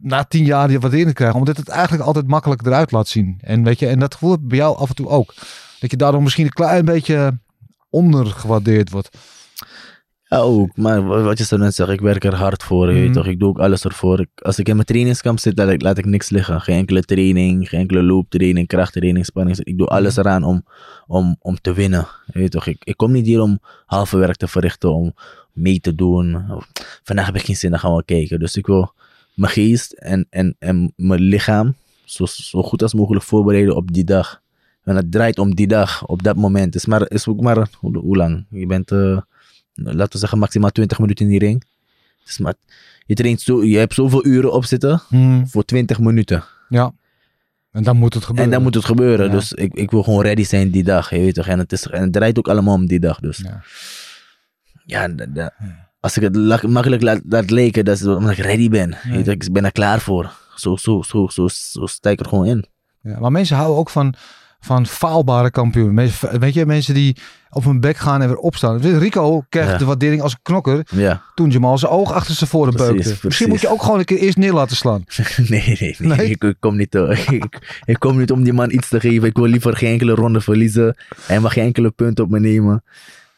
na 0.01 0.23
tien 0.23 0.45
jaar 0.45 0.67
die 0.67 0.79
waardering 0.79 1.07
te 1.07 1.13
krijgen. 1.15 1.39
Omdat 1.39 1.57
het 1.57 1.69
eigenlijk 1.69 2.03
altijd 2.03 2.27
makkelijk 2.27 2.65
eruit 2.65 2.91
laat 2.91 3.07
zien. 3.07 3.37
En, 3.41 3.63
weet 3.63 3.79
je, 3.79 3.87
en 3.87 3.99
dat 3.99 4.13
gevoel 4.13 4.31
heb 4.31 4.39
bij 4.43 4.57
jou 4.57 4.77
af 4.77 4.89
en 4.89 4.95
toe 4.95 5.07
ook. 5.07 5.33
Dat 5.79 5.91
je 5.91 5.97
daardoor 5.97 6.23
misschien 6.23 6.45
een 6.45 6.51
klein 6.53 6.85
beetje 6.85 7.39
ondergewaardeerd 7.89 8.89
wordt. 8.89 9.09
Ja, 10.29 10.37
ook. 10.37 10.77
Maar 10.77 11.05
wa- 11.05 11.21
wat 11.21 11.37
je 11.37 11.43
zo 11.45 11.57
net 11.57 11.75
zegt, 11.75 11.89
ik 11.89 12.01
werk 12.01 12.23
er 12.23 12.35
hard 12.35 12.63
voor. 12.63 12.87
Weet 12.87 13.03
Mhm. 13.03 13.13
toch? 13.13 13.25
Ik 13.25 13.39
doe 13.39 13.49
ook 13.49 13.59
alles 13.59 13.83
ervoor. 13.83 14.25
Als 14.35 14.59
ik 14.59 14.67
in 14.67 14.73
mijn 14.75 14.85
trainingskamp 14.87 15.39
zit, 15.39 15.57
laat 15.57 15.69
ik, 15.69 15.81
laat 15.81 15.97
ik 15.97 16.05
niks 16.05 16.29
liggen. 16.29 16.61
Geen 16.61 16.77
enkele 16.77 17.01
training, 17.01 17.69
geen 17.69 17.79
enkele 17.79 18.03
looptraining, 18.03 18.67
krachttraining, 18.67 19.25
spanning. 19.25 19.57
Ik 19.59 19.77
doe 19.77 19.87
alles 19.87 20.15
Mhm. 20.15 20.27
eraan 20.27 20.43
om, 20.43 20.63
om, 21.07 21.35
om 21.39 21.57
te 21.61 21.73
winnen. 21.73 22.07
Weet 22.25 22.51
toch? 22.51 22.65
Ik, 22.67 22.77
ik 22.83 22.97
kom 22.97 23.11
niet 23.11 23.25
hier 23.25 23.41
om 23.41 23.59
halve 23.85 24.17
werk 24.17 24.35
te 24.35 24.47
verrichten, 24.47 24.93
om 24.93 25.13
mee 25.53 25.79
te 25.79 25.95
doen. 25.95 26.45
Vandaag 27.03 27.25
heb 27.25 27.35
ik 27.35 27.41
geen 27.45 27.55
zin, 27.55 27.69
dan 27.69 27.79
gaan 27.79 27.95
we 27.95 28.03
kijken. 28.05 28.39
Dus 28.39 28.55
ik 28.57 28.65
wil 28.67 28.93
mijn 29.33 29.51
geest 29.51 29.91
en, 29.91 30.27
en, 30.29 30.55
en 30.59 30.93
mijn 30.95 31.21
lichaam 31.21 31.75
zo, 32.05 32.25
zo 32.25 32.63
goed 32.63 32.81
als 32.81 32.93
mogelijk 32.93 33.25
voorbereiden 33.25 33.75
op 33.75 33.93
die 33.93 34.03
dag. 34.03 34.41
En 34.83 34.95
het 34.95 35.11
draait 35.11 35.39
om 35.39 35.55
die 35.55 35.67
dag, 35.67 36.05
op 36.05 36.23
dat 36.23 36.35
moment. 36.35 36.75
Is, 36.75 36.85
maar, 36.85 37.09
is 37.11 37.27
ook 37.27 37.41
maar, 37.41 37.67
hoe, 37.79 37.97
hoe 37.97 38.17
lang? 38.17 38.45
Je 38.49 38.65
bent, 38.65 38.91
eh, 38.91 39.17
laten 39.83 40.11
we 40.11 40.17
zeggen, 40.17 40.39
maximaal 40.39 40.69
20 40.69 40.99
minuten 40.99 41.25
in 41.25 41.31
die 41.31 41.39
ring. 41.39 41.63
Dus 42.23 42.37
maar, 42.37 42.53
je, 43.05 43.15
traint 43.15 43.41
zo, 43.41 43.63
je 43.63 43.77
hebt 43.77 43.93
zoveel 43.93 44.25
uren 44.25 44.51
op 44.53 44.65
zitten 44.65 45.01
voor 45.47 45.65
20 45.65 45.99
minuten. 45.99 46.43
Ja. 46.69 46.91
En 47.71 47.83
dan 47.83 47.97
moet 47.97 48.13
het 48.13 48.23
gebeuren. 48.23 48.45
En 48.45 48.51
dan 48.57 48.63
moet 48.63 48.73
het 48.75 48.85
gebeuren. 48.85 49.25
Ja. 49.25 49.31
Dus 49.31 49.53
ik, 49.53 49.73
ik 49.73 49.91
wil 49.91 50.03
gewoon 50.03 50.21
ready 50.23 50.43
zijn 50.43 50.71
die 50.71 50.83
dag. 50.83 51.09
Je 51.09 51.19
weet 51.19 51.33
toch? 51.33 51.47
En 51.47 51.59
het, 51.59 51.71
is, 51.71 51.87
en 51.87 52.01
het 52.01 52.13
draait 52.13 52.37
ook 52.37 52.47
allemaal 52.47 52.73
om 52.75 52.85
die 52.87 52.99
dag. 52.99 53.19
Dus 53.19 53.37
Ja. 53.37 53.63
ja, 54.85 55.51
als 55.99 56.17
ik 56.17 56.23
het 56.23 56.35
la- 56.35 56.67
makkelijk 56.67 57.01
laat, 57.01 57.19
laat 57.29 57.49
leken, 57.49 57.85
dat 57.85 57.95
is 57.95 58.05
omdat 58.05 58.31
ik 58.31 58.37
ready 58.37 58.69
ben. 58.69 58.97
Je 59.11 59.23
Ik 59.31 59.51
ben 59.51 59.65
er 59.65 59.71
klaar 59.71 59.99
voor. 59.99 60.31
Zo, 60.55 60.75
zo, 60.75 61.01
zo, 61.01 61.27
zo, 61.27 61.47
zo 61.47 61.85
sta 61.85 62.09
ik 62.09 62.19
er 62.19 62.25
gewoon 62.27 62.45
in. 62.45 62.65
Ja, 63.01 63.19
maar 63.19 63.31
mensen 63.31 63.55
houden 63.55 63.77
ook 63.77 63.89
van, 63.89 64.13
van 64.59 64.85
faalbare 64.87 65.51
kampioenen. 65.51 65.93
Mensen, 65.93 66.39
weet 66.39 66.53
je, 66.53 66.65
mensen 66.65 66.93
die 66.93 67.17
op 67.49 67.63
hun 67.63 67.79
bek 67.79 67.97
gaan 67.97 68.21
en 68.21 68.27
weer 68.27 68.37
opstaan. 68.37 68.77
Rico 68.81 69.45
Ja. 69.49 69.77
de 69.77 69.85
waardering 69.85 70.21
als 70.21 70.35
knokker 70.41 70.85
Ja. 70.95 71.21
toen 71.35 71.49
Jamal 71.49 71.77
zijn 71.77 71.91
oog 71.91 72.11
achter 72.13 72.35
zijn 72.35 72.49
voren 72.49 72.73
Precies, 72.73 72.87
beukte. 72.93 73.03
precies. 73.09 73.23
Misschien 73.23 73.49
moet 73.49 73.61
je 73.61 73.69
ook 73.69 73.81
gewoon 73.83 73.99
een 73.99 74.05
keer 74.05 74.17
eerst 74.17 74.37
neer 74.37 74.53
laten 74.53 74.75
slaan. 74.75 75.03
nee, 75.37 75.63
nee, 75.79 75.95
nee. 75.99 76.17
Nee? 76.17 76.29
Ik, 76.29 76.43
ik 76.43 76.55
kom 76.59 76.75
niet, 76.75 76.95
eh, 76.95 77.27
ik, 77.33 77.79
ik 77.85 77.99
kom 77.99 78.17
niet 78.17 78.31
om 78.31 78.43
die 78.43 78.53
man 78.53 78.71
iets 78.71 78.87
te 78.89 78.99
geven. 78.99 79.27
Ik 79.27 79.35
wil 79.35 79.45
liever 79.45 79.77
geen 79.77 79.91
enkele 79.91 80.13
ronde 80.13 80.41
verliezen. 80.41 80.95
Hij 81.21 81.39
mag 81.39 81.53
geen 81.53 81.63
enkele 81.65 81.89
punt 81.91 82.19
op 82.19 82.29
me 82.29 82.39
nemen. 82.39 82.83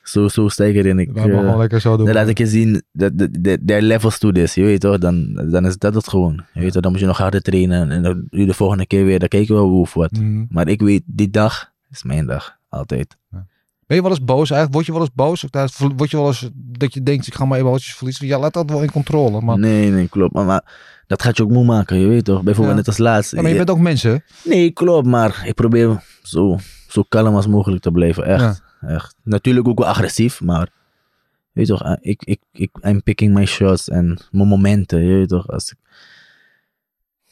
Zo, 0.04 0.28
zo 0.28 0.48
sta 0.48 0.64
ik 0.64 0.76
erin. 0.76 1.00
Ik, 1.00 1.08
Dat 1.08 1.16
mag 1.16 1.26
eh, 1.26 1.40
gewoon 1.40 1.58
lekker 1.58 1.82
zo 1.82 1.98
doen. 1.98 2.06
dan 2.06 2.16
laat 2.16 2.28
ik 2.28 2.38
je 2.38 2.48
zien 2.48 2.84
dat 2.92 3.18
de, 3.18 3.42
de, 3.42 3.58
de 3.62 3.82
levels 3.82 4.18
to 4.18 4.32
this. 4.32 4.54
Je 4.54 4.64
weet 4.64 4.80
toch, 4.82 4.98
dan, 4.98 5.34
dan 5.52 5.66
is 5.66 5.78
dat 5.78 5.94
het 5.94 6.08
gewoon. 6.10 6.44
Je 6.54 6.60
weet 6.60 6.72
toch, 6.72 6.82
dan 6.82 6.92
moet 6.92 7.00
je 7.02 7.06
nog 7.08 7.18
harder 7.18 7.42
trainen. 7.42 7.92
En 7.92 8.04
dan 8.04 8.28
je 8.30 8.46
de 8.46 8.54
volgende 8.54 8.86
keer 8.88 9.06
weer, 9.06 9.20
dan 9.20 9.28
kijken 9.28 9.56
we 9.56 9.62
hoe 9.62 9.82
of 9.82 9.94
wat. 9.94 10.12
Mhm. 10.12 10.46
Maar 10.50 10.68
ik 10.68 10.82
weet, 10.82 11.04
die 11.06 11.30
dag 11.30 11.72
is 11.90 12.04
mijn 12.04 12.26
dag. 12.26 12.56
Altijd. 12.70 13.18
Ben 13.88 14.00
je 14.00 14.02
wel 14.02 14.16
eens 14.16 14.26
boos 14.26 14.52
eigenlijk? 14.52 14.74
Word 14.74 14.86
je 14.86 14.92
wel 14.92 15.02
eens 15.02 15.14
boos? 15.14 15.46
Word 15.96 16.12
je 16.12 16.18
wel 16.18 16.28
eens 16.28 16.50
dat 16.56 16.94
je 16.94 17.04
denkt, 17.04 17.28
ik 17.28 17.34
ga 17.36 17.46
mijn 17.46 17.62
emoties 17.62 17.96
verliezen? 17.96 18.28
Ja, 18.28 18.40
laat 18.40 18.54
dat 18.54 18.70
wel 18.70 18.82
in 18.82 18.92
controle. 18.92 19.42
Maar, 19.42 19.60
Nee, 19.60 19.90
nee, 19.92 20.08
klopt. 20.08 20.34
Maar, 20.34 20.46
maar 20.46 20.64
dat 21.08 21.22
gaat 21.22 21.38
je 21.38 21.44
ook 21.44 21.50
moe 21.52 21.66
maken, 21.66 21.98
je 22.00 22.08
weet 22.08 22.26
toch. 22.26 22.44
Bijvoorbeeld 22.44 22.70
Ja. 22.76 22.82
net 22.82 22.88
als 22.88 22.98
laatst. 22.98 23.32
Ja, 23.32 23.42
maar 23.42 23.52
je 23.52 23.58
bent 23.58 23.70
ook 23.70 23.80
mensen. 23.80 24.24
Nee, 24.44 24.72
klopt, 24.72 25.08
maar 25.08 25.44
ik 25.46 25.54
probeer 25.54 26.04
zo, 26.22 26.58
zo 26.88 27.04
kalm 27.10 27.36
als 27.36 27.48
mogelijk 27.48 27.82
te 27.82 27.92
blijven. 27.92 28.26
Echt, 28.26 28.64
echt. 28.82 29.16
Natuurlijk 29.24 29.68
ook 29.68 29.80
wel 29.80 29.88
agressief, 29.88 30.42
maar 30.42 30.70
weet 31.52 31.68
je 31.68 31.74
toch, 31.74 31.84
eh, 31.84 31.98
ik, 32.00 32.24
ik, 32.24 32.42
ik, 32.52 32.78
I'm 32.82 33.04
picking 33.04 33.34
my 33.34 33.46
shots 33.46 33.90
en 33.90 34.20
mijn 34.32 34.48
momenten, 34.48 35.02
je 35.04 35.16
weet 35.16 35.30
toch. 35.30 35.48
Als 35.48 35.72
ik, 35.72 35.78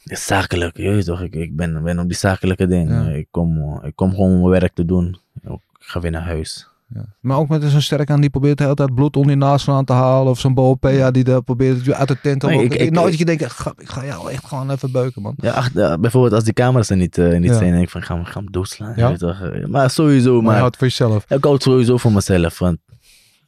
is 0.04 0.26
zakelijk, 0.26 0.76
je 0.76 0.90
weet 0.90 1.04
toch, 1.04 1.22
ik, 1.22 1.34
ik 1.34 1.56
ben, 1.56 1.82
ben 1.82 1.98
op 1.98 2.06
die 2.06 2.16
zakelijke 2.16 2.66
dingen. 2.66 3.04
Ja. 3.04 3.10
Ik, 3.10 3.28
kom, 3.30 3.80
ik 3.84 3.96
kom 3.96 4.10
gewoon 4.10 4.30
om 4.30 4.38
mijn 4.38 4.60
werk 4.60 4.74
te 4.74 4.84
doen. 4.84 5.20
Ik 5.42 5.60
ga 5.78 6.00
weer 6.00 6.10
naar 6.10 6.22
huis. 6.22 6.69
Ja. 6.94 7.04
Maar 7.20 7.36
ook 7.38 7.48
met 7.48 7.62
zo'n 7.64 7.80
sterk 7.80 8.10
aan 8.10 8.20
die 8.20 8.30
probeert 8.30 8.56
de 8.58 8.62
hele 8.62 8.74
tijd 8.74 8.94
bloed 8.94 9.16
onder 9.16 9.30
je 9.32 9.38
naast 9.38 9.64
vandaan 9.64 9.84
te 9.84 9.92
halen. 9.92 10.30
Of 10.32 10.38
zo'n 10.38 10.54
Boopea 10.54 11.10
die 11.10 11.24
daar 11.24 11.42
probeert 11.42 11.84
je 11.84 11.94
uit 11.94 12.08
de 12.08 12.20
tent 12.22 12.40
te 12.40 12.46
Nee, 12.46 12.64
ik- 12.64 12.74
ik- 12.74 12.90
Nooit 12.90 13.10
dat 13.10 13.18
je 13.18 13.24
denkt, 13.24 13.42
ik 13.42 13.50
ga, 13.88 14.04
jou 14.04 14.30
echt 14.30 14.44
gewoon 14.46 14.70
even 14.70 14.92
beuken, 14.92 15.22
man. 15.22 15.34
Ja, 15.36 15.52
ach, 15.52 15.70
ja, 15.74 15.98
bijvoorbeeld 15.98 16.32
als 16.34 16.44
die 16.44 16.52
camera's 16.52 16.90
er 16.90 16.96
niet, 16.96 17.18
eh, 17.18 17.38
niet 17.38 17.50
Ja. 17.50 17.56
zijn, 17.58 17.70
denk 17.72 17.82
ik 17.84 17.90
van, 17.90 18.02
ga, 18.02 18.14
hem- 18.14 18.24
ga 18.24 18.40
hem 18.40 18.50
doodslaan. 18.50 18.92
je 18.96 19.00
Ja? 19.00 19.16
toch. 19.16 19.40
eh, 19.40 19.66
Maar 19.66 19.90
sowieso, 19.90 20.30
Maar 20.32 20.40
je 20.40 20.46
maar 20.46 20.58
houdt 20.58 20.76
voor 20.76 20.86
jezelf. 20.86 21.24
Ik 21.28 21.44
houd 21.44 21.62
sowieso 21.62 21.96
voor 21.96 22.12
mezelf. 22.12 22.58
Want 22.58 22.78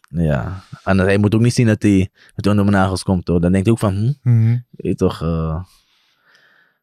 ja, 0.09 0.63
en 0.85 0.99
hij 0.99 1.19
moet 1.19 1.35
ook 1.35 1.41
niet 1.41 1.55
zien 1.55 1.67
dat 1.67 1.83
hij 1.83 2.11
onder 2.49 2.65
mijn 2.65 2.71
nagels 2.77 3.03
komt. 3.03 3.29
Hoor. 3.29 3.41
Dan 3.41 3.53
denkt 3.53 3.67
hij 3.67 3.75
ook 3.75 3.81
van, 3.81 3.95
hm, 4.23 4.31
Mhm. 4.31 4.49
weet 4.51 4.63
je 4.71 4.95
toch, 4.95 5.23
eh 5.23 5.61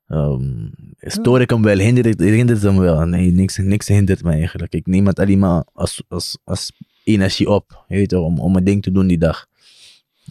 ehm, 0.09 0.67
stoor 0.99 1.41
ik 1.41 1.49
hem 1.49 1.61
wel, 1.61 1.77
hindert, 1.77 2.05
het- 2.05 2.19
hindert 2.19 2.61
hem 2.61 2.77
wel. 2.77 3.05
Nee, 3.05 3.31
niks, 3.31 3.57
niks 3.57 3.87
hindert 3.87 4.23
me 4.23 4.31
eigenlijk. 4.31 4.73
Ik 4.73 4.85
neem 4.87 5.07
het 5.07 5.19
alleen 5.19 5.39
maar 5.39 5.63
als, 5.73 6.03
als, 6.07 6.37
als 6.43 6.71
energie 7.03 7.49
op, 7.49 7.83
je 7.87 7.95
weet 7.95 8.09
toch, 8.09 8.23
om, 8.25 8.39
om 8.39 8.51
mijn 8.51 8.63
ding 8.63 8.81
te 8.83 8.91
doen 8.91 9.07
die 9.07 9.17
dag. 9.17 9.45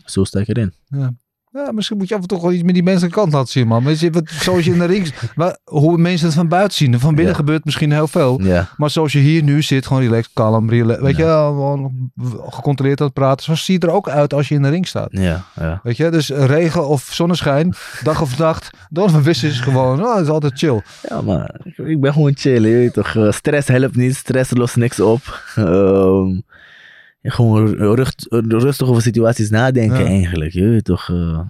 Zo 0.05 0.25
sta 0.25 0.41
ik 0.41 0.49
erin. 0.49 0.73
Ja. 0.89 1.15
Ja, 1.67 1.73
misschien 1.73 1.97
moet 1.97 2.09
je 2.09 2.15
af 2.15 2.21
en 2.21 2.27
toe 2.27 2.39
gewoon 2.39 2.55
iets 2.55 2.63
met 2.63 2.75
die 2.75 2.83
menselijke 2.83 3.17
kant 3.19 3.33
laten 3.33 3.49
zien, 3.49 3.67
man. 3.67 3.85
Weet 3.85 4.01
je, 4.01 4.11
wat- 4.11 4.29
zoals 4.31 4.65
je 4.65 4.73
in 4.73 4.79
de 4.79 4.85
ring... 4.85 5.15
Maar, 5.35 5.57
hoe 5.65 5.97
mensen 5.99 6.27
het 6.27 6.37
van 6.37 6.49
buiten 6.49 6.77
zien. 6.77 7.01
Van 7.01 7.15
binnen 7.15 7.33
Ja. 7.33 7.39
gebeurt 7.39 7.65
misschien 7.65 7.93
heel 7.93 8.09
veel. 8.09 8.41
Ja, 8.43 8.69
Maar 8.77 8.91
zoals 8.91 9.13
je 9.13 9.19
hier 9.19 9.43
nu 9.43 9.63
zit, 9.63 9.87
gewoon 9.87 10.03
relaxed, 10.03 10.31
kalm, 10.35 10.71
relaxed. 10.71 11.05
Weet 11.05 11.17
je, 11.17 11.23
gewoon 11.23 12.11
gecontroleerd 12.49 13.01
aan 13.01 13.07
het 13.07 13.15
praten. 13.15 13.45
Zo 13.45 13.55
zie 13.55 13.81
je 13.81 13.87
er 13.87 13.93
ook 13.93 14.09
uit 14.09 14.35
als 14.35 14.49
je 14.49 14.55
in 14.55 14.63
de 14.63 14.69
ring 14.69 14.87
staat. 14.87 15.09
ja, 15.11 15.45
ja. 15.61 15.81
Weet 15.83 15.97
je, 15.97 16.11
dus 16.11 16.29
regen 16.29 16.89
of 16.89 17.09
zonneschijn, 17.13 17.75
dag 18.03 18.21
of 18.21 18.39
nacht, 18.39 18.71
Donovan 18.91 19.23
Wissers 19.23 19.53
is 19.53 19.61
gewoon, 19.61 20.03
oh, 20.05 20.15
het 20.15 20.25
is 20.25 20.31
altijd 20.31 20.59
chill. 20.59 20.83
Ja, 21.09 21.21
maar 21.23 21.55
ik, 21.77 22.01
ben 22.01 22.13
gewoon 22.13 22.33
chill, 22.37 22.63
je 22.67 22.75
weet 22.77 22.93
toch. 22.93 23.15
Eh, 23.17 23.33
stress 23.33 23.69
helpt 23.69 23.97
niet, 23.97 24.17
stress 24.17 24.51
lost 24.55 24.77
niks 24.77 25.01
op. 25.01 25.21
Ehm, 25.57 26.41
gewoon 27.23 27.67
rust, 27.75 28.27
rustig 28.49 28.89
over 28.89 29.03
situaties 29.03 29.51
nadenken 29.51 30.07
eigenlijk, 30.07 30.53
je 30.53 30.69
weet 30.69 30.85
toch. 30.85 31.09
eh. 31.09 31.41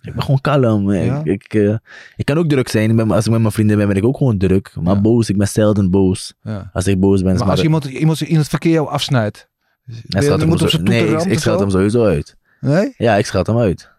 ik 0.00 0.12
ben 0.14 0.22
gewoon 0.22 0.40
kalm. 0.40 0.92
Ja. 0.92 1.20
Ik, 1.24 1.24
ik, 1.44 1.54
eh, 1.54 1.74
ik 2.16 2.24
kan 2.24 2.38
ook 2.38 2.48
druk 2.48 2.68
zijn, 2.68 2.90
ik 2.90 2.96
ben, 2.96 3.10
als 3.10 3.24
ik 3.26 3.30
met 3.32 3.40
mijn 3.40 3.52
vrienden 3.52 3.76
ben, 3.76 3.86
ben 3.88 3.96
ik 3.96 4.04
ook 4.04 4.16
gewoon 4.16 4.38
druk. 4.38 4.72
Maar 4.80 4.94
Ja. 4.94 5.00
boos, 5.00 5.28
ik 5.30 5.36
ben 5.36 5.48
zelden 5.48 5.90
boos. 5.90 6.34
Ja. 6.42 6.70
Als 6.72 6.86
ik 6.86 7.00
boos 7.00 7.22
ben, 7.22 7.32
is 7.32 7.38
Maar 7.38 7.46
als 7.48 7.56
maar- 7.56 7.64
iemand, 7.64 7.84
iemand 7.84 8.20
in 8.20 8.36
het 8.36 8.48
verkeer 8.48 8.72
jou 8.72 8.88
afsnijdt, 8.88 9.48
je 9.84 10.18
hem 10.18 10.48
moet 10.48 10.62
op 10.62 10.68
zijn 10.68 10.82
Nee, 10.82 11.06
ik, 11.08 11.20
ik 11.24 11.38
of 11.38 11.58
hem 11.60 11.70
sowieso 11.70 12.04
uit. 12.04 12.36
Nee? 12.60 12.94
Ja, 12.96 13.14
ik 13.14 13.26
schat 13.26 13.46
hem 13.46 13.58
uit. 13.58 13.90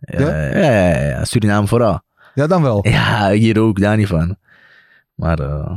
Ja, 0.00 0.20
Ja? 0.20 1.02
ja. 1.08 1.24
Suriname 1.24 1.66
vooral. 1.66 2.00
Ja, 2.34 2.46
dan 2.46 2.62
wel. 2.62 2.88
Ja, 2.88 3.30
hier 3.30 3.60
ook, 3.60 3.80
daar 3.80 3.96
niet 3.96 4.06
van. 4.06 4.36
Maar, 5.14 5.38
eh 5.38 5.70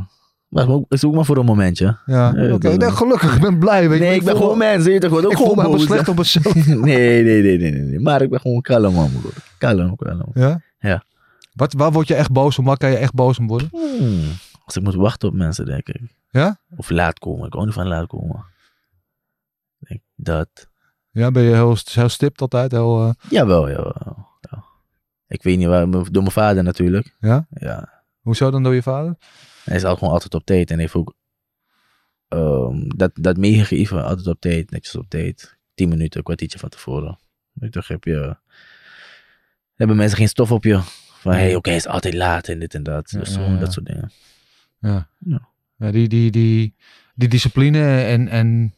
maar 0.52 0.66
het 0.68 0.84
is 0.88 1.04
ook 1.04 1.14
maar 1.14 1.24
voor 1.24 1.36
een 1.36 1.44
momentje. 1.44 1.96
Ja, 2.06 2.32
Ja, 2.36 2.52
oké. 2.54 2.76
Nee, 2.76 2.90
gelukkig, 2.90 3.34
ik 3.34 3.40
ben 3.40 3.58
blij. 3.58 3.88
Weet 3.88 4.00
Nee, 4.00 4.14
ik 4.14 4.24
ben 4.24 4.36
gewoon 4.36 4.58
me- 4.58 4.64
mens, 4.64 4.84
weet 4.84 5.02
je 5.02 5.08
toch? 5.08 5.18
Ik 5.30 5.36
voel 5.36 5.54
me 5.54 5.60
gewoon 5.60 5.64
helemaal 5.64 5.78
slecht 5.86 6.08
op 6.08 6.16
mezelf. 6.16 6.54
nee, 6.66 7.22
nee, 7.24 7.42
nee, 7.42 7.58
nee, 7.58 7.72
nee. 7.72 8.00
Maar 8.00 8.22
ik 8.22 8.30
ben 8.30 8.40
gewoon 8.40 8.60
kalm, 8.60 8.94
man. 8.94 9.10
Kalm, 9.58 9.96
kalm. 9.96 10.30
Ja? 10.34 10.60
Ja. 10.78 11.04
Wat, 11.52 11.72
waar 11.72 11.92
word 11.92 12.08
je 12.08 12.14
echt 12.14 12.32
boos 12.32 12.58
om? 12.58 12.64
Waar 12.64 12.76
kan 12.76 12.90
je 12.90 12.96
echt 12.96 13.14
boos 13.14 13.38
om 13.38 13.46
worden? 13.46 13.68
Hmm. 13.70 14.20
Als 14.64 14.76
ik 14.76 14.82
moet 14.82 14.94
wachten 14.94 15.28
op 15.28 15.34
mensen, 15.34 15.64
denk 15.66 15.88
ik. 15.88 16.00
Ja? 16.30 16.58
Of 16.76 16.90
laat 16.90 17.18
komen. 17.18 17.46
Ik 17.46 17.52
hou 17.52 17.64
niet 17.64 17.74
van 17.74 17.86
laat 17.88 18.06
komen. 18.06 18.44
Ik 19.80 19.88
Denk 19.88 20.00
dat. 20.14 20.68
Ja, 21.10 21.30
ben 21.30 21.42
je 21.42 21.54
heel, 21.54 21.76
heel 21.92 22.08
stipt 22.08 22.40
altijd? 22.40 22.70
Heel, 22.72 23.02
eh, 23.02 23.30
Jawel, 23.30 23.68
jawel. 23.68 24.26
Ja. 24.40 24.64
Ik 25.26 25.42
weet 25.42 25.58
niet 25.58 25.66
waar, 25.66 25.90
door 25.90 26.06
mijn 26.12 26.30
vader 26.30 26.62
natuurlijk. 26.62 27.16
ja? 27.20 27.46
Ja. 27.50 28.02
Hoezo 28.20 28.50
dan 28.50 28.62
door 28.62 28.74
je 28.74 28.82
vader? 28.82 29.16
Hij 29.64 29.76
is 29.76 29.84
al 29.84 29.96
gewoon 29.96 30.12
altijd 30.12 30.34
op 30.34 30.44
tijd 30.44 30.70
en 30.70 30.78
heeft 30.78 30.94
ook 30.94 31.14
ehm, 32.28 32.88
dat, 32.88 33.10
dat 33.14 33.36
meegegeven, 33.36 34.04
altijd 34.04 34.26
op 34.26 34.40
tijd, 34.40 34.70
netjes 34.70 34.96
op 34.96 35.08
tijd. 35.08 35.58
Tien 35.74 35.88
minuten, 35.88 36.18
een 36.18 36.24
kwartiertje 36.24 36.58
van 36.58 36.68
tevoren. 36.68 37.18
Je 37.52 37.70
toch, 37.70 37.88
heb 37.88 38.04
je, 38.04 38.36
hebben 39.74 39.96
mensen 39.96 40.18
geen 40.18 40.28
stof 40.28 40.52
op 40.52 40.64
je. 40.64 40.80
Van, 41.20 41.32
hé, 41.32 41.38
hey, 41.38 41.54
oké, 41.54 41.68
hij 41.68 41.78
is 41.78 41.86
altijd 41.86 42.14
laat 42.14 42.48
en 42.48 42.58
dit 42.58 42.74
en 42.74 42.82
dat. 42.82 43.10
Ja, 43.10 43.18
dus 43.18 43.34
ja, 43.34 43.46
ja. 43.46 43.56
dat 43.56 43.72
soort 43.72 43.86
dingen. 43.86 44.12
Ja. 44.78 45.08
Ja. 45.18 45.48
Ja, 45.76 45.90
die, 45.90 46.08
die, 46.08 46.30
die, 46.30 46.74
die 47.14 47.28
discipline 47.28 48.04
en, 48.04 48.28
en 48.28 48.74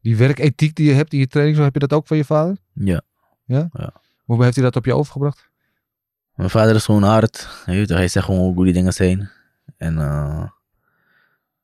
Die 0.00 0.16
werkethiek 0.16 0.74
die 0.74 0.88
je 0.88 0.94
hebt 0.94 1.12
in 1.12 1.18
je 1.18 1.26
training, 1.26 1.56
zo 1.56 1.62
heb 1.62 1.72
je 1.72 1.78
dat 1.78 1.92
ook 1.92 2.06
van 2.06 2.16
je 2.16 2.24
vader? 2.24 2.56
Ja. 2.74 3.02
Hoe 4.24 4.42
heeft 4.42 4.54
hij 4.54 4.64
dat 4.64 4.76
op 4.76 4.84
je 4.84 4.94
overgebracht? 4.94 5.50
Mijn 6.34 6.50
vader 6.50 6.74
is 6.74 6.84
gewoon 6.84 7.02
hard. 7.02 7.48
Je 7.66 7.72
weet 7.72 7.88
toch, 7.88 7.96
hij 7.96 8.08
zegt 8.08 8.24
gewoon 8.24 8.40
hoe 8.40 8.54
goed 8.54 8.64
die 8.64 8.72
dingen 8.72 8.92
zijn. 8.92 9.30
En 9.76 9.98
eh, 9.98 10.48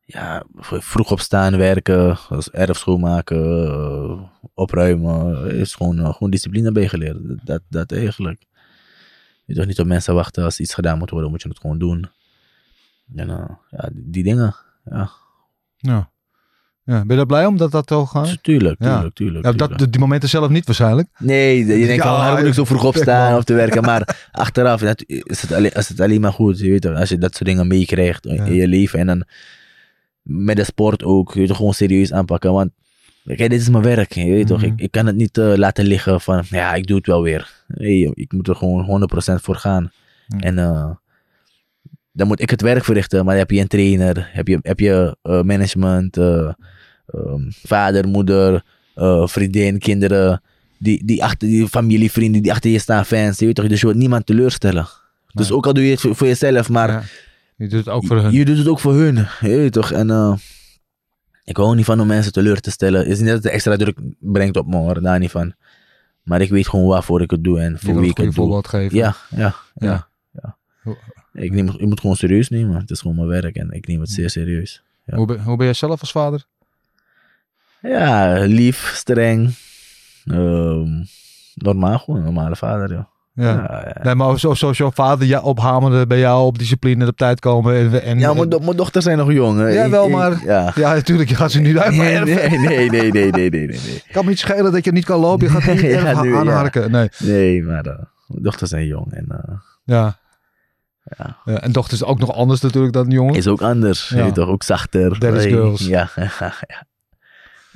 ja, 0.01 0.45
vroeg 0.61 1.11
opstaan, 1.11 1.57
werken, 1.57 2.19
als 2.29 2.51
erf 2.51 2.77
schoonmaken, 2.77 3.67
eh, 3.67 4.23
opruimen. 4.55 5.51
Is 5.55 5.75
gewoon, 5.75 5.99
eh, 5.99 6.13
gewoon 6.13 6.31
discipline 6.31 6.73
bijgeleerd. 6.73 7.47
Dat, 7.47 7.63
dat 7.69 7.93
eigenlijk. 7.93 8.47
Je 9.45 9.55
toch 9.55 9.67
niet 9.67 9.81
op 9.81 9.87
mensen 9.87 10.15
wachten. 10.15 10.45
Als 10.45 10.61
iets 10.61 10.75
gedaan 10.75 10.99
moet 10.99 11.11
worden, 11.11 11.31
moet 11.31 11.43
je 11.43 11.49
het 11.49 11.61
gewoon 11.61 11.79
doen. 11.79 12.11
En 13.15 13.59
ja, 13.71 13.91
die 13.93 14.23
dingen. 14.23 14.57
Ja, 14.85 15.11
Ja. 15.77 16.11
Ja. 16.89 16.99
Ben 16.99 17.07
je 17.09 17.15
daar 17.17 17.27
blij 17.27 17.47
om 17.47 17.57
dat 17.57 17.71
dat 17.71 17.89
zo 17.89 18.07
gaat? 18.07 18.39
tuurlijk, 18.43 18.77
Ja. 18.83 18.95
tuurlijk, 18.95 19.15
tuurlijk. 19.15 19.45
Ja, 19.45 19.53
dat, 19.53 19.93
die 19.93 20.01
momenten 20.01 20.29
zelf 20.29 20.49
niet 20.49 20.67
waarschijnlijk. 20.67 21.09
Nee, 21.19 21.59
je 21.59 21.87
denkt 21.87 22.03
Ja, 22.05 22.11
waarom 22.11 22.39
moet 22.39 22.49
ik 22.49 22.55
zo 22.55 22.65
vroeg 22.65 22.85
opstaan 22.85 23.37
of 23.37 23.45
te 23.45 23.55
werken? 23.55 23.83
Maar 23.83 24.17
achteraf 24.33 24.81
dat- 24.81 25.05
is 25.07 25.43
het, 25.43 25.53
alleen, 25.53 25.73
is 25.73 25.89
het 25.89 26.01
alleen 26.01 26.21
maar 26.21 26.33
goed. 26.33 26.59
Je 26.59 26.71
weet 26.71 26.83
toch, 26.83 26.97
als 26.97 27.09
je 27.09 27.19
dat 27.19 27.35
soort 27.35 27.49
dingen 27.49 27.67
meekrijgt 27.67 28.27
in 28.27 28.55
je 28.55 28.69
leven. 28.69 28.99
En 28.99 29.07
dan 29.07 29.25
met 30.23 30.57
de 30.57 30.65
sport 30.65 31.05
ook. 31.05 31.35
Je 31.35 31.47
toch, 31.47 31.57
gewoon 31.57 31.75
serieus 31.75 32.13
aanpakken. 32.13 32.53
Want 32.53 32.71
kijk, 33.25 33.39
dit 33.51 33.61
is 33.61 33.69
mijn 33.69 33.83
werk. 33.85 34.13
Je 34.13 34.25
weet 34.31 34.47
toch, 34.47 34.61
Mhm. 34.63 34.67
ik, 34.73 34.81
ik 34.81 34.91
kan 34.91 35.07
het 35.07 35.17
niet 35.17 35.39
eh, 35.39 35.53
laten 35.57 35.85
liggen 35.87 36.21
van, 36.21 36.43
ja, 36.51 36.75
ik 36.75 36.87
doe 36.87 36.97
het 36.97 37.07
wel 37.07 37.23
weer. 37.23 37.53
Nee, 37.67 38.11
ik 38.15 38.33
moet 38.33 38.49
er 38.49 38.57
gewoon 38.57 38.85
100% 38.85 39.41
voor 39.43 39.57
gaan. 39.57 39.91
En 40.39 40.59
eh, 40.59 40.91
dan 42.13 42.27
moet 42.27 42.41
ik 42.41 42.51
het 42.51 42.61
werk 42.63 42.85
verrichten. 42.85 43.19
Maar 43.25 43.35
dan 43.35 43.43
heb 43.43 43.51
je 43.51 43.61
een 43.61 43.67
trainer, 43.69 44.29
heb 44.33 44.49
je, 44.49 44.59
heb 44.63 44.81
je 44.81 45.17
eh, 45.23 45.43
management, 45.43 46.17
eh, 47.09 47.21
ehm, 47.21 47.51
vader, 47.51 48.09
moeder, 48.09 48.65
eh, 48.95 49.27
vriendin, 49.27 49.79
kinderen 49.79 50.43
die, 50.79 51.05
die 51.05 51.25
achter 51.25 51.49
die 51.49 51.69
familie, 51.69 52.11
vrienden 52.11 52.43
die 52.43 52.53
achter 52.53 52.71
je 52.71 52.79
staan, 52.79 53.05
fans. 53.05 53.39
Je 53.39 53.47
weet 53.47 53.55
toch, 53.55 53.67
dus 53.67 53.81
je 53.81 53.87
wilt 53.87 53.99
niemand 53.99 54.27
teleurstellen. 54.27 54.89
Dus 55.33 55.53
ook 55.53 55.67
al 55.67 55.73
doe 55.73 55.85
je 55.85 55.91
het 55.91 56.01
voor, 56.01 56.17
voor 56.17 56.27
jezelf, 56.27 56.69
maar 56.69 56.91
Ja. 56.91 57.03
Je 57.57 57.69
doet 57.69 57.79
het 57.79 57.89
ook 57.89 58.07
voor 58.07 58.17
hun. 58.17 58.33
je 58.33 58.45
doet 58.45 58.59
het 58.59 58.67
ook 58.69 58.81
voor 58.81 58.95
hun. 58.95 59.15
Je 59.41 59.49
weet 59.57 59.73
toch, 59.73 59.93
en 59.93 60.11
eh, 60.11 60.35
ik 61.45 61.57
hou 61.57 61.77
niet 61.77 61.85
van 61.85 62.01
om 62.01 62.07
mensen 62.07 62.33
teleur 62.33 62.61
te 62.61 62.71
stellen. 62.71 63.01
Het 63.01 63.09
is 63.09 63.19
niet 63.19 63.29
dat 63.29 63.43
het 63.43 63.53
extra 63.53 63.77
druk 63.77 63.99
brengt 64.19 64.57
op 64.57 64.67
me 64.67 64.77
hoor, 64.77 65.03
daar 65.03 65.19
niet 65.19 65.31
van. 65.31 65.55
Maar 66.23 66.41
ik 66.41 66.51
weet 66.51 66.69
gewoon 66.69 66.87
waarvoor 66.87 67.23
ik 67.23 67.31
het 67.31 67.45
doe 67.45 67.61
en 67.61 67.79
voor 67.79 68.01
wie 68.01 68.11
ik 68.11 68.17
het 68.17 68.27
doe. 68.27 68.35
voorbeeld 68.35 68.69
geven. 68.69 68.97
Ja, 68.97 69.17
ja, 69.31 69.55
ja. 69.75 70.09
Ja. 70.33 70.57
ja. 70.85 70.97
Ik, 71.33 71.53
neem, 71.53 71.69
ik 71.69 71.81
moet 71.81 71.91
het 71.91 72.01
gewoon 72.01 72.17
serieus 72.17 72.49
nemen. 72.49 72.77
Het 72.77 72.91
is 72.91 73.01
gewoon 73.01 73.17
mijn 73.17 73.29
werk 73.29 73.57
en 73.57 73.71
ik 73.71 73.87
neem 73.87 74.01
het 74.01 74.11
zeer 74.11 74.31
serieus. 74.31 74.83
Ja. 75.07 75.17
Hoe, 75.17 75.27
ben, 75.27 75.43
hoe 75.43 75.57
ben 75.57 75.67
jij 75.67 75.75
zelf 75.75 76.01
als 76.01 76.11
vader? 76.11 76.47
Ja, 77.81 78.35
lief, 78.47 78.93
streng. 78.95 79.55
ehm, 80.25 80.89
normaal, 81.55 81.99
gewoon 81.99 82.19
een 82.21 82.25
normale 82.27 82.57
vader, 82.57 82.91
joh. 82.91 83.05
Ja. 83.35 83.53
Ja, 83.53 83.93
ja. 83.95 84.03
Nee, 84.03 84.15
maar 84.15 84.39
zo- 84.39 84.55
zoals 84.55 84.79
jouw 84.79 84.91
vader 84.91 85.27
ja, 85.27 85.41
ophamerde 85.41 86.07
bij 86.07 86.19
jou 86.19 86.47
op 86.47 86.59
discipline 86.59 87.03
en 87.03 87.09
op 87.09 87.17
tijd 87.17 87.41
komen. 87.41 87.75
En, 87.75 88.03
en, 88.03 88.19
Ja, 88.19 88.35
mijn, 88.35 88.49
do- 88.49 88.59
mijn 88.59 88.77
dochters 88.77 89.05
zijn 89.05 89.19
nog 89.19 89.33
jong. 89.33 89.59
hè. 89.59 89.67
Ja, 89.69 89.85
Ik- 89.85 89.91
wel, 89.91 90.05
ik- 90.07 90.13
maar- 90.13 90.45
Ja. 90.45 90.73
Ja, 90.75 90.95
natuurlijk. 90.95 91.29
Je 91.29 91.35
gaat 91.35 91.51
ze 91.53 91.61
niet 91.61 91.79
uit. 91.79 91.95
Nee, 91.95 92.19
nee, 92.19 92.35
nee, 92.49 92.59
nee, 92.59 92.91
nee, 92.91 93.11
nee, 93.13 93.31
nee, 93.31 93.51
nee, 93.51 93.67
nee. 93.67 93.79
Het 94.05 94.13
kan 94.13 94.25
me 94.25 94.31
niet 94.31 94.39
schelen 94.39 94.73
dat 94.73 94.85
je 94.85 94.93
niet 94.93 95.05
kan 95.05 95.21
lopen. 95.21 95.47
Je 95.47 95.53
gaat 95.61 95.73
niet 95.75 95.83
erg 95.93 96.03
ja, 96.03 96.23
nu, 96.23 96.35
aanharken. 96.37 96.91
Nee. 96.91 97.09
Nee, 97.19 97.63
maar 97.63 97.87
eh, 97.87 97.99
mijn 98.27 98.43
dochters 98.43 98.71
zijn 98.71 98.87
jong 98.87 99.13
en 99.13 99.25
eh, 99.29 99.55
Ja. 99.85 100.19
Ja. 101.19 101.37
Ja, 101.45 101.61
En 101.61 101.73
dochter 101.73 101.95
is 101.95 102.05
ook 102.05 102.19
nog 102.19 102.33
anders 102.33 102.61
natuurlijk 102.61 102.93
dan 102.93 103.09
jongen. 103.11 103.35
is 103.35 103.47
ook 103.47 103.63
anders. 103.63 104.09
Ja. 104.09 104.25
Je 104.25 104.33
toch, 104.33 104.49
ook 104.49 104.63
zachter. 104.63 105.19
That 105.19 105.35
is 105.35 105.45
girls. 105.45 105.87
Ja, 105.87 106.09
ja. 106.17 106.53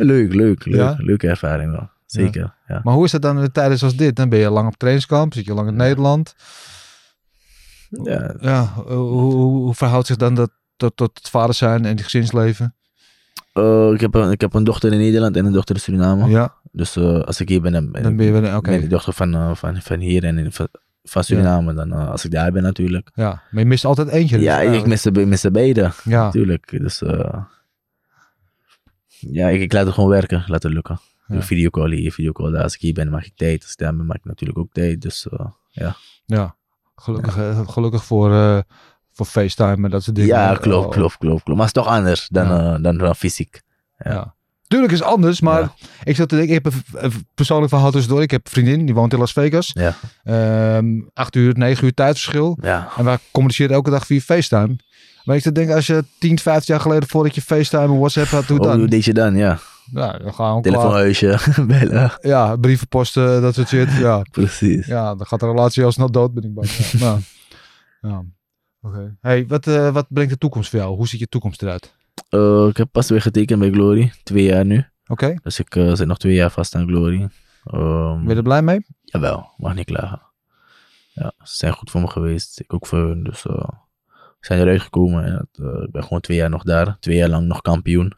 Leuk, 0.05 0.35
leuk, 0.35 0.65
leuk. 0.65 0.77
Ja? 0.77 0.95
Leuke 0.99 1.29
ervaring 1.29 1.71
wel. 1.71 1.91
Zeker, 2.07 2.55
ja. 2.67 2.81
Maar 2.85 2.95
hoe 2.95 3.05
is 3.05 3.11
dat 3.11 3.23
dan 3.23 3.43
in 3.43 3.53
tijden 3.53 3.79
zoals 3.79 3.97
dit? 3.97 4.17
Dan 4.17 4.29
ben 4.29 4.38
je 4.38 4.51
lang 4.51 4.67
op 4.69 4.77
trainingskamp, 4.77 5.35
zit 5.35 5.45
je 5.45 5.55
lang 5.55 5.69
in 5.69 5.77
Nederland. 5.77 6.35
ja. 7.88 8.35
Ja, 8.41 8.73
hoe, 8.75 8.99
hoe, 9.33 9.75
verhoudt 9.75 10.07
zich 10.07 10.17
dan 10.17 10.35
dat 10.35 10.51
tot, 10.77 10.97
tot 10.97 11.11
het 11.15 11.29
vader 11.29 11.55
zijn 11.55 11.85
en 11.85 11.91
het 11.91 12.03
gezinsleven? 12.03 12.75
Eh, 13.53 13.91
ik, 13.93 14.01
heb 14.01 14.15
een, 14.15 14.31
ik 14.31 14.41
heb 14.41 14.55
een 14.55 14.65
dochter 14.65 14.93
in 14.93 14.99
Nederland 14.99 15.37
en 15.37 15.45
een 15.47 15.53
dochter 15.53 15.75
in 15.75 15.81
Suriname. 15.81 16.29
Ja, 16.29 16.55
Dus 16.73 16.97
eh, 16.97 17.21
als 17.21 17.41
ik 17.41 17.49
hier 17.49 17.61
ben, 17.61 17.73
dan, 17.73 17.93
dan 17.93 18.17
ben 18.17 18.27
je 18.27 18.33
weer... 18.33 18.57
Oké, 18.57 18.71
ben 18.71 18.83
ik 18.83 18.91
dochter 18.91 19.12
van, 19.12 19.35
eh, 19.35 19.55
van, 19.55 19.83
van 19.83 19.99
hier 19.99 20.25
en 20.25 20.38
in- 20.38 20.53
van, 20.53 20.69
van 21.03 21.25
Suriname. 21.25 21.75
Dan, 21.75 21.93
eh, 21.93 22.11
als 22.11 22.25
ik 22.25 22.31
daar 22.31 22.53
ben 22.53 22.62
natuurlijk. 22.62 23.11
ja. 23.15 23.43
Maar 23.51 23.62
je 23.62 23.69
mist 23.69 23.85
altijd 23.85 24.09
eentje. 24.09 24.37
dus 24.37 24.45
ja, 24.45 24.61
ik 24.61 24.87
mis 24.87 25.03
de, 25.03 25.27
mis 25.27 25.41
de 25.41 25.51
beide. 25.51 25.91
Ja, 26.05 26.23
Natuurlijk. 26.25 26.71
Dus 26.81 27.03
eh, 27.03 27.35
ja, 29.30 29.48
ik, 29.48 29.61
ik 29.61 29.72
laat 29.72 29.85
het 29.85 29.94
gewoon 29.94 30.11
werken. 30.11 30.44
Laat 30.46 30.62
het 30.62 30.72
lukken. 30.72 31.00
Ja. 31.26 31.42
Videocall 31.42 31.90
hier, 31.94 32.12
videocall 32.12 32.50
daar. 32.50 32.62
Als 32.62 32.74
ik 32.74 32.80
hier 32.80 32.92
ben, 32.92 33.11
maak 33.11 33.24
ik 33.24 33.32
tijd. 33.37 33.62
Als 33.62 33.72
ik 33.72 33.78
daar 33.78 33.96
ben, 33.96 34.06
maak 34.06 34.16
ik 34.16 34.24
natuurlijk 34.24 34.58
ook 34.58 34.72
tijd. 34.72 35.00
Dus 35.00 35.28
eh, 35.28 35.46
ja. 36.26 36.56
Gelukkig, 36.96 37.37
eh, 37.37 37.68
gelukkig 37.68 38.04
voor, 38.04 38.32
eh, 38.32 38.58
voor 39.12 39.26
FaceTime 39.26 39.85
en 39.85 39.90
dat 39.90 40.02
soort 40.02 40.16
dingen. 40.16 40.35
ja, 40.35 40.54
klopt, 40.54 40.87
Oh, 40.87 40.92
klopt, 40.92 41.16
klopt, 41.18 41.42
klopt. 41.42 41.58
Maar 41.58 41.66
het 41.66 41.76
is 41.76 41.82
toch 41.82 41.92
anders 41.92 42.28
dan, 42.28 42.46
Ja. 42.46 42.78
dan, 42.78 42.96
dan 42.98 43.16
fysiek. 43.16 43.62
Ja. 43.98 44.35
Tuurlijk 44.68 44.92
is 44.92 44.98
het 44.98 45.08
anders, 45.08 45.40
maar 45.40 45.61
Ja. 45.61 45.74
ik 46.04 46.16
zat 46.16 46.28
te 46.28 46.37
denken, 46.37 46.54
ik 46.56 46.64
heb 46.64 46.72
een, 46.74 47.04
een 47.04 47.26
persoonlijk 47.35 47.68
verhaal 47.72 47.90
tussendoor. 47.90 48.22
Ik 48.22 48.30
heb 48.30 48.44
een 48.44 48.50
vriendin, 48.52 48.85
die 48.87 48.94
woont 48.94 49.12
in 49.12 49.18
Las 49.18 49.32
Vegas. 49.32 49.70
Ja. 49.74 49.94
Ehm, 50.24 51.00
acht 51.14 51.37
uur, 51.37 51.58
negen 51.58 51.85
uur 51.85 51.94
tijdverschil. 51.94 52.58
Ja. 52.62 52.88
En 52.96 53.04
wij 53.04 53.18
communiceren 53.30 53.74
elke 53.74 53.90
dag 53.90 54.06
via 54.06 54.20
FaceTime. 54.20 54.76
Maar 55.24 55.37
ik 55.37 55.54
denken, 55.54 55.74
als 55.74 55.87
je 55.87 56.04
10, 56.18 56.38
15 56.38 56.74
jaar 56.74 56.82
geleden 56.82 57.08
voordat 57.08 57.35
je 57.35 57.42
FaceTime 57.42 57.82
en 57.82 57.98
WhatsApp 57.98 58.28
had, 58.28 58.44
hoe 58.44 58.58
Oh, 58.58 58.64
dan? 58.66 58.78
hoe 58.78 58.88
deed 58.88 59.04
je 59.04 59.12
dan? 59.14 59.37
Ja. 59.37 59.58
Ja, 59.92 60.18
dan 60.18 60.35
gaan. 60.35 60.62
Telefoonhuisje, 60.62 61.38
bellen. 61.66 62.12
Ja, 62.20 62.56
brieven 62.56 62.88
posten, 62.88 63.42
dat 63.42 63.54
soort 63.54 63.68
shit. 63.68 63.92
Ja, 63.92 64.22
Precies. 64.30 64.87
ja 64.87 65.14
dan 65.14 65.26
gaat 65.26 65.40
de 65.40 65.46
relatie 65.46 65.85
al 65.85 65.92
snel 65.92 66.11
dood, 66.11 66.35
ben 66.35 66.42
ik 66.44 66.54
bang. 66.54 66.68
Ja, 66.68 66.98
nou, 67.00 67.20
ja. 68.00 68.24
Oké. 68.80 69.16
Hey, 69.20 69.46
wat, 69.46 69.66
eh, 69.66 69.92
wat 69.92 70.06
brengt 70.08 70.30
de 70.32 70.38
toekomst 70.38 70.70
voor 70.70 70.78
jou? 70.78 70.96
Hoe 70.96 71.08
ziet 71.08 71.20
je 71.20 71.26
toekomst 71.28 71.62
eruit? 71.62 71.94
Eh, 72.28 72.66
ik 72.68 72.76
heb 72.76 72.88
pas 72.92 73.08
weer 73.08 73.22
getekend 73.22 73.58
bij 73.61 73.70
Glory. 73.70 74.12
Twee 74.22 74.44
jaar 74.44 74.64
nu. 74.64 74.85
Oké, 75.06 75.35
Dus 75.42 75.58
ik 75.58 75.76
eh, 75.76 75.94
zit 75.94 76.06
nog 76.06 76.18
twee 76.18 76.35
jaar 76.35 76.50
vast 76.50 76.74
aan 76.74 76.87
Glory. 76.87 77.28
Ehm, 77.64 78.18
ben 78.20 78.28
je 78.28 78.35
er 78.35 78.42
blij 78.42 78.62
mee? 78.62 78.87
Jawel, 79.02 79.50
mag 79.56 79.74
niet 79.74 79.85
klagen. 79.87 80.20
Ja, 81.12 81.32
ze 81.38 81.56
zijn 81.56 81.72
goed 81.72 81.90
voor 81.90 82.00
me 82.00 82.08
geweest. 82.08 82.61
Ik 82.61 82.74
ook 82.74 82.87
voor 82.87 82.98
hun. 82.98 83.22
Dus 83.22 83.46
zijn 84.46 84.61
eruit 84.61 84.81
gekomen. 84.81 85.24
En 85.24 85.33
het, 85.33 85.59
eh, 85.59 85.83
ik 85.83 85.90
ben 85.90 86.02
gewoon 86.02 86.20
twee 86.20 86.37
jaar 86.37 86.50
nog 86.50 86.62
daar. 86.62 86.96
Twee 87.00 87.16
jaar 87.16 87.28
lang 87.28 87.46
nog 87.46 87.61
kampioen. 87.61 88.12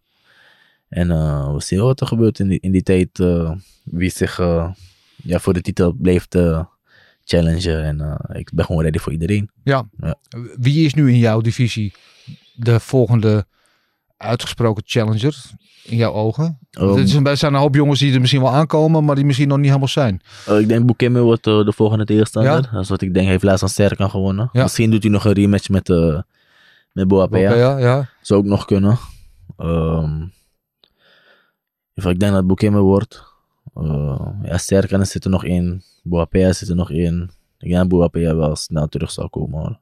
En 0.88 1.10
eh, 1.10 1.52
we 1.52 1.62
zien 1.62 1.80
wat 1.80 2.00
er 2.00 2.06
gebeurt 2.06 2.38
in 2.38 2.48
die, 2.48 2.60
in 2.60 2.72
die 2.72 2.82
tijd. 2.82 3.18
eh, 3.18 3.52
wie 3.84 4.10
zich 4.10 4.36
ja, 5.16 5.38
voor 5.38 5.52
de 5.52 5.60
titel 5.60 5.92
bleef 5.92 6.26
te 6.26 6.66
challengen. 7.24 7.84
En 7.84 8.18
ik 8.32 8.50
ben 8.54 8.64
gewoon 8.64 8.82
ready 8.82 8.98
voor 8.98 9.12
iedereen. 9.12 9.50
Ja. 9.64 9.88
Ja. 9.98 10.14
Wie 10.56 10.84
is 10.84 10.94
nu 10.94 11.10
in 11.10 11.18
jouw 11.18 11.40
divisie 11.40 11.92
de 12.54 12.80
volgende 12.80 13.46
uitgesproken 14.24 14.82
challenger 14.86 15.44
in 15.84 15.96
jouw 15.96 16.12
ogen? 16.12 16.58
Ehm, 16.70 16.96
er 16.96 17.08
zijn- 17.08 17.26
er 17.26 17.36
zijn 17.36 17.54
een 17.54 17.60
hoop 17.60 17.74
jongens 17.74 18.00
die 18.00 18.14
er 18.14 18.20
misschien 18.20 18.40
wel 18.42 18.50
aankomen, 18.52 19.04
maar 19.04 19.14
die 19.14 19.24
misschien 19.24 19.48
nog 19.48 19.56
niet 19.56 19.66
helemaal 19.66 19.88
zijn. 19.88 20.20
Eh, 20.46 20.58
ik 20.58 20.68
denk 20.68 20.86
Boekemme 20.86 21.20
wordt 21.20 21.46
eh, 21.46 21.64
de 21.64 21.72
volgende 21.72 22.04
tegenstander. 22.04 22.52
Ja? 22.52 22.60
Dat 22.72 22.82
is 22.82 22.88
wat 22.88 23.00
ik 23.00 23.08
denk. 23.12 23.22
Hij 23.22 23.32
heeft 23.32 23.44
laatst 23.44 23.62
aan 23.62 23.68
Serkan 23.68 24.10
gewonnen. 24.10 24.48
Ja. 24.52 24.62
Misschien 24.62 24.90
doet 24.90 25.02
hij 25.02 25.12
nog 25.12 25.24
een 25.24 25.32
rematch 25.32 25.68
met, 25.68 25.90
eh 25.90 26.20
met 26.92 27.08
Boapea. 27.08 27.54
Ja, 27.54 27.78
ja. 27.78 28.08
Zou 28.20 28.40
ook 28.40 28.46
nog 28.46 28.64
kunnen. 28.64 28.98
Ehm, 29.56 30.22
ik 31.94 32.02
denk 32.04 32.20
dat 32.20 32.32
het 32.32 32.46
Boekemme 32.46 32.80
wordt. 32.80 33.22
Eh 33.74 34.26
ja, 34.42 34.58
Serkan 34.58 35.06
zit 35.06 35.24
er 35.24 35.30
nog 35.30 35.44
in. 35.44 35.82
Boapea 36.02 36.52
zit 36.52 36.68
er 36.68 36.74
nog 36.76 36.90
in. 36.90 37.30
Ik 37.58 37.68
denk 37.70 37.80
dat 37.80 37.88
Boapea 37.88 38.36
wel 38.36 38.56
snel 38.56 38.88
terug 38.88 39.10
zal 39.10 39.30
komen. 39.30 39.58
Hoor. 39.60 39.78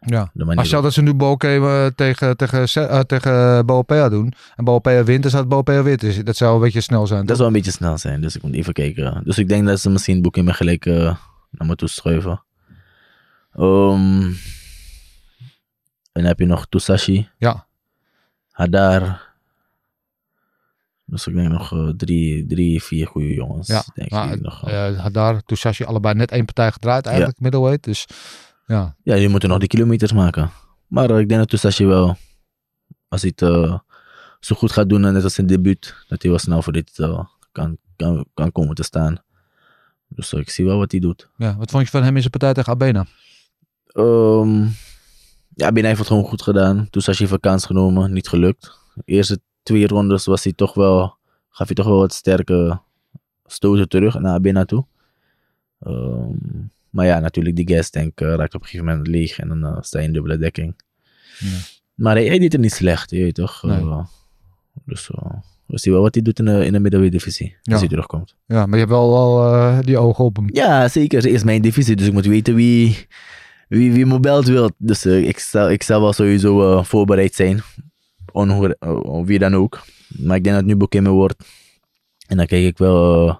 Ja. 0.00 0.30
Maar 0.34 0.66
stel 0.66 0.82
dat 0.82 0.92
ze 0.92 1.02
nu 1.02 1.14
Boke 1.14 1.48
eh, 1.48 1.86
tegen, 1.86 2.36
tegen, 2.36 2.68
Se- 2.68 2.80
eh, 2.80 3.00
tegen 3.00 3.66
Boopea 3.66 4.08
doen 4.08 4.32
en 4.56 4.64
Boopea 4.64 5.04
wint, 5.04 5.22
dan 5.22 5.30
zou 5.30 5.42
het 5.42 5.52
Boopea 5.52 5.82
wit. 5.82 6.00
Dus 6.00 6.24
dat 6.24 6.36
zou 6.36 6.54
een 6.54 6.60
beetje 6.60 6.80
snel 6.80 7.06
zijn. 7.06 7.18
Dat 7.20 7.28
toch? 7.28 7.36
zal 7.36 7.46
een 7.46 7.52
beetje 7.52 7.70
snel 7.70 7.98
zijn, 7.98 8.20
dus 8.20 8.36
ik 8.36 8.42
moet 8.42 8.54
even 8.54 8.72
kijken. 8.72 9.20
Dus 9.24 9.38
ik 9.38 9.48
denk 9.48 9.66
dat 9.66 9.80
ze 9.80 9.90
misschien 9.90 10.22
Boekemme 10.22 10.52
gelijk 10.52 10.86
eh, 10.86 11.16
naar 11.50 11.68
me 11.68 11.74
toe 11.76 11.88
schuiven. 11.88 12.42
Ehm, 13.52 14.22
en 14.22 14.34
dan 16.12 16.24
heb 16.24 16.38
je 16.38 16.46
nog 16.46 16.66
Tusashi. 16.68 17.28
Ja. 17.38 17.66
Hadar. 18.50 19.24
Dus 21.04 21.26
ik 21.26 21.34
denk 21.34 21.48
nog 21.48 21.72
eh, 21.72 21.88
drie, 21.88 22.46
drie, 22.46 22.82
vier 22.82 23.06
goede 23.06 23.34
jongens. 23.34 23.66
Ja, 23.68 23.82
denk 23.94 24.10
maar, 24.10 24.32
ik 24.32 24.40
nog. 24.40 24.68
eh. 24.68 24.88
eh, 24.88 24.98
Hadar, 25.00 25.42
Tusashi, 25.42 25.84
allebei 25.84 26.14
net 26.14 26.30
één 26.30 26.44
partij 26.44 26.72
gedraaid 26.72 27.06
eigenlijk, 27.06 27.40
middleweight. 27.40 27.84
Dus 27.84 28.06
ja, 28.66 28.96
Ja, 29.02 29.14
die 29.14 29.28
moeten 29.28 29.48
nog 29.48 29.58
die 29.58 29.68
kilometers 29.68 30.12
maken. 30.12 30.50
Maar 30.86 31.10
eh, 31.10 31.18
ik 31.18 31.28
denk 31.28 31.40
dat 31.40 31.48
Tusashi 31.48 31.86
wel, 31.86 32.16
als 33.08 33.20
hij 33.22 33.32
het 33.36 33.48
eh, 33.48 33.78
zo 34.40 34.56
goed 34.56 34.72
gaat 34.72 34.88
doen, 34.88 35.00
net 35.00 35.24
als 35.24 35.34
zijn 35.34 35.46
debuut, 35.46 35.94
dat 36.08 36.22
hij 36.22 36.30
wel 36.30 36.40
snel 36.40 36.62
voor 36.62 36.72
dit 36.72 36.98
eh, 36.98 37.24
kan, 37.52 37.76
kan, 37.96 38.26
kan 38.34 38.52
komen 38.52 38.74
te 38.74 38.82
staan. 38.82 39.16
Dus 40.08 40.32
ik 40.32 40.50
zie 40.50 40.64
wel 40.64 40.78
wat 40.78 40.90
hij 40.90 41.00
doet. 41.00 41.28
ja. 41.36 41.56
Wat 41.56 41.70
vond 41.70 41.84
je 41.84 41.90
van 41.90 42.02
hem 42.02 42.14
in 42.14 42.20
zijn 42.20 42.30
partij 42.30 42.54
tegen 42.54 42.72
Abena? 42.72 43.06
Ehm 43.86 44.66
ja, 45.54 45.72
Ben 45.72 45.84
heeft 45.84 45.98
het 45.98 46.06
gewoon 46.06 46.24
goed 46.24 46.42
gedaan. 46.42 46.90
Tusashi 46.90 47.26
heeft 47.26 47.40
kans 47.40 47.64
genomen, 47.66 48.12
niet 48.12 48.28
gelukt. 48.28 48.78
De 48.94 49.02
eerste 49.04 49.40
twee 49.62 49.86
rondes 49.86 50.24
was 50.24 50.44
hij 50.44 50.52
toch 50.52 50.74
wel 50.74 51.16
gaf 51.56 51.66
hij 51.66 51.76
toch 51.76 51.86
wel 51.86 51.98
wat 51.98 52.12
sterke 52.12 52.80
stoten 53.46 53.88
terug 53.88 54.18
naar 54.18 54.40
binnen 54.40 54.66
toe. 54.66 54.84
Ehm, 55.78 56.34
maar 56.96 57.06
ja, 57.06 57.18
natuurlijk, 57.18 57.56
die 57.56 57.68
gastank 57.76 58.20
uh, 58.20 58.34
raakt 58.34 58.54
op 58.54 58.60
een 58.60 58.66
gegeven 58.68 58.86
moment 58.86 59.06
leeg 59.06 59.38
en 59.38 59.48
dan 59.48 59.64
uh, 59.64 59.76
sta 59.80 59.98
je 59.98 60.06
in 60.06 60.12
dubbele 60.12 60.38
dekking. 60.38 60.80
Ja. 61.38 61.48
Maar 61.94 62.14
hij, 62.14 62.26
hij 62.26 62.38
deed 62.38 62.52
het 62.52 62.60
niet 62.60 62.72
slecht, 62.72 63.10
je 63.10 63.22
weet 63.22 63.34
toch? 63.34 63.62
Nee. 63.62 63.80
Uh, 63.80 64.06
dus 64.84 65.10
we 65.66 65.78
zien 65.78 65.92
wel 65.92 66.02
wat 66.02 66.14
hij 66.14 66.22
doet 66.22 66.38
in 66.38 66.44
de, 66.44 66.64
in 66.64 66.72
de 66.72 66.80
middenweight 66.80 67.18
divisie, 67.18 67.56
Ja. 67.62 67.72
als 67.72 67.80
hij 67.80 67.88
terugkomt. 67.88 68.36
Ja, 68.46 68.66
maar 68.66 68.78
je 68.78 68.84
hebt 68.84 68.90
wel 68.90 69.16
al 69.16 69.52
eh, 69.54 69.78
die 69.80 69.98
ogen 69.98 70.24
op 70.24 70.36
hem. 70.36 70.48
Ja, 70.52 70.88
zeker. 70.88 71.22
Het 71.22 71.26
is 71.32 71.44
mijn 71.44 71.62
divisie, 71.62 71.96
dus 71.96 72.06
ik 72.06 72.12
moet 72.12 72.26
weten 72.26 72.54
wie, 72.54 73.06
wie, 73.68 73.92
wie 73.92 74.06
mijn 74.06 74.20
belt 74.20 74.46
wil. 74.46 74.70
Dus 74.78 75.04
eh, 75.04 75.28
ik, 75.28 75.38
zal, 75.38 75.70
ik 75.70 75.82
zal 75.82 76.00
wel 76.00 76.12
sowieso 76.12 76.78
eh, 76.78 76.84
voorbereid 76.84 77.34
zijn. 77.34 77.62
Eh, 78.32 79.20
wie 79.24 79.38
dan 79.38 79.54
ook. 79.54 79.82
Maar 80.08 80.36
ik 80.36 80.44
denk 80.44 80.54
dat 80.56 80.64
het 80.64 80.66
nu 80.66 80.76
Bokeme 80.76 81.10
wordt. 81.10 81.44
En 82.26 82.36
dan 82.36 82.46
kijk 82.46 82.64
ik 82.64 82.78
wel 82.78 83.28
eh, 83.28 83.36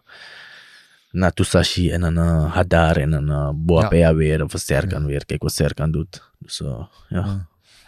naar 1.10 1.32
Tusashi 1.32 1.90
en 1.90 2.00
dan 2.00 2.18
eh, 2.18 2.52
Hadar 2.52 2.96
en 2.96 3.10
dan 3.10 3.30
uh, 3.30 3.50
Boapea 3.54 4.14
weer. 4.14 4.44
Of 4.44 4.52
Serkan 4.54 5.06
weer. 5.06 5.24
Kijk 5.26 5.42
wat 5.42 5.52
Serkan 5.52 5.90
doet. 5.90 6.30
Dus 6.38 6.60
eh, 6.60 6.86
ja. 7.08 7.46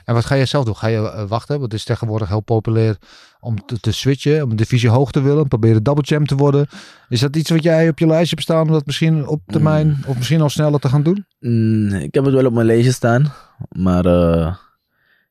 En 0.09 0.15
wat 0.15 0.25
ga 0.25 0.35
je 0.35 0.45
zelf 0.45 0.65
doen? 0.65 0.77
Ga 0.77 0.87
je 0.87 1.11
eh, 1.11 1.29
wachten? 1.29 1.59
Want 1.59 1.73
het 1.73 1.81
is 1.81 1.87
tegenwoordig 1.87 2.29
heel 2.29 2.41
populair 2.41 2.97
om 3.41 3.67
te, 3.67 3.81
te 3.81 3.93
switchen, 3.93 4.43
om 4.43 4.51
een 4.51 4.57
divisie 4.57 4.89
hoog 4.89 5.11
te 5.11 5.21
willen, 5.21 5.49
proberen 5.49 5.83
double 5.83 6.05
champ 6.05 6.27
te 6.27 6.35
worden. 6.35 6.67
Is 7.09 7.21
dat 7.21 7.37
iets 7.37 7.51
wat 7.51 7.63
jij 7.63 7.89
op 7.89 7.99
je 7.99 8.07
lijstje 8.07 8.35
hebt 8.35 8.43
staan 8.43 8.67
om 8.67 8.73
dat 8.73 8.87
misschien 8.87 9.27
op 9.27 9.41
termijn 9.47 9.99
of 10.07 10.17
misschien 10.17 10.41
al 10.41 10.49
sneller 10.49 10.81
te 10.81 10.89
gaan 10.89 11.03
doen? 11.03 11.27
Mm, 11.41 11.95
ik 11.95 12.15
heb 12.15 12.25
het 12.25 12.35
wel 12.35 12.47
op 12.47 12.53
mijn 12.53 12.67
lijstje 12.67 12.93
staan. 12.93 13.33
Maar 13.69 14.05
eh, 14.05 14.55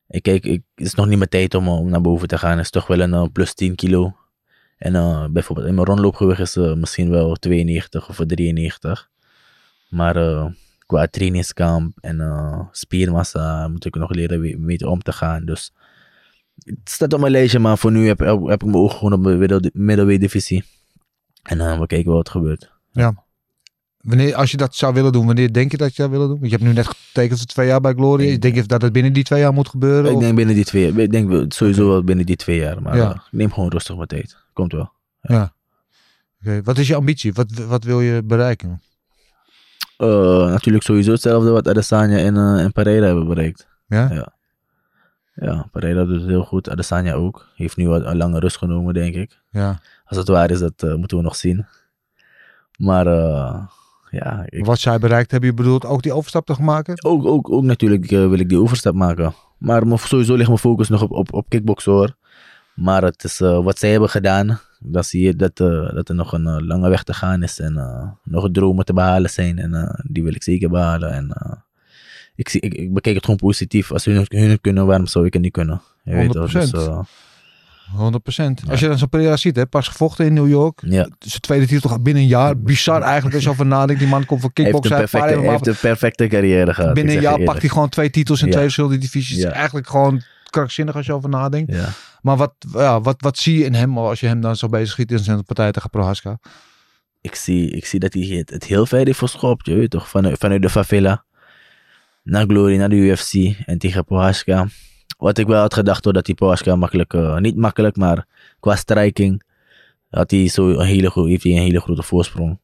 ik 0.08 0.22
kijk, 0.22 0.44
ik, 0.44 0.62
het 0.74 0.86
is 0.86 0.94
nog 0.94 1.06
niet 1.06 1.18
mijn 1.18 1.30
tijd 1.30 1.54
om, 1.54 1.68
om 1.68 1.88
naar 1.88 2.00
boven 2.00 2.28
te 2.28 2.38
gaan. 2.38 2.56
Het 2.56 2.64
is 2.64 2.70
toch 2.70 2.86
wel 2.86 3.00
een 3.00 3.14
eh, 3.14 3.24
plus 3.32 3.54
10 3.54 3.74
kilo. 3.74 4.16
En 4.78 4.94
eh, 4.94 5.24
bijvoorbeeld 5.30 5.66
in 5.68 5.74
mijn 5.74 5.86
rondloopgewicht 5.86 6.40
is 6.40 6.56
eh, 6.56 6.74
misschien 6.74 7.10
wel 7.10 7.34
92 7.34 8.08
of 8.08 8.16
93. 8.26 9.10
Maar 9.88 10.16
eh, 10.16 10.46
qua 10.86 11.06
trainingskamp 11.06 11.98
en 12.00 12.68
spiermassa 12.72 13.68
moet 13.68 13.84
ik 13.84 13.94
nog 13.94 14.10
leren 14.10 14.40
we- 14.40 14.58
weten 14.60 14.88
om 14.90 15.02
te 15.02 15.12
gaan. 15.12 15.44
Dus 15.44 15.72
het 16.64 16.78
staat 16.84 17.12
op 17.12 17.20
mijn 17.20 17.32
lijstje, 17.32 17.58
maar 17.58 17.78
voor 17.78 17.92
nu 17.92 18.06
heb, 18.06 18.18
heb 18.18 18.52
ik 18.52 18.64
mijn 18.64 18.74
ogen 18.74 18.98
gewoon 18.98 19.12
op 19.12 19.24
de 19.24 19.36
middel- 19.36 19.70
middleweight 19.72 20.20
divisie. 20.20 20.64
En 21.42 21.80
we 21.80 21.86
kijken 21.86 22.12
wat 22.12 22.28
gebeurt. 22.28 22.72
Wanneer, 24.08 24.34
als 24.34 24.50
je 24.50 24.56
dat 24.56 24.74
zou 24.74 24.94
willen 24.94 25.12
doen, 25.12 25.26
wanneer 25.26 25.52
denk 25.52 25.70
je 25.70 25.76
dat 25.76 25.96
je 25.96 26.02
dat 26.02 26.10
willen 26.10 26.28
doen? 26.28 26.38
Want 26.38 26.50
je 26.50 26.56
hebt 26.56 26.68
nu 26.68 26.74
net 26.74 26.86
getekend 26.86 27.38
voor 27.38 27.48
twee 27.48 27.66
jaar 27.66 27.80
bij 27.80 27.92
Gloria. 27.92 28.32
Ik- 28.32 28.42
Denk 28.42 28.54
je 28.54 28.62
dat 28.62 28.82
het 28.82 28.92
binnen 28.92 29.12
die 29.12 29.24
twee 29.24 29.40
jaar 29.40 29.52
moet 29.52 29.68
gebeuren? 29.68 30.10
Ik 30.10 30.16
of- 30.16 30.22
denk 30.22 30.36
binnen 30.36 30.54
die 30.54 30.64
twee 30.64 30.92
Ik 30.92 31.10
denk 31.10 31.52
sowieso 31.52 31.88
wel 31.88 32.02
binnen 32.04 32.26
die 32.26 32.36
twee 32.36 32.58
jaar. 32.58 32.82
Maar 32.82 32.96
Ja. 32.96 33.22
neem 33.30 33.52
gewoon 33.52 33.70
rustig 33.70 33.96
wat 33.96 34.08
tijd. 34.08 34.36
Komt 34.52 34.72
wel. 34.72 34.92
Ja. 35.20 35.52
Oké, 36.40 36.60
Wat 36.62 36.78
is 36.78 36.88
je 36.88 36.94
ambitie? 36.94 37.32
Wat, 37.32 37.52
wat 37.68 37.84
wil 37.84 38.00
je 38.00 38.22
bereiken? 38.24 38.82
Eh, 39.96 40.08
natuurlijk 40.46 40.84
sowieso 40.84 41.10
hetzelfde 41.12 41.50
wat 41.50 41.68
Adesanya 41.68 42.16
en, 42.18 42.36
eh, 42.36 42.60
en 42.64 42.72
Pereira 42.72 43.06
hebben 43.06 43.26
bereikt. 43.26 43.68
Ja? 43.86 44.08
Ja. 44.12 44.36
Ja, 45.34 45.68
Pereira 45.72 46.04
doet 46.04 46.20
het 46.20 46.28
heel 46.30 46.44
goed. 46.44 46.70
Adesanya 46.70 47.12
ook. 47.14 47.46
Heeft 47.54 47.76
nu 47.76 47.88
wat 47.88 48.04
een 48.04 48.16
lange 48.16 48.38
rust 48.38 48.56
genomen, 48.56 48.94
denk 48.94 49.14
ik. 49.14 49.40
ja. 49.50 49.80
Als 50.04 50.18
het 50.18 50.28
waar 50.28 50.50
is, 50.50 50.58
dat 50.58 50.82
eh, 50.82 50.94
moeten 50.94 51.16
we 51.16 51.22
nog 51.22 51.36
zien. 51.36 51.66
Maar 52.78 53.06
ja, 54.10 54.42
ik, 54.48 54.64
Wat 54.64 54.78
zij 54.78 54.98
bereikt 54.98 55.30
hebben, 55.30 55.50
je 55.50 55.54
bedoelt 55.56 55.84
ook 55.86 56.02
die 56.02 56.12
overstap 56.12 56.46
te 56.46 56.62
maken? 56.62 57.04
ook, 57.04 57.26
ook, 57.26 57.50
ook 57.50 57.62
natuurlijk 57.62 58.10
eh, 58.10 58.28
wil 58.28 58.38
ik 58.38 58.48
die 58.48 58.58
overstap 58.60 58.94
maken. 58.94 59.34
Maar 59.58 59.82
sowieso 59.98 60.34
ligt 60.34 60.48
mijn 60.48 60.58
focus 60.60 60.88
nog 60.88 61.02
op, 61.02 61.12
op, 61.12 61.32
op 61.32 61.48
kickboksen 61.48 61.92
hoor. 61.92 62.14
Maar 62.74 63.02
het 63.02 63.24
is 63.24 63.40
eh, 63.40 63.64
wat 63.64 63.78
zij 63.78 63.90
hebben 63.90 64.08
gedaan. 64.10 64.60
Dan 64.80 65.04
zie 65.04 65.22
je 65.22 65.36
dat, 65.36 65.60
eh, 65.60 65.94
dat 65.94 66.08
er 66.08 66.14
nog 66.14 66.32
een 66.32 66.66
lange 66.66 66.88
weg 66.88 67.02
te 67.02 67.14
gaan 67.14 67.42
is. 67.42 67.58
En 67.60 67.74
nog 68.24 68.48
dromen 68.52 68.84
te 68.84 68.92
behalen 68.92 69.30
zijn. 69.30 69.58
En 69.58 70.02
die 70.08 70.22
wil 70.22 70.34
ik 70.34 70.42
zeker 70.42 70.70
behalen. 70.70 71.10
En 71.12 71.32
ik, 72.34 72.48
zie, 72.48 72.60
ik, 72.60 72.74
ik 72.74 72.92
bekijk 72.94 73.14
het 73.14 73.24
gewoon 73.24 73.40
positief. 73.40 73.92
Als 73.92 74.04
hun, 74.04 74.16
het- 74.28 74.60
kunnen, 74.60 74.86
waarom 74.86 75.06
zou 75.06 75.26
ik 75.26 75.32
het 75.32 75.42
niet 75.42 75.52
kunnen? 75.52 75.80
Je 76.02 76.14
weet 76.14 76.32
toch, 76.32 76.50
dus, 76.52 76.70
100%. 77.96 78.60
eh, 78.60 78.66
100%. 78.66 78.70
Als 78.70 78.80
je 78.80 78.88
dan 78.88 78.98
zo'n 78.98 79.08
Pereira 79.08 79.36
ziet, 79.36 79.56
hè, 79.56 79.66
pas 79.66 79.88
gevochten 79.88 80.26
in 80.26 80.32
New 80.32 80.48
York. 80.48 80.80
ja. 80.86 81.08
Zijn 81.18 81.40
tweede 81.40 81.66
titel 81.66 81.90
gaat 81.90 82.02
binnen 82.02 82.22
een 82.22 82.28
jaar. 82.28 82.58
Bizar 82.58 83.02
eigenlijk 83.02 83.34
als 83.34 83.44
je 83.44 83.50
over 83.50 83.66
nadenkt. 83.66 84.00
Die 84.00 84.10
man 84.10 84.24
komt 84.24 84.40
van 84.40 84.50
heeft, 84.54 84.58
een 84.58 84.80
kickboksen. 84.80 84.96
Hij 84.96 85.06
perfecte, 85.06 85.40
hij 85.40 85.50
heeft 85.50 85.66
een 85.66 85.76
perfecte 85.80 86.26
carrière 86.26 86.74
gehad. 86.74 86.94
binnen 86.94 87.14
een 87.16 87.22
jaar 87.22 87.42
pakt 87.42 87.60
hij 87.60 87.68
gewoon 87.68 87.88
twee 87.88 88.10
titels 88.10 88.40
in 88.40 88.46
Ja. 88.46 88.52
twee 88.52 88.64
verschillende 88.64 88.98
divisies. 88.98 89.36
Ja. 89.38 89.50
eigenlijk 89.50 89.88
gewoon 89.88 90.22
krankzinnig 90.50 90.96
als 90.96 91.06
je 91.06 91.12
over 91.12 91.28
nadenkt. 91.28 91.72
Ja. 91.74 91.88
Maar 92.22 92.36
wat, 92.36 92.54
ja, 92.72 93.00
wat, 93.00 93.16
wat 93.18 93.38
zie 93.38 93.58
je 93.58 93.64
in 93.64 93.74
hem 93.74 93.98
als 93.98 94.20
je 94.20 94.26
hem 94.26 94.40
dan 94.40 94.56
zo 94.56 94.68
bezig 94.68 94.88
schiet 94.88 95.10
in 95.10 95.18
zijn 95.18 95.44
partij 95.44 95.72
tegen 95.72 95.90
Prohaska? 95.90 96.38
ik 97.20 97.34
zie, 97.34 97.70
ik 97.70 97.86
zie 97.86 98.00
dat 98.00 98.12
hij 98.12 98.22
het, 98.22 98.50
het 98.50 98.64
heel 98.64 98.86
ver 98.86 99.06
heeft 99.06 99.18
geschopt, 99.18 99.66
je 99.66 99.74
weet 99.74 99.90
toch, 99.90 100.08
vanuit, 100.08 100.38
vanuit 100.38 100.62
de 100.62 100.70
favela 100.70 101.24
naar 102.22 102.44
Glory, 102.46 102.76
naar 102.76 102.88
de 102.88 102.96
UFC 102.96 103.34
en 103.66 103.78
tegen 103.78 104.04
Prohaska. 104.04 104.66
Wat 105.18 105.38
ik 105.38 105.46
wel 105.46 105.60
had 105.60 105.74
gedacht, 105.74 106.04
hoor, 106.04 106.12
dat 106.12 106.26
hij 106.26 106.34
Prohaska 106.34 106.76
makkelijk, 106.76 107.14
eh, 107.14 107.36
niet 107.36 107.56
makkelijk, 107.56 107.96
maar 107.96 108.26
qua 108.60 108.76
striking 108.76 109.42
had 110.10 110.30
hij 110.30 110.48
zo 110.48 110.68
een 110.68 110.86
hele, 110.86 111.10
heeft 111.14 111.42
hij 111.42 111.52
een 111.52 111.58
hele 111.58 111.80
grote 111.80 112.02
voorsprong. 112.02 112.58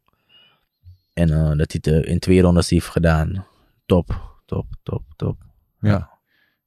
En 1.12 1.30
eh, 1.30 1.56
dat 1.56 1.72
hij 1.72 1.80
het 1.82 1.86
eh, 1.86 2.10
in 2.10 2.18
twee 2.18 2.40
rondes 2.40 2.70
heeft 2.70 2.86
gedaan. 2.86 3.46
Top, 3.86 4.36
top, 4.44 4.66
top, 4.82 5.02
top. 5.16 5.36
Ja. 5.80 6.10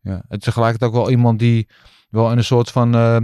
ja. 0.01 0.23
Het 0.27 0.39
is 0.39 0.43
tegelijkertijd 0.43 0.91
ook 0.91 0.97
wel 0.97 1.09
iemand 1.09 1.39
die 1.39 1.67
wel 2.09 2.31
in 2.31 2.37
een 2.37 2.43
soort 2.43 2.71
van, 2.71 2.95
eh, 2.95 3.17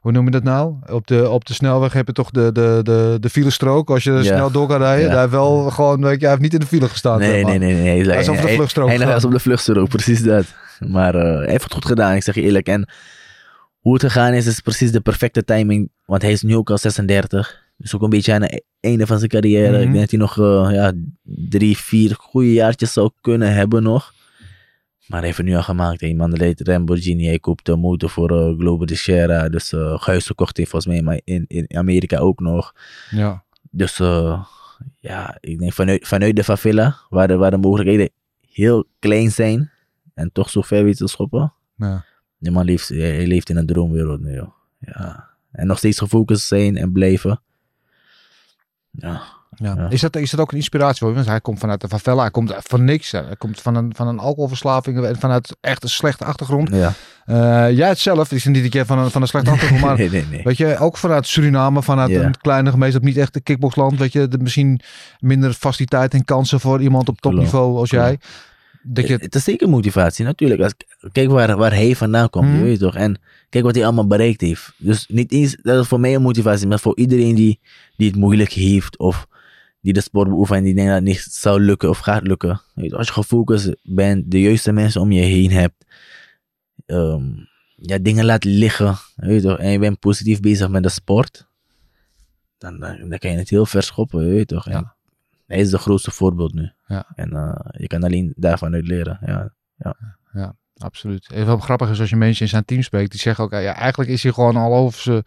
hoe 0.00 0.12
noem 0.12 0.24
je 0.24 0.30
dat 0.30 0.42
nou? 0.42 0.74
Op 0.90 1.06
de, 1.06 1.28
op 1.28 1.44
de 1.44 1.54
snelweg 1.54 1.92
heb 1.92 2.06
je 2.06 2.12
toch 2.12 2.30
de, 2.30 2.52
de, 2.52 2.80
de, 2.82 3.16
de 3.20 3.30
filestrook. 3.30 3.90
Als 3.90 4.04
je 4.04 4.12
Ja. 4.12 4.22
snel 4.22 4.50
door 4.50 4.68
kan 4.68 4.78
rijden. 4.78 5.04
Ja. 5.06 5.10
Hij 5.10 5.20
heeft 5.20 5.32
wel 5.32 5.70
gewoon, 5.70 6.02
weet 6.02 6.14
je, 6.14 6.20
hij 6.20 6.28
heeft 6.30 6.42
niet 6.42 6.52
in 6.54 6.60
de 6.60 6.66
file 6.66 6.88
gestaan. 6.88 7.18
Nee, 7.18 7.44
nee, 7.44 7.58
nee, 7.58 7.74
nee. 7.74 8.04
Hij 8.04 8.20
is 8.20 8.28
over 8.28 8.46
de 8.46 8.52
vluchtstrook 8.52 8.88
Hij, 8.88 8.96
hij 8.96 9.22
op 9.24 9.30
de 9.30 9.38
vluchtstrook, 9.38 9.88
precies 9.88 10.22
dat. 10.22 10.44
Maar 10.88 11.14
eh, 11.14 11.36
hij 11.38 11.50
heeft 11.50 11.64
het 11.64 11.72
goed 11.72 11.84
gedaan, 11.86 12.14
ik 12.14 12.22
zeg 12.22 12.34
je 12.34 12.42
eerlijk. 12.42 12.66
En 12.66 12.88
hoe 13.78 13.92
het 13.92 14.02
gegaan 14.02 14.32
is, 14.32 14.46
is 14.46 14.60
precies 14.60 14.92
de 14.92 15.00
perfecte 15.00 15.44
timing. 15.44 15.90
Want 16.04 16.22
hij 16.22 16.32
is 16.32 16.42
nu 16.42 16.56
ook 16.56 16.70
al 16.70 16.78
36. 16.78 17.68
Dus 17.76 17.94
ook 17.94 18.02
een 18.02 18.10
beetje 18.10 18.32
aan 18.32 18.42
het 18.42 18.64
einde 18.80 19.06
van 19.06 19.18
zijn 19.18 19.30
carrière. 19.30 19.70
Mhm. 19.70 19.80
Ik 19.80 19.86
denk 19.92 20.00
dat 20.00 20.10
hij 20.10 20.18
nog 20.20 20.38
eh, 20.38 20.74
ja, 20.74 20.92
drie, 21.48 21.76
vier 21.76 22.14
goede 22.18 22.52
jaartjes 22.52 22.92
zou 22.92 23.10
kunnen 23.20 23.54
hebben 23.54 23.82
nog. 23.82 24.12
Maar 25.10 25.18
hij 25.18 25.26
heeft 25.26 25.36
het 25.36 25.46
nu 25.46 25.54
al 25.54 25.62
gemaakt. 25.62 26.02
Een 26.02 26.16
man 26.16 26.32
leed 26.32 26.66
Lamborghini. 26.66 27.26
Hij 27.26 27.38
koopt 27.38 27.66
de 27.66 27.76
motor 27.76 28.10
voor 28.10 28.30
eh, 28.30 28.58
Global 28.58 28.86
de 28.86 28.94
Sierra. 28.94 29.48
Dus 29.48 29.72
uh, 29.72 30.00
huis 30.00 30.26
verkocht 30.26 30.56
hij 30.56 30.66
volgens 30.66 30.92
mij 30.92 31.02
maar 31.02 31.20
in, 31.24 31.44
in 31.48 31.76
Amerika 31.76 32.18
ook 32.18 32.40
nog. 32.40 32.74
Ja. 33.10 33.44
Dus 33.70 34.00
eh, 34.00 34.44
ja, 34.96 35.36
ik 35.40 35.58
denk 35.58 35.72
vanuit, 35.72 36.08
vanuit 36.08 36.36
de 36.36 36.44
favela, 36.44 36.96
waar 37.08 37.28
de, 37.28 37.36
waar 37.36 37.50
de 37.50 37.56
mogelijkheden 37.56 38.10
heel 38.50 38.86
klein 38.98 39.30
zijn 39.30 39.70
en 40.14 40.32
toch 40.32 40.50
zo 40.50 40.60
ver 40.60 40.84
weten 40.84 41.06
te 41.06 41.12
schoppen. 41.12 41.52
ja. 41.76 42.04
Man 42.38 42.64
leeft, 42.64 42.88
hij 42.88 42.98
hij 42.98 43.26
leeft 43.26 43.50
in 43.50 43.56
een 43.56 43.66
droomwereld 43.66 44.20
nu, 44.20 44.34
joh. 44.34 44.52
Ja. 44.78 45.28
En 45.52 45.66
nog 45.66 45.78
steeds 45.78 45.98
gefocust 45.98 46.46
zijn 46.46 46.76
en 46.76 46.92
blijven. 46.92 47.42
Ja. 48.90 49.22
Ja. 49.60 49.74
Ja. 49.76 49.90
Is, 49.90 50.00
dat, 50.00 50.16
is 50.16 50.30
dat 50.30 50.40
ook 50.40 50.50
een 50.50 50.56
inspiratie 50.56 50.98
voor 50.98 51.08
je? 51.08 51.14
Want 51.14 51.26
hij 51.26 51.40
komt 51.40 51.58
vanuit 51.58 51.80
de 51.80 51.88
favela, 51.88 52.20
hij 52.20 52.30
komt 52.30 52.54
van 52.58 52.84
niks. 52.84 53.10
Hij 53.10 53.36
komt 53.38 53.60
van 53.60 53.74
een, 53.76 53.92
van 53.94 54.08
een 54.08 54.18
alcoholverslaving 54.18 55.04
en 55.04 55.16
vanuit 55.18 55.56
echt 55.60 55.82
een 55.82 55.88
slechte 55.88 56.24
achtergrond. 56.24 56.68
Ja. 56.72 56.92
Eh, 57.24 57.76
jij 57.76 57.88
het 57.88 57.98
zelf, 57.98 58.32
is 58.32 58.44
niet 58.44 58.64
een 58.64 58.70
keer 58.70 58.86
van 58.86 58.98
een, 58.98 59.10
van 59.10 59.22
een 59.22 59.28
slechte 59.28 59.50
achtergrond, 59.50 59.82
maar 59.82 59.96
nee, 59.98 60.10
nee, 60.10 60.24
nee. 60.30 60.42
Weet 60.42 60.56
je, 60.56 60.78
ook 60.78 60.96
vanuit 60.96 61.26
Suriname, 61.26 61.82
vanuit 61.82 62.10
Ja. 62.10 62.22
een 62.22 62.38
kleine 62.40 62.70
gemeenschap, 62.70 63.02
niet 63.02 63.16
echt 63.16 63.36
een 63.36 63.42
kickboxland. 63.42 63.98
Weet 63.98 64.12
je, 64.12 64.28
de, 64.28 64.38
misschien 64.38 64.80
minder 65.18 65.52
faciliteit 65.52 66.14
en 66.14 66.24
kansen 66.24 66.60
voor 66.60 66.82
iemand 66.82 67.08
op 67.08 67.20
topniveau 67.20 67.76
als 67.76 67.90
jij. 67.90 68.18
Dat 68.82 69.06
je, 69.08 69.14
Het 69.16 69.34
is 69.34 69.44
zeker 69.44 69.68
motivatie, 69.68 70.24
natuurlijk. 70.24 70.60
Als, 70.60 70.74
kijk 71.12 71.30
waar, 71.30 71.56
waar 71.56 71.72
hij 71.74 71.96
vandaan 71.96 72.30
komt, 72.30 72.48
Mhm. 72.48 72.56
je 72.58 72.62
weet 72.64 72.78
toch. 72.78 72.94
En 72.96 73.20
kijk 73.48 73.64
wat 73.64 73.74
hij 73.74 73.84
allemaal 73.84 74.06
bereikt 74.06 74.40
heeft. 74.40 74.72
Dus 74.76 75.06
niet 75.08 75.32
eens, 75.32 75.56
dat 75.62 75.80
is 75.82 75.88
voor 75.88 76.00
mij 76.00 76.14
een 76.14 76.22
motivatie, 76.22 76.66
maar 76.66 76.78
voor 76.80 76.96
iedereen 76.96 77.34
die, 77.34 77.60
die 77.96 78.08
het 78.08 78.16
moeilijk 78.16 78.52
heeft 78.52 78.98
of 78.98 79.26
die 79.80 79.92
de 79.92 80.00
sport 80.00 80.28
beoefent 80.28 80.58
en 80.58 80.64
die 80.64 80.74
denkt 80.74 80.90
dat 80.90 80.98
het 81.00 81.08
niet 81.08 81.26
zou 81.30 81.60
lukken 81.60 81.88
of 81.88 81.98
gaat 81.98 82.26
lukken. 82.26 82.60
Je 82.74 82.96
als 82.96 83.06
je 83.06 83.12
gefocust 83.12 83.76
bent, 83.82 84.30
de 84.30 84.40
juiste 84.40 84.72
mensen 84.72 85.00
om 85.00 85.12
je 85.12 85.20
heen 85.22 85.50
hebt, 85.50 85.84
ehm, 86.86 87.24
ja, 87.76 87.98
dingen 87.98 88.24
laat 88.24 88.44
liggen, 88.44 88.94
je 89.16 89.26
weet 89.26 89.42
toch, 89.42 89.58
en 89.58 89.70
je 89.70 89.78
bent 89.78 89.98
positief 89.98 90.40
bezig 90.40 90.68
met 90.68 90.82
de 90.82 90.88
sport, 90.88 91.48
dan, 92.58 92.78
dan, 92.78 93.08
dan 93.08 93.18
kan 93.18 93.30
je 93.30 93.36
het 93.38 93.50
heel 93.50 93.66
ver 93.66 93.82
schoppen, 93.82 94.24
je 94.26 94.30
weet 94.32 94.48
toch. 94.48 94.66
En 94.66 94.72
Ja. 94.72 94.94
hij 95.46 95.58
is 95.58 95.70
de 95.70 95.78
grootste 95.78 96.10
voorbeeld 96.10 96.54
nu. 96.54 96.70
Ja. 96.86 97.06
En 97.14 97.32
eh, 97.32 97.54
je 97.80 97.86
kan 97.86 98.02
alleen 98.04 98.32
daarvan 98.36 98.74
uit 98.74 98.86
leren. 98.86 99.18
Ja. 99.72 100.54
absoluut. 100.76 101.30
En 101.32 101.46
wat 101.46 101.62
grappig 101.62 101.90
is 101.90 102.00
als 102.00 102.10
je 102.10 102.16
mensen 102.16 102.42
in 102.42 102.48
zijn 102.50 102.64
team 102.64 102.82
spreekt, 102.82 103.10
die 103.10 103.20
zeggen 103.20 103.44
ook, 103.44 103.50
ja, 103.50 103.74
eigenlijk 103.74 104.10
is 104.10 104.22
hij 104.22 104.32
gewoon 104.32 104.56
al 104.56 104.74
over 104.74 105.00
zijn 105.00 105.22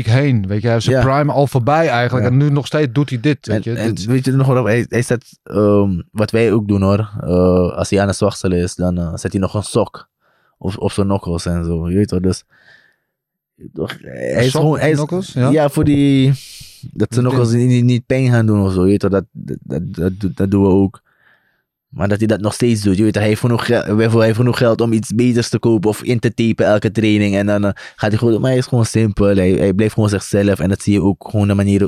heen. 0.00 0.46
Weet 0.46 0.56
je, 0.60 0.64
hij 0.64 0.72
heeft 0.72 0.84
zijn 0.84 0.96
Ja. 0.96 1.02
prime 1.02 1.32
al 1.32 1.46
voorbij 1.46 1.88
eigenlijk. 1.88 2.26
En 2.26 2.36
nu 2.36 2.50
nog 2.50 2.66
steeds 2.66 2.92
doet 2.92 3.10
hij 3.10 3.20
dit. 3.20 3.46
Weet 3.46 3.64
je. 3.64 3.70
En, 3.70 3.76
en 3.76 3.94
Dit- 3.94 4.04
weet 4.04 4.24
je 4.24 4.32
nog 4.32 4.46
wel, 4.46 4.64
hij, 4.64 4.86
hij 4.88 5.02
zet, 5.02 5.38
ehm, 5.42 6.00
wat 6.10 6.30
wij 6.30 6.52
ook 6.52 6.68
doen 6.68 6.82
hoor, 6.82 7.10
eh, 7.20 7.76
als 7.76 7.90
hij 7.90 8.00
aan 8.00 8.06
het 8.06 8.16
zwachtelen 8.16 8.58
is, 8.58 8.74
dan 8.74 8.98
eh, 8.98 9.14
zet 9.14 9.32
hij 9.32 9.40
nog 9.40 9.54
een 9.54 9.62
sok 9.62 10.08
op, 10.58 10.74
op 10.78 10.92
zijn 10.92 11.06
nokkels 11.06 11.46
en 11.46 11.64
zo, 11.64 11.88
je 11.90 11.96
weet 11.96 12.08
toch, 12.08 12.20
dus 12.20 12.44
Toch, 13.72 13.96
hij 14.00 14.44
is 14.46 14.50
gewoon, 14.52 14.78
hij 14.78 14.90
is, 14.90 14.96
knokkels, 14.96 15.32
ja? 15.32 15.50
ja? 15.50 15.68
voor 15.68 15.84
die, 15.84 16.32
dat 16.92 17.14
ze 17.14 17.22
ding. 17.50 17.68
niet, 17.68 17.84
niet 17.84 18.06
pijn 18.06 18.30
gaan 18.30 18.46
doen 18.46 18.62
of 18.64 18.72
zo, 18.72 18.82
je 18.82 18.88
weet 18.90 19.00
toch, 19.00 19.10
dat, 19.10 19.24
dat, 19.32 19.56
dat, 19.62 19.94
dat, 19.94 20.36
dat 20.36 20.50
doen 20.50 20.62
we 20.62 20.68
ook. 20.68 21.02
Maar 21.92 22.08
dat 22.08 22.18
hij 22.18 22.26
dat 22.26 22.40
nog 22.40 22.54
steeds 22.54 22.82
doet, 22.82 22.96
je 22.96 23.02
weet 23.02 23.14
hij 23.14 23.24
heeft 23.26 23.40
genoeg, 23.40 23.66
hij 23.66 23.94
heeft 23.96 24.36
genoeg 24.36 24.58
geld 24.58 24.80
om 24.80 24.92
iets 24.92 25.14
beters 25.14 25.48
te 25.48 25.58
kopen 25.58 25.88
of 25.90 26.02
in 26.02 26.18
te 26.18 26.34
typen 26.34 26.66
elke 26.66 26.90
training. 26.90 27.36
En 27.36 27.46
dan 27.46 27.64
eh, 27.64 27.70
gaat 27.96 28.10
hij 28.10 28.18
gewoon, 28.18 28.40
maar 28.40 28.50
hij 28.50 28.58
is 28.58 28.66
gewoon 28.66 28.86
simpel, 28.86 29.36
hij, 29.36 29.50
hij 29.50 29.72
blijft 29.74 29.94
gewoon 29.94 30.08
zichzelf. 30.08 30.58
En 30.58 30.68
dat 30.68 30.82
zie 30.82 30.92
je 30.92 31.02
ook 31.02 31.28
gewoon 31.30 31.48
de 31.48 31.54
manier 31.54 31.80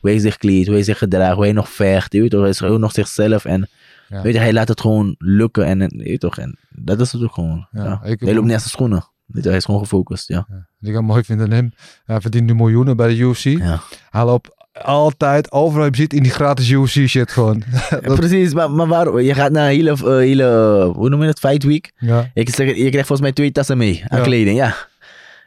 hoe 0.00 0.10
hij 0.10 0.18
zich 0.18 0.36
kleedt, 0.36 0.66
hoe 0.66 0.74
hij 0.74 0.84
zich 0.84 0.98
gedraagt, 0.98 1.34
hoe 1.34 1.44
hij 1.44 1.52
nog 1.52 1.68
vecht, 1.68 2.12
je 2.12 2.20
weet 2.20 2.30
toch, 2.30 2.40
hij 2.40 2.48
is 2.48 2.58
gewoon 2.58 2.80
nog 2.80 2.92
zichzelf. 2.92 3.44
En 3.44 3.68
Ja. 4.08 4.22
weet 4.22 4.32
je, 4.34 4.38
hij 4.40 4.52
laat 4.52 4.68
het 4.68 4.80
gewoon 4.80 5.14
lukken 5.18 5.64
en, 5.64 5.80
je 5.80 6.02
weet 6.04 6.20
toch, 6.20 6.38
en 6.38 6.58
dat 6.68 7.00
is 7.00 7.12
het 7.12 7.22
ook 7.22 7.32
gewoon. 7.34 7.66
Ja, 7.72 7.84
Ja, 7.84 7.98
hij 8.02 8.16
loopt 8.18 8.26
niet 8.26 8.52
aan 8.54 8.60
zijn 8.60 8.60
schoenen. 8.70 9.04
Hij 9.32 9.56
is 9.56 9.64
gewoon 9.64 9.80
gefocust, 9.80 10.28
ja. 10.28 10.46
Wat 10.48 10.88
ik 10.88 10.92
wel 10.92 11.02
mooi 11.02 11.24
vind 11.24 11.40
aan 11.40 11.50
hem. 11.50 11.72
Hij 12.04 12.20
verdient 12.20 12.46
nu 12.46 12.54
miljoenen 12.54 12.96
bij 12.96 13.08
de 13.08 13.16
UFC. 13.16 13.44
ja. 13.44 13.80
Hij 14.10 14.24
loopt 14.24 14.50
altijd 14.72 15.52
overal 15.52 15.86
je 15.86 15.96
ziet 15.96 16.12
in 16.12 16.22
die 16.22 16.32
gratis 16.32 16.70
UFC 16.70 17.08
shit 17.08 17.30
gewoon. 17.32 17.62
Dat- 18.02 18.14
Precies, 18.14 18.54
maar, 18.54 18.70
maar 18.70 18.86
waar, 18.86 19.22
je 19.22 19.34
gaat 19.34 19.50
naar 19.52 19.68
hele, 19.68 19.90
eh, 19.90 20.16
hele, 20.16 20.90
hoe 20.94 21.08
noem 21.08 21.20
je 21.22 21.26
het, 21.28 21.38
fight 21.38 21.62
week. 21.62 21.92
ja. 21.98 22.30
Ik 22.34 22.50
zeg, 22.54 22.66
je 22.66 22.72
krijgt 22.88 22.96
volgens 23.06 23.20
mij 23.20 23.32
twee 23.32 23.52
tassen 23.52 23.76
mee 23.76 24.04
aan 24.08 24.18
Ja. 24.18 24.24
kleding, 24.24 24.56
ja. 24.56 24.74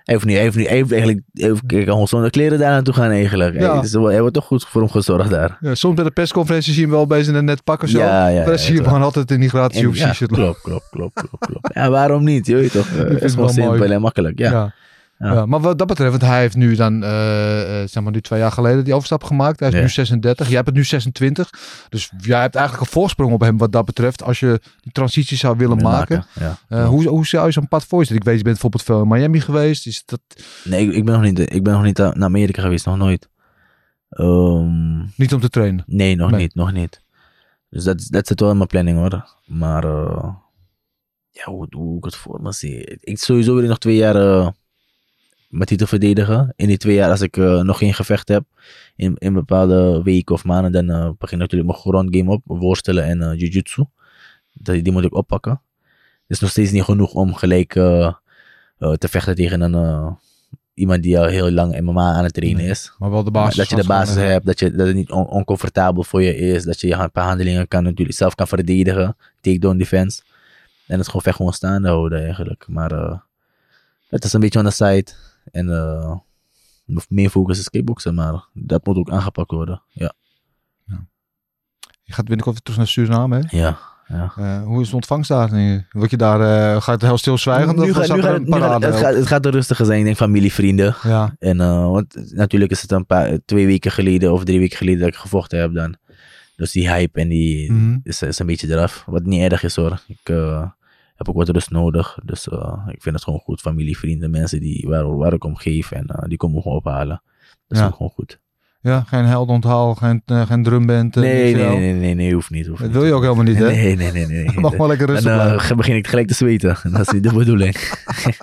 Hoeft 0.05 0.25
niet, 0.25 0.35
hij 0.35 0.45
hoeft 0.45 0.67
eigenlijk, 0.67 1.19
hoeft, 1.33 1.61
hij 1.67 1.83
kan 1.83 1.91
gewoon 1.93 2.07
zonder 2.07 2.29
kleren 2.29 2.59
daar 2.59 2.71
naartoe 2.71 2.93
gaan 2.93 3.09
eigenlijk. 3.09 3.59
Ja. 3.59 3.81
Dus 3.81 3.93
er 3.93 3.99
wordt 4.19 4.33
toch 4.33 4.45
goed 4.45 4.65
voor 4.69 4.81
hem 4.81 4.89
gezorgd 4.89 5.29
daar. 5.29 5.57
Ja, 5.59 5.75
soms 5.75 5.95
bij 5.95 6.03
de 6.03 6.11
persconferentie 6.11 6.71
zie 6.73 6.81
je 6.81 6.87
hem 6.87 6.95
wel 6.97 7.07
bezig 7.07 7.27
in 7.27 7.35
een 7.35 7.45
net 7.45 7.63
pakken 7.63 7.87
zo. 7.89 7.97
Ja, 7.99 8.27
ja, 8.27 8.35
maar 8.37 8.45
dan 8.45 8.59
zie 8.59 8.75
je 8.75 8.83
gewoon 8.83 9.01
altijd 9.01 9.31
in 9.31 9.39
die 9.39 9.49
gratis 9.49 9.81
UFC 9.81 10.13
shit. 10.13 10.27
klopt, 10.31 10.61
klopt, 10.61 10.89
klopt, 10.89 11.13
klopt, 11.13 11.45
klopt. 11.45 11.69
Ja, 11.73 11.89
waarom 11.89 12.23
niet? 12.23 12.45
Je 12.47 12.55
weet 12.55 12.71
toch, 12.71 12.87
eh, 12.97 12.97
het 12.97 13.21
is 13.23 13.33
gewoon 13.33 13.53
mooi. 13.55 13.67
simpel 13.69 13.91
en 13.91 14.01
makkelijk, 14.01 14.39
ja. 14.39 14.73
Ja. 15.17 15.27
Ja. 15.27 15.33
Ja, 15.33 15.45
maar 15.45 15.59
wat 15.59 15.77
dat 15.77 15.87
betreft, 15.87 16.09
want 16.11 16.21
hij 16.21 16.39
heeft 16.39 16.55
nu 16.55 16.75
dan, 16.75 17.03
eh, 17.03 17.81
eh, 17.81 17.87
zeg 17.89 18.03
maar 18.03 18.11
nu 18.11 18.21
twee 18.21 18.39
jaar 18.39 18.51
geleden 18.51 18.83
die 18.83 18.93
overstap 18.93 19.23
gemaakt. 19.23 19.59
Hij 19.59 19.69
is 19.69 19.75
Ja. 19.75 19.81
nu 19.81 19.89
36, 19.89 20.49
jij 20.49 20.63
bent 20.63 20.75
nu 20.75 20.83
26. 20.83 21.49
Dus 21.89 22.11
jij 22.17 22.41
hebt 22.41 22.55
eigenlijk 22.55 22.85
een 22.85 22.91
voorsprong 22.93 23.33
op 23.33 23.41
hem 23.41 23.57
wat 23.57 23.71
dat 23.71 23.85
betreft. 23.85 24.23
Als 24.23 24.39
je 24.39 24.59
die 24.81 24.91
transitie 24.91 25.37
zou 25.37 25.57
willen 25.57 25.77
maken. 25.81 26.25
Ja. 26.39 26.57
Eh, 26.67 26.87
hoe, 26.87 27.07
hoe 27.07 27.25
zou 27.25 27.45
je 27.45 27.51
zo'n 27.51 27.67
pad 27.67 27.85
voor 27.85 27.99
je 27.99 28.05
zitten? 28.05 28.25
Ik 28.25 28.29
weet, 28.29 28.37
je 28.37 28.43
bent 28.43 28.61
bijvoorbeeld 28.61 28.83
veel 28.83 29.01
in 29.01 29.07
Miami 29.19 29.39
geweest. 29.41 29.87
Is 29.87 30.03
dat 30.05 30.19
Nee, 30.63 30.87
ik, 30.87 30.93
ik 30.93 31.05
ben 31.05 31.13
nog 31.13 31.23
niet, 31.23 31.39
ik 31.53 31.63
ben 31.63 31.73
nog 31.73 31.83
niet 31.83 31.97
naar 31.97 32.23
Amerika 32.23 32.61
geweest, 32.61 32.85
nog 32.85 32.97
nooit. 32.97 33.29
Ehm, 34.09 34.97
niet 35.17 35.33
om 35.33 35.39
te 35.39 35.49
trainen? 35.49 35.83
Nee, 35.87 36.15
nog 36.15 36.31
Nee. 36.31 36.39
niet, 36.39 36.55
nog 36.55 36.71
niet. 36.71 37.01
Dus 37.69 37.83
dat, 37.83 38.07
dat 38.09 38.27
zit 38.27 38.39
wel 38.39 38.49
in 38.51 38.57
mijn 38.57 38.69
planning 38.69 38.97
hoor. 38.97 39.25
Maar 39.45 39.83
eh, 39.83 40.29
ja, 41.31 41.43
hoe, 41.51 41.67
hoe 41.69 41.97
ik 41.97 42.03
het 42.03 42.15
voor 42.15 42.41
me 42.41 42.51
zie. 42.53 42.97
Ik 42.99 43.19
sowieso 43.19 43.53
wil 43.53 43.63
ik 43.63 43.69
nog 43.69 43.77
twee 43.77 43.95
jaar 43.95 44.15
eh 44.15 44.47
mijn 45.49 45.65
titel 45.65 45.87
verdedigen. 45.87 46.53
In 46.55 46.67
die 46.67 46.77
twee 46.77 46.95
jaar, 46.95 47.09
als 47.09 47.21
ik 47.21 47.37
eh, 47.37 47.61
nog 47.61 47.77
geen 47.77 47.93
gevecht 47.93 48.27
heb, 48.27 48.43
in, 48.95 49.15
in 49.17 49.33
bepaalde 49.33 50.01
weken 50.03 50.35
of 50.35 50.43
maanden, 50.43 50.71
dan 50.71 50.89
eh, 50.89 51.09
begin 51.17 51.35
ik 51.37 51.41
natuurlijk 51.43 51.71
mijn 51.71 51.81
ground 51.81 52.15
game 52.15 52.31
op. 52.31 52.41
Worstelen 52.45 53.03
en 53.03 53.21
eh 53.21 53.39
jiu-jitsu. 53.39 53.83
Die, 54.53 54.81
die 54.81 54.93
moet 54.93 55.03
ik 55.03 55.13
oppakken. 55.15 55.61
Het 55.81 56.29
is 56.35 56.39
nog 56.39 56.49
steeds 56.49 56.71
niet 56.71 56.83
genoeg 56.83 57.13
om 57.13 57.33
gelijk 57.33 57.71
te 58.77 59.07
vechten 59.09 59.35
tegen 59.35 59.61
een, 59.61 60.15
iemand 60.73 61.03
die 61.03 61.19
al 61.19 61.25
heel 61.25 61.51
lang 61.51 61.79
MMA 61.81 62.13
aan 62.13 62.23
het 62.23 62.33
trainen 62.33 62.61
Nee. 62.61 62.69
is. 62.69 62.93
Maar 62.97 63.09
wel 63.11 63.23
de 63.23 63.31
Maar 63.31 63.41
basis. 63.43 63.57
dat 63.57 63.69
je 63.69 63.75
de 63.75 63.87
basis 63.87 64.15
hebt, 64.15 64.45
dat, 64.45 64.59
je, 64.59 64.71
dat 64.71 64.87
het 64.87 64.95
niet 64.95 65.11
on- 65.11 65.27
oncomfortabel 65.27 66.03
voor 66.03 66.21
je 66.21 66.35
is, 66.37 66.63
dat 66.63 66.81
je 66.81 66.93
een 66.93 67.11
paar 67.11 67.25
handelingen 67.27 67.67
kan 67.67 67.83
natuurlijk 67.83 68.17
zelf 68.17 68.35
kan 68.35 68.47
verdedigen, 68.47 69.17
takedown 69.41 69.77
defense. 69.77 70.21
En 70.87 70.97
het 70.97 71.07
gewoon 71.07 71.21
vecht 71.21 71.35
gewoon 71.35 71.53
staande 71.53 71.87
houden 71.87 72.23
eigenlijk. 72.23 72.65
Maar 72.67 73.21
het 74.09 74.23
is 74.23 74.33
een 74.33 74.39
beetje 74.39 74.59
on 74.59 74.65
the 74.65 74.71
side. 74.71 75.05
En 75.51 75.69
eh, 75.69 76.15
meer 77.09 77.29
focus 77.29 77.59
is 77.59 77.69
kickboksen, 77.69 78.13
maar 78.13 78.45
dat 78.53 78.85
moet 78.85 78.95
ook 78.97 79.09
aangepakt 79.09 79.51
worden. 79.51 79.81
Ja, 79.91 80.13
Je 82.03 82.13
gaat 82.13 82.25
binnenkort 82.25 82.55
weer 82.55 82.63
terug 82.63 82.77
naar 82.77 82.87
Suriname, 82.87 83.39
hè? 83.47 83.57
ja, 83.57 83.77
ja. 84.07 84.33
Eh, 84.37 84.63
hoe 84.63 84.81
is 84.81 84.89
de 84.89 84.95
ontvangst 84.95 85.29
daar? 85.29 85.53
nu? 85.53 85.85
Word 85.89 86.11
je 86.11 86.17
daar, 86.17 86.39
eh, 86.41 86.81
gaat 86.81 86.93
het 86.93 87.01
heel 87.01 87.17
stilzwijgend? 87.17 87.77
Nu 87.77 87.93
gaat- 87.93 88.15
nu 88.15 88.21
gaat- 88.21 88.39
nu 88.79 88.85
het, 88.87 88.95
gaat, 88.95 89.13
het 89.15 89.27
gaat 89.27 89.45
er 89.45 89.51
rustiger 89.51 89.85
zijn, 89.85 89.99
ik 89.99 90.05
denk 90.05 90.17
familie, 90.17 90.53
vrienden. 90.53 90.95
Ja, 91.03 91.35
En 91.39 91.57
want 91.91 92.33
natuurlijk 92.35 92.71
is 92.71 92.81
het 92.81 92.91
een 92.91 93.05
paar, 93.05 93.37
twee 93.45 93.65
weken 93.65 93.91
geleden 93.91 94.33
of 94.33 94.43
drie 94.43 94.59
weken 94.59 94.77
geleden 94.77 94.99
dat 94.99 95.09
ik 95.09 95.15
gevochten 95.15 95.59
heb 95.59 95.73
dan. 95.73 95.95
Dus 96.55 96.71
die 96.71 96.89
hype 96.89 97.19
en 97.19 97.29
die 97.29 97.71
Mhm. 97.71 97.97
is, 98.03 98.21
is 98.21 98.39
een 98.39 98.45
beetje 98.45 98.67
eraf. 98.71 99.03
Wat 99.07 99.23
niet 99.23 99.51
erg 99.51 99.63
is 99.63 99.75
hoor. 99.75 100.01
Ik 100.07 100.29
heb 101.15 101.29
ook 101.29 101.35
wat 101.35 101.49
rust 101.49 101.69
nodig. 101.69 102.17
Dus 102.25 102.47
eh, 102.47 102.87
ik 102.87 103.01
vind 103.01 103.15
het 103.15 103.23
gewoon 103.23 103.39
goed. 103.39 103.61
Familie, 103.61 103.97
vrienden, 103.97 104.31
mensen 104.31 104.59
die, 104.59 104.87
waar, 104.87 105.17
waar 105.17 105.33
ik 105.33 105.43
om 105.43 105.55
geef. 105.55 105.91
En 105.91 106.05
eh, 106.07 106.27
die 106.29 106.37
komen 106.37 106.55
me 106.55 106.61
gewoon 106.61 106.77
ophalen. 106.77 107.21
Dat 107.67 107.77
is 107.77 107.79
Ja. 107.79 107.85
ook 107.85 107.95
gewoon 107.95 108.11
goed. 108.11 108.39
Ja 108.85 109.03
geen 109.07 109.25
heldonthaal, 109.25 109.95
geen, 109.95 110.21
eh, 110.25 110.41
geen 110.45 110.63
drumband. 110.63 111.15
eh, 111.15 111.21
Nee, 111.21 111.55
nee, 111.55 111.77
nee, 111.77 111.93
nee, 111.93 112.13
nee, 112.13 112.33
hoeft 112.33 112.49
niet. 112.49 112.67
Hoeft 112.67 112.81
Dat 112.81 112.91
wil 112.91 113.05
je 113.05 113.13
ook 113.13 113.21
helemaal 113.23 113.43
niet, 113.43 113.57
hè? 113.57 113.65
Nee, 113.65 113.95
nee, 113.95 114.11
nee. 114.11 114.25
nee. 114.25 114.59
Mag 114.59 114.75
wel 114.77 114.87
lekker 114.87 115.07
Dan 115.07 115.15
rustig 115.15 115.33
eh, 115.37 115.43
blijven. 115.45 115.77
begin 115.77 115.95
ik 115.95 116.07
gelijk 116.07 116.27
te 116.27 116.33
zweten. 116.33 116.77
Dat 116.91 117.01
is 117.01 117.09
niet 117.09 117.23
de 117.23 117.33
bedoeling. 117.33 117.75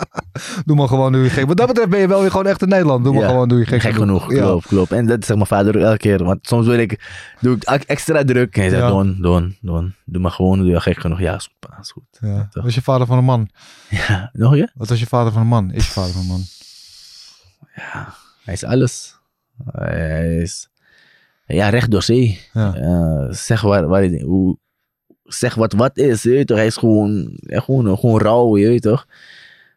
Doe 0.65 0.75
maar 0.75 0.87
gewoon, 0.87 1.11
doe 1.11 1.23
je 1.23 1.29
gek. 1.29 1.45
Wat 1.47 1.57
dat 1.57 1.67
betreft 1.67 1.89
ben 1.89 1.99
je 1.99 2.07
wel 2.07 2.21
weer 2.21 2.31
gewoon 2.31 2.45
echt 2.47 2.61
in 2.61 2.67
Nederland. 2.67 3.03
Doe 3.03 3.13
maar 3.13 3.29
gewoon, 3.29 3.47
doe 3.47 3.59
je 3.59 3.65
gek. 3.65 3.81
Gek 3.81 3.93
genoeg, 3.93 4.31
Ja. 4.33 4.41
klopt, 4.41 4.67
klopt. 4.67 4.91
En 4.91 5.05
dat 5.05 5.25
zegt 5.25 5.35
mijn 5.35 5.47
vader 5.47 5.81
elke 5.81 5.97
keer. 5.97 6.23
Want 6.23 6.39
soms 6.47 6.65
wil 6.67 6.77
ik, 6.79 7.09
doe 7.39 7.55
ik 7.55 7.63
extra 7.83 8.23
druk. 8.23 8.55
En 8.55 8.61
hij 8.61 8.69
zegt, 8.69 8.81
Ja. 8.81 8.87
Don, 8.89 9.17
Don, 9.21 9.55
Don. 9.61 9.93
Doe 10.05 10.21
maar 10.21 10.31
gewoon, 10.31 10.57
doe 10.57 10.67
je 10.67 10.79
gek 10.81 10.99
genoeg. 10.99 11.19
Ja, 11.19 11.35
is 11.35 11.49
goed, 11.61 11.69
is 11.81 11.91
goed. 11.91 12.03
Ja. 12.19 12.47
Toch. 12.51 12.63
Was 12.63 12.75
je 12.75 12.81
vader 12.81 13.07
van 13.07 13.17
een 13.17 13.23
man? 13.23 13.49
Ja, 13.89 14.29
nog 14.33 14.53
keer? 14.53 14.71
Wat 14.75 14.89
was 14.89 14.99
je 14.99 15.07
vader 15.07 15.31
van 15.31 15.41
een 15.41 15.47
man? 15.47 15.71
Is 15.71 15.85
je 15.85 15.91
vader 15.91 16.11
van 16.11 16.21
een 16.21 16.27
man? 16.27 16.41
Ja, 17.75 18.13
hij 18.43 18.53
is 18.53 18.63
alles. 18.63 19.17
Hij 19.71 20.37
is, 20.37 20.69
ja, 21.45 21.69
recht 21.69 21.91
door 21.91 22.03
zee. 22.03 22.39
Ja. 22.53 22.75
Eh, 22.75 23.31
zeg, 23.31 23.61
waar, 23.61 23.87
waar, 23.87 24.09
hoe, 24.09 24.57
zeg 25.23 25.55
wat 25.55 25.73
wat 25.73 25.97
is, 25.97 26.23
je 26.23 26.29
weet 26.29 26.47
toch. 26.47 26.57
Hij 26.57 26.65
is 26.65 26.77
gewoon, 26.77 27.33
ja, 27.35 27.59
gewoon, 27.59 27.97
gewoon 27.97 28.21
rauw, 28.21 28.57
je 28.57 28.67
weet 28.67 28.81
toch. 28.81 29.07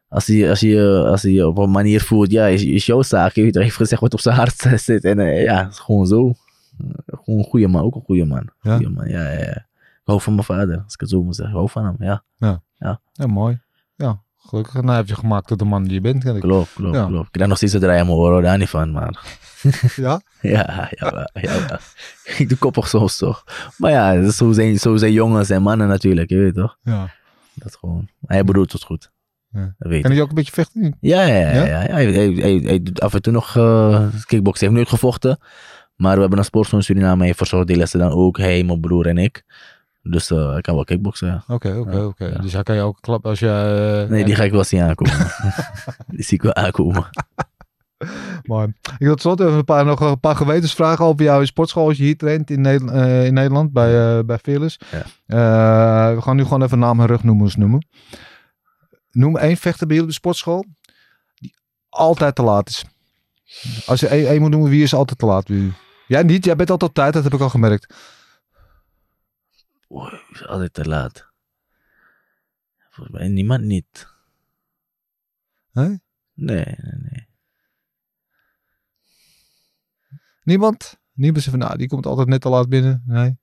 Als 0.09 0.26
hij, 0.26 0.51
als, 0.51 0.61
hij, 0.61 0.89
als 0.89 1.22
hij 1.22 1.43
op 1.43 1.59
een 1.59 1.70
manier 1.70 2.01
voelt, 2.01 2.30
ja, 2.30 2.47
is, 2.47 2.64
is 2.64 2.87
jouw 2.87 3.03
zaak. 3.03 3.32
Je 3.32 3.43
weet 3.43 3.53
toch, 3.53 3.62
hij 3.62 3.64
heeft 3.64 3.76
gezegd 3.76 4.01
wat 4.01 4.12
op 4.12 4.20
zijn 4.20 4.37
hart 4.37 4.57
zit. 4.80 5.05
En 5.05 5.18
eh, 5.18 5.43
ja, 5.43 5.68
gewoon 5.70 6.07
zo. 6.07 6.28
Eh, 6.78 6.87
gewoon 7.07 7.39
een 7.39 7.45
goede 7.45 7.68
man, 7.68 7.82
ook 7.82 7.95
een 7.95 8.05
goede 8.05 8.24
man. 8.24 8.49
Ja? 8.61 8.76
Goeie 8.76 8.91
man, 8.91 9.09
ja, 9.09 9.30
ja, 9.30 9.39
ja. 9.39 9.66
Ik 10.07 10.12
hou 10.12 10.20
van 10.20 10.32
mijn 10.34 10.47
vader, 10.47 10.82
als 10.84 10.95
ik 10.95 11.01
het 11.01 11.11
zo 11.11 11.22
moet 11.22 11.37
zeggen. 11.37 11.55
Ik 11.55 11.61
hou 11.61 11.70
van 11.70 11.84
hem, 11.84 11.97
ja. 11.99 12.24
Ja, 13.12 13.26
mooi. 13.26 13.61
Ja, 13.97 14.22
gelukkig. 14.49 14.82
Nou 14.82 14.97
heb 14.97 15.09
je 15.09 15.14
gemaakt 15.14 15.47
tot 15.47 15.59
de 15.59 15.64
man 15.64 15.82
die 15.84 15.92
je 15.92 16.01
bent. 16.01 16.22
Klopt, 16.40 16.72
klopt, 16.74 16.97
Ja. 16.97 17.07
klopt. 17.07 17.26
Ik 17.26 17.32
krijg 17.32 17.49
nog 17.49 17.57
steeds 17.57 17.72
draai 17.72 18.01
aan 18.01 18.07
mijn 18.07 18.18
oren, 18.18 18.42
daar 18.42 18.59
niet 18.59 18.68
van, 18.68 18.92
maar... 18.92 19.20
Ja? 19.97 20.20
Ja, 20.40 20.88
ja, 20.90 21.30
ja. 21.34 21.80
Ik 22.36 22.49
doe 22.49 22.59
koppig 22.59 22.88
soms 22.88 23.16
toch. 23.16 23.44
Maar 23.76 23.90
ja, 23.90 24.30
zo 24.30 24.53
zijn, 24.53 24.78
zo 24.78 24.97
zijn 24.97 25.12
jongens 25.12 25.51
en 25.51 25.62
mannen 25.62 25.88
natuurlijk, 25.88 26.30
je 26.30 26.36
weet 26.38 26.55
toch. 26.55 26.76
Ja. 26.82 27.11
Dat 27.55 27.76
gewoon. 27.76 28.09
Hij 28.26 28.44
bedoelt 28.44 28.72
het 28.72 28.82
goed. 28.82 29.11
Ja. 29.51 29.74
Dat 29.78 29.90
weet 29.90 30.03
Kan 30.03 30.14
je 30.14 30.22
ook 30.22 30.28
een 30.28 30.34
beetje 30.34 30.53
vechten? 30.53 30.97
Ja, 31.01 31.22
ja, 31.22 31.36
ja. 31.36 31.64
Ja? 31.64 31.78
Hij, 31.78 32.05
hij, 32.12 32.28
hij, 32.32 32.61
hij 32.64 32.82
doet 32.82 33.01
af 33.01 33.14
en 33.14 33.22
toe 33.22 33.32
nog 33.32 33.55
uh, 33.57 34.07
kickboksen. 34.24 34.66
Hij 34.66 34.76
heeft 34.76 34.90
nooit 34.90 35.01
gevochten. 35.01 35.38
Maar 35.97 36.14
we 36.14 36.20
hebben 36.20 36.38
een 36.38 36.44
sportschool 36.44 36.78
in 36.78 36.84
Suriname. 36.84 37.24
Hij 37.24 37.34
verzorgt 37.34 37.66
die 37.66 37.76
lessen 37.76 37.99
dan 37.99 38.11
ook. 38.11 38.38
Hij, 38.38 38.64
mijn 38.64 38.80
broer 38.80 39.07
en 39.07 39.18
ik. 39.18 39.44
Dus 40.11 40.30
eh 40.30 40.50
hij 40.52 40.61
kan 40.61 40.74
wel 40.74 40.84
kickboksen, 40.84 41.26
ja. 41.28 41.44
Oké, 41.48 41.74
oké, 41.76 41.98
oké. 41.98 42.38
Dus 42.40 42.52
hij 42.52 42.62
kan 42.62 42.74
je 42.74 42.80
ook 42.82 42.98
klappen 43.00 43.30
als 43.30 43.38
je... 43.38 44.02
eh, 44.04 44.11
Nee, 44.11 44.24
die 44.24 44.34
ga 44.34 44.42
ik 44.42 44.52
wel 44.52 44.64
zien 44.64 44.82
aankomen. 44.82 45.16
die 46.14 46.22
zie 46.24 46.36
ik 46.36 46.42
wel 46.42 46.54
aankomen. 46.54 47.09
Mooi. 48.42 48.72
Ik 48.98 49.07
had 49.07 49.20
slot 49.20 49.40
even 49.40 49.52
een 49.52 49.64
paar, 49.64 49.84
nog 49.84 50.00
een 50.00 50.20
paar 50.20 50.36
gewetensvragen 50.36 51.04
over 51.04 51.24
jou 51.24 51.40
in 51.40 51.46
sportschool 51.46 51.86
als 51.88 51.96
je 51.96 52.02
hier 52.02 52.16
traint 52.16 52.50
in, 52.50 52.61
Nederland, 52.61 52.96
eh, 52.96 53.26
in 53.26 53.34
Nederland 53.34 53.72
bij, 53.72 54.16
eh 54.18 54.24
bij 54.24 54.38
Fearless. 54.38 54.78
Ja. 55.26 56.14
We 56.14 56.22
gaan 56.22 56.36
nu 56.36 56.42
gewoon 56.42 56.62
even 56.62 56.78
naam 56.78 57.00
en 57.00 57.07
rugnummers 57.07 57.57
noemen. 57.57 57.86
Noem 59.11 59.36
één 59.36 59.57
vechter 59.57 59.86
bij 59.86 59.96
jullie 59.96 60.02
op 60.02 60.09
de 60.09 60.20
sportschool 60.20 60.64
die 61.34 61.54
altijd 61.88 62.34
te 62.34 62.42
laat 62.42 62.68
is. 62.68 62.84
Als 63.86 64.00
je 64.00 64.07
één, 64.09 64.28
één 64.28 64.40
moet 64.40 64.50
noemen, 64.50 64.70
wie 64.70 64.82
is 64.82 64.94
altijd 64.94 65.18
te 65.18 65.26
laat 65.26 65.48
jullie? 65.48 65.72
Jij 66.07 66.22
niet, 66.22 66.44
jij 66.44 66.57
bent 66.57 66.70
altijd 66.70 66.90
op 66.90 66.96
tijd, 66.96 67.12
dat 67.12 67.24
heb 67.24 67.34
ik 67.34 67.40
al 67.40 67.48
gemerkt. 67.48 67.94
Oei, 69.97 70.20
is 70.30 70.47
altijd 70.47 70.72
te 70.72 70.84
laat. 70.84 71.30
Volgens 72.90 73.16
mij 73.16 73.28
niemand 73.28 73.62
niet. 73.62 74.09
Nee? 75.72 76.01
Nee, 76.32 76.64
nee, 76.64 76.99
nee. 76.99 77.28
Niemand? 80.42 81.01
Niemand 81.12 81.44
zegt 81.44 81.57
van, 81.57 81.66
nou, 81.66 81.78
die 81.78 81.88
komt 81.88 82.07
altijd 82.07 82.28
net 82.28 82.40
te 82.40 82.49
laat 82.49 82.68
binnen. 82.68 83.03
Nee. 83.07 83.38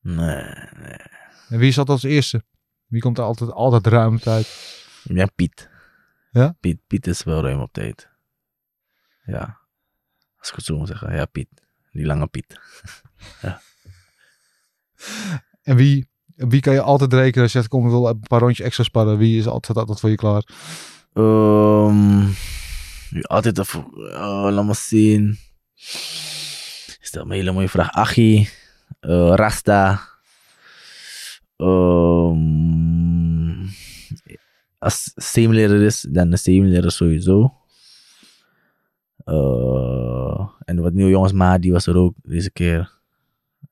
Nee, 0.00 0.44
nee. 0.76 0.98
En 1.48 1.58
wie 1.58 1.68
is 1.68 1.78
altijd 1.78 2.02
als 2.02 2.12
eerste? 2.12 2.44
Wie 2.86 3.00
komt 3.00 3.18
er 3.18 3.24
altijd, 3.24 3.50
altijd 3.50 3.86
ruim 3.86 4.14
op 4.14 4.20
tijd? 4.20 4.46
Ja, 5.04 5.26
Piet. 5.34 5.70
Ja? 6.30 6.56
Piet, 6.60 6.80
Piet 6.86 7.06
is 7.06 7.22
wel 7.22 7.42
ruim 7.42 7.60
op 7.60 7.72
tijd. 7.72 8.08
Ja. 9.24 9.60
Als 10.38 10.48
ik 10.48 10.54
het 10.54 10.64
zo 10.64 10.76
moet 10.76 10.88
zeggen. 10.88 11.14
Ja, 11.14 11.24
Piet. 11.24 11.48
Die 11.90 12.06
lange 12.06 12.26
Piet. 12.26 12.60
En 15.62 15.76
wie, 15.76 16.08
wie 16.34 16.60
kan 16.60 16.72
je 16.72 16.80
altijd 16.80 17.12
rekenen 17.12 17.42
als 17.42 17.52
je 17.52 17.58
zegt, 17.58 17.70
kom, 17.70 17.84
ik 17.84 17.90
wil 17.90 18.08
een 18.08 18.20
paar 18.20 18.40
rondjes 18.40 18.66
extra 18.66 18.84
sparren. 18.84 19.18
Wie 19.18 19.38
is 19.38 19.46
altijd, 19.46 19.78
altijd 19.78 20.00
voor 20.00 20.10
je 20.10 20.16
klaar? 20.16 20.42
Ja, 23.10 23.20
altijd 23.20 23.58
even, 23.58 23.84
oh, 23.94 24.48
laat 24.50 24.76
zien. 24.76 25.38
Stel 27.00 27.24
me 27.24 27.30
een 27.30 27.38
hele 27.38 27.52
mooie 27.52 27.68
vraag. 27.68 27.90
Achi, 27.90 28.48
eh, 29.00 29.32
Rasta. 29.34 30.00
Ehm, 31.56 33.66
als 34.78 35.12
zeemleraar 35.14 35.80
is, 35.80 36.06
dan 36.10 36.30
de 36.30 36.36
zeemleraar 36.36 36.90
sowieso. 36.90 37.54
Eh, 39.24 40.48
en 40.64 40.82
wat 40.82 40.92
nieuwe 40.92 41.10
jongens, 41.10 41.32
maar 41.32 41.60
die 41.60 41.72
was 41.72 41.86
er 41.86 41.96
ook 41.96 42.14
deze 42.22 42.50
keer. 42.50 42.97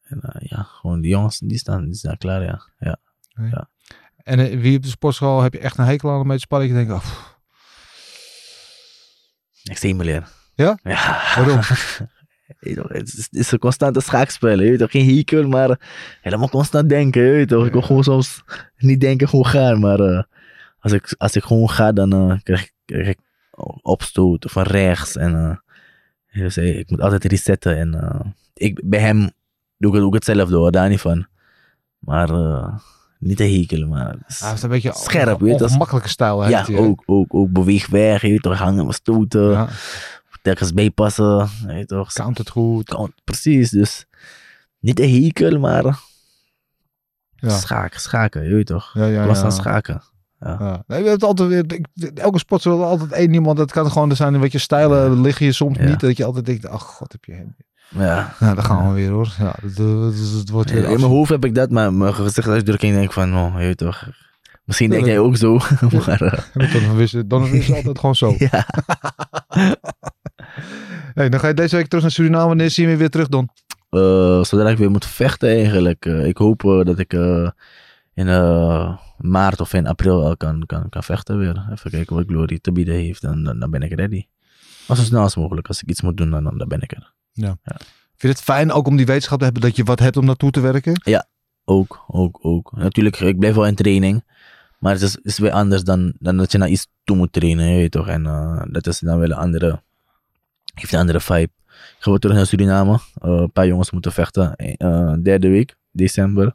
En 0.08 0.20
eh, 0.20 0.48
ja, 0.48 0.62
gewoon 0.62 1.00
die 1.00 1.10
jongens, 1.10 1.38
die 1.38 1.58
staan, 1.58 1.84
die 1.84 1.94
staan 1.94 2.18
klaar, 2.18 2.42
ja. 2.42 2.68
ja. 2.78 3.68
En 4.16 4.38
eh, 4.38 4.60
wie 4.60 4.76
op 4.76 4.82
de 4.82 4.88
sportschool 4.88 5.42
heb 5.42 5.52
je 5.52 5.58
echt 5.58 5.78
een 5.78 5.84
hekel 5.84 6.10
aan 6.10 6.26
mee 6.26 6.36
te 6.36 6.42
sparren? 6.42 6.68
Je 6.68 6.74
denkt, 6.74 6.92
oh, 6.92 7.04
Ik 9.62 9.78
zeemleraar. 9.78 10.28
Ja? 10.54 10.78
Ja. 10.82 11.22
waarom? 11.36 11.58
Het 12.88 13.28
is, 13.30 13.52
een 13.52 13.58
constante 13.58 14.00
schaakspel. 14.00 14.60
Je 14.60 14.76
toch, 14.76 14.90
geen 14.90 15.16
hekel, 15.16 15.48
maar 15.48 15.78
helemaal 16.20 16.48
constant 16.48 16.88
denken. 16.88 17.22
Je 17.22 17.46
toch, 17.46 17.66
ik 17.66 17.72
wil 17.72 17.82
gewoon 17.82 18.04
soms 18.04 18.42
niet 18.76 19.00
denken, 19.00 19.28
gewoon 19.28 19.46
gaan. 19.46 19.80
Maar 19.80 20.00
eh, 20.00 20.22
als, 20.78 20.92
ik, 20.92 21.14
als 21.18 21.36
ik 21.36 21.42
gewoon 21.42 21.70
ga, 21.70 21.92
dan 21.92 22.12
eh, 22.12 22.38
krijg, 22.42 22.62
ik, 22.62 22.72
krijg 22.84 23.08
ik 23.08 23.18
opstoot 23.82 24.46
van 24.50 24.62
rechts. 24.62 25.16
En 25.16 25.34
eh, 25.34 25.56
dus, 26.42 26.56
eh, 26.56 26.78
ik 26.78 26.90
moet 26.90 27.00
altijd 27.00 27.24
resetten. 27.24 27.76
En 27.76 27.94
eh, 27.94 28.20
ik, 28.54 28.80
bij 28.84 29.00
hem 29.00 29.30
doe 29.78 29.90
ik, 29.90 29.96
het, 29.96 30.06
ik 30.06 30.14
hetzelfde 30.14 30.56
hoor, 30.56 30.70
daar 30.70 30.88
niet 30.88 31.00
van. 31.00 31.26
Maar 31.98 32.30
eh, 32.30 32.74
niet 33.18 33.36
te 33.36 33.42
hekelen, 33.44 33.88
maar 33.88 34.10
het 34.10 34.22
is- 34.28 34.40
Hij 34.40 34.50
heeft 34.50 34.62
een 34.62 34.68
beetje 34.68 34.92
Scherp, 34.94 35.40
weet 35.40 35.58
je, 35.58 35.64
ongemakkelijke 35.64 36.08
stijl. 36.08 36.48
ja, 36.48 36.56
heeft 36.56 36.68
hij, 36.68 36.76
hè? 36.76 36.82
ook, 36.82 37.02
ook, 37.06 37.34
ook 37.34 37.50
beweeg 37.50 37.86
weg, 37.86 38.22
je 38.22 38.38
toch, 38.40 38.58
hangen 38.58 38.84
maar 38.84 38.94
stoten, 38.94 39.50
Ja, 39.50 39.68
telkens 40.42 40.72
bijpassen, 40.74 41.48
je 41.60 41.66
weet 41.66 41.88
toch. 41.88 42.12
count 42.12 42.38
het 42.38 42.50
goed. 42.50 43.10
Precies, 43.24 43.70
dus 43.70 44.06
niet 44.80 45.00
een 45.00 45.22
hekel, 45.24 45.58
maar 45.58 45.84
Ja. 47.36 47.48
schaken, 47.58 48.00
schaken, 48.00 48.44
je 48.48 48.54
weet 48.54 48.66
toch. 48.66 48.90
Ja, 48.94 49.06
ja, 49.06 49.20
Ik 49.22 49.28
was 49.28 49.38
ja. 49.38 49.44
aan 49.44 49.52
schaken. 49.52 50.02
Ja. 50.40 50.84
Nee, 50.86 51.02
we 51.02 51.08
hebben 51.08 51.28
altijd, 51.28 51.72
ik, 51.72 51.86
elke 52.14 52.38
sport 52.38 52.62
zal 52.62 52.84
altijd 52.84 53.12
één 53.12 53.32
iemand. 53.34 53.56
Dat 53.56 53.72
kan 53.72 53.90
gewoon 53.90 54.10
er 54.10 54.16
zijn 54.16 54.34
een 54.34 54.40
beetje 54.40 54.58
stijlen 54.58 55.20
liggen 55.20 55.46
je 55.46 55.52
soms 55.52 55.78
Ja. 55.78 55.84
niet. 55.84 56.00
Dat 56.00 56.16
je 56.16 56.24
altijd 56.24 56.46
denkt, 56.46 56.66
ach 56.66 56.82
god 56.82 57.12
heb 57.12 57.24
je 57.24 57.32
hem. 57.32 57.56
Ja. 57.88 58.34
Daar 58.40 58.62
gaan 58.62 58.88
we 58.88 58.94
weer 58.94 59.10
hoor. 59.10 59.34
Ja, 59.38 59.54
dat, 59.62 59.76
dat, 59.76 60.00
dat- 60.02 60.32
dat 60.32 60.48
wordt 60.48 60.70
weer 60.70 60.82
In 60.84 61.00
mijn 61.00 61.10
hoofd 61.12 61.30
heb 61.30 61.44
ik 61.44 61.54
dat, 61.54 61.70
maar 61.70 61.92
mijn 61.92 62.14
gezichtsuitdrukking 62.14 62.92
denk 62.92 63.04
ik 63.04 63.12
van, 63.12 63.36
oh, 63.36 63.54
je 63.60 63.74
toch. 63.74 64.08
Misschien 64.64 64.90
denk 64.90 65.02
Ja, 65.04 65.08
jij 65.08 65.18
ook 65.18 65.36
zo, 65.36 65.52
maar 66.06 66.20
eh, 66.22 66.38
Dan 66.52 67.00
is 67.00 67.12
het 67.12 67.30
dan 67.30 67.46
is 67.46 67.66
het 67.66 67.76
altijd 67.76 67.98
gewoon 67.98 68.14
zo. 68.14 68.34
ja. 68.38 68.66
Hey, 71.14 71.28
dan 71.28 71.40
ga 71.40 71.48
je 71.48 71.54
deze 71.54 71.76
week 71.76 71.86
terug 71.86 72.02
naar 72.02 72.12
Suriname. 72.12 72.46
Wanneer 72.46 72.70
zie 72.70 72.84
je 72.84 72.90
me 72.90 72.96
weer 72.96 73.10
terug, 73.10 73.28
Don? 73.28 73.48
Eh, 73.90 74.42
zodra 74.44 74.68
ik 74.68 74.78
weer 74.78 74.90
moet 74.90 75.06
vechten 75.06 75.48
eigenlijk. 75.48 76.06
Eh, 76.06 76.26
ik 76.26 76.36
hoop 76.36 76.60
dat 76.84 76.98
ik 76.98 77.12
in 78.14 78.26
maart 79.18 79.60
of 79.60 79.72
in 79.72 79.86
april 79.86 80.24
al 80.26 80.36
kan, 80.36 80.62
kan, 80.66 80.88
kan 80.88 81.02
vechten 81.02 81.38
weer. 81.38 81.66
Even 81.72 81.90
kijken 81.90 82.16
wat 82.16 82.24
Glory 82.26 82.58
te 82.58 82.72
bieden 82.72 82.94
heeft 82.94 83.22
en 83.24 83.42
dan, 83.44 83.58
dan 83.58 83.70
ben 83.70 83.82
ik 83.82 83.92
ready. 83.94 84.26
Maar 84.88 84.96
zo 84.96 85.02
snel 85.02 85.22
als 85.22 85.36
mogelijk. 85.36 85.68
Als 85.68 85.82
ik 85.82 85.88
iets 85.88 86.02
moet 86.02 86.16
doen, 86.16 86.30
dan, 86.30 86.44
dan 86.58 86.68
ben 86.68 86.80
ik 86.80 86.92
er. 86.92 87.12
Vind 87.64 87.82
je 88.16 88.28
het 88.28 88.40
fijn 88.40 88.72
ook 88.72 88.86
om 88.86 88.96
die 88.96 89.06
wetenschap 89.06 89.38
te 89.38 89.44
hebben 89.44 89.62
dat 89.62 89.76
je 89.76 89.84
wat 89.84 89.98
hebt 89.98 90.16
om 90.16 90.24
naartoe 90.24 90.50
te 90.50 90.60
werken? 90.60 91.00
Ook, 91.64 92.04
ook, 92.06 92.38
ook. 92.42 92.72
Natuurlijk, 92.76 93.20
ik 93.20 93.38
blijf 93.38 93.54
wel 93.54 93.66
in 93.66 93.74
training. 93.74 94.24
Maar 94.78 94.92
het 94.92 95.02
is, 95.02 95.16
is 95.16 95.38
weer 95.38 95.50
anders 95.50 95.82
dan, 95.84 96.14
dan 96.18 96.36
dat 96.36 96.52
je 96.52 96.58
naar 96.58 96.68
iets 96.68 96.86
toe 97.04 97.16
moet 97.16 97.32
trainen, 97.32 97.66
je 97.66 97.76
weet 97.76 97.90
toch. 97.90 98.08
En 98.08 98.26
eh, 98.26 98.62
dat 98.70 98.86
is 98.86 98.98
dan 98.98 99.18
wel 99.18 99.30
een 99.30 99.36
andere, 99.36 99.82
heeft 100.74 100.92
een 100.92 100.98
andere 100.98 101.20
vibe. 101.20 101.50
Ik 101.66 101.96
ga 101.98 102.10
weer 102.10 102.18
terug 102.18 102.36
naar 102.36 102.46
Suriname. 102.46 102.92
Eh, 102.94 103.30
een 103.30 103.52
paar 103.52 103.66
jongens 103.66 103.90
moeten 103.90 104.12
vechten. 104.12 104.56
eh, 104.56 105.12
derde 105.22 105.48
week, 105.48 105.76
december. 105.92 106.54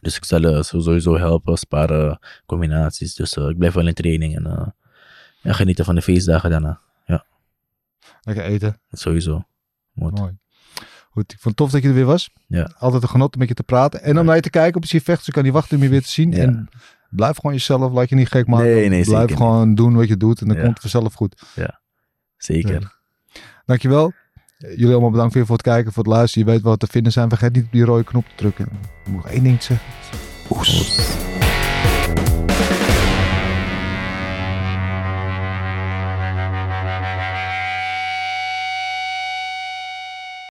Dus 0.00 0.16
ik 0.16 0.24
zal 0.24 0.62
zo- 0.64 0.80
sowieso 0.80 1.18
helpen, 1.18 1.56
sparen, 1.56 2.18
combinaties. 2.46 3.14
Dus 3.14 3.36
ik 3.36 3.58
blijf 3.58 3.74
wel 3.74 3.86
in 3.86 3.94
training 3.94 4.36
en 4.36 4.46
eh, 4.46 4.66
ja, 5.42 5.52
genieten 5.52 5.84
van 5.84 5.94
de 5.94 6.02
feestdagen 6.02 6.50
daarna. 6.50 6.80
Lekker 8.20 8.44
eten. 8.44 8.80
Sowieso. 8.90 9.44
Mooi. 9.98 10.38
Goed, 11.10 11.32
ik 11.32 11.38
vond 11.40 11.44
het 11.44 11.56
tof 11.56 11.70
dat 11.70 11.82
je 11.82 11.88
er 11.88 11.94
weer 11.94 12.04
was. 12.04 12.30
Ja. 12.46 12.70
Altijd 12.78 13.02
een 13.02 13.08
genot 13.08 13.32
om 13.34 13.38
met 13.38 13.48
je 13.48 13.54
te 13.54 13.62
praten. 13.62 14.02
En 14.02 14.18
om 14.18 14.24
naar 14.24 14.34
je 14.34 14.40
te 14.40 14.50
kijken 14.50 14.76
op 14.76 14.84
je 14.84 15.00
vechten. 15.00 15.24
Ze 15.24 15.30
kan 15.30 15.42
niet 15.42 15.52
wachten 15.52 15.76
om 15.76 15.82
je 15.82 15.88
weer 15.88 16.02
te 16.02 16.08
zien. 16.08 16.30
Ja. 16.30 16.36
En 16.38 16.68
blijf 17.10 17.36
gewoon 17.36 17.52
jezelf. 17.52 17.92
Laat 17.92 18.08
je 18.08 18.14
niet 18.14 18.28
gek 18.28 18.46
maken. 18.46 18.66
Nee, 18.66 18.88
nee, 18.88 19.04
blijf 19.04 19.20
zeker 19.20 19.36
gewoon 19.36 19.74
doen 19.74 19.94
wat 19.94 20.08
je 20.08 20.16
doet. 20.16 20.40
En 20.40 20.46
dan 20.46 20.56
Ja. 20.56 20.62
komt 20.62 20.72
het 20.82 20.90
vanzelf 20.90 21.14
goed. 21.14 21.42
Zeker. 22.36 22.96
Dankjewel. 23.66 24.12
Jullie 24.58 24.90
allemaal 24.90 25.10
bedankt 25.10 25.34
weer 25.34 25.46
voor 25.46 25.56
het 25.56 25.64
kijken, 25.64 25.92
voor 25.92 26.02
het 26.04 26.12
luisteren. 26.12 26.46
Je 26.46 26.52
weet 26.52 26.62
wat 26.62 26.80
te 26.80 26.86
vinden 26.86 27.12
zijn. 27.12 27.28
Vergeet 27.28 27.54
niet 27.54 27.64
op 27.64 27.72
die 27.72 27.84
rode 27.84 28.04
knop 28.04 28.24
te 28.24 28.34
drukken. 28.36 28.64
Ik 28.64 29.06
moet 29.06 29.22
nog 29.22 29.28
één 29.28 29.42
ding 29.42 29.62
zeggen. 29.62 29.86
Oes. 30.50 30.96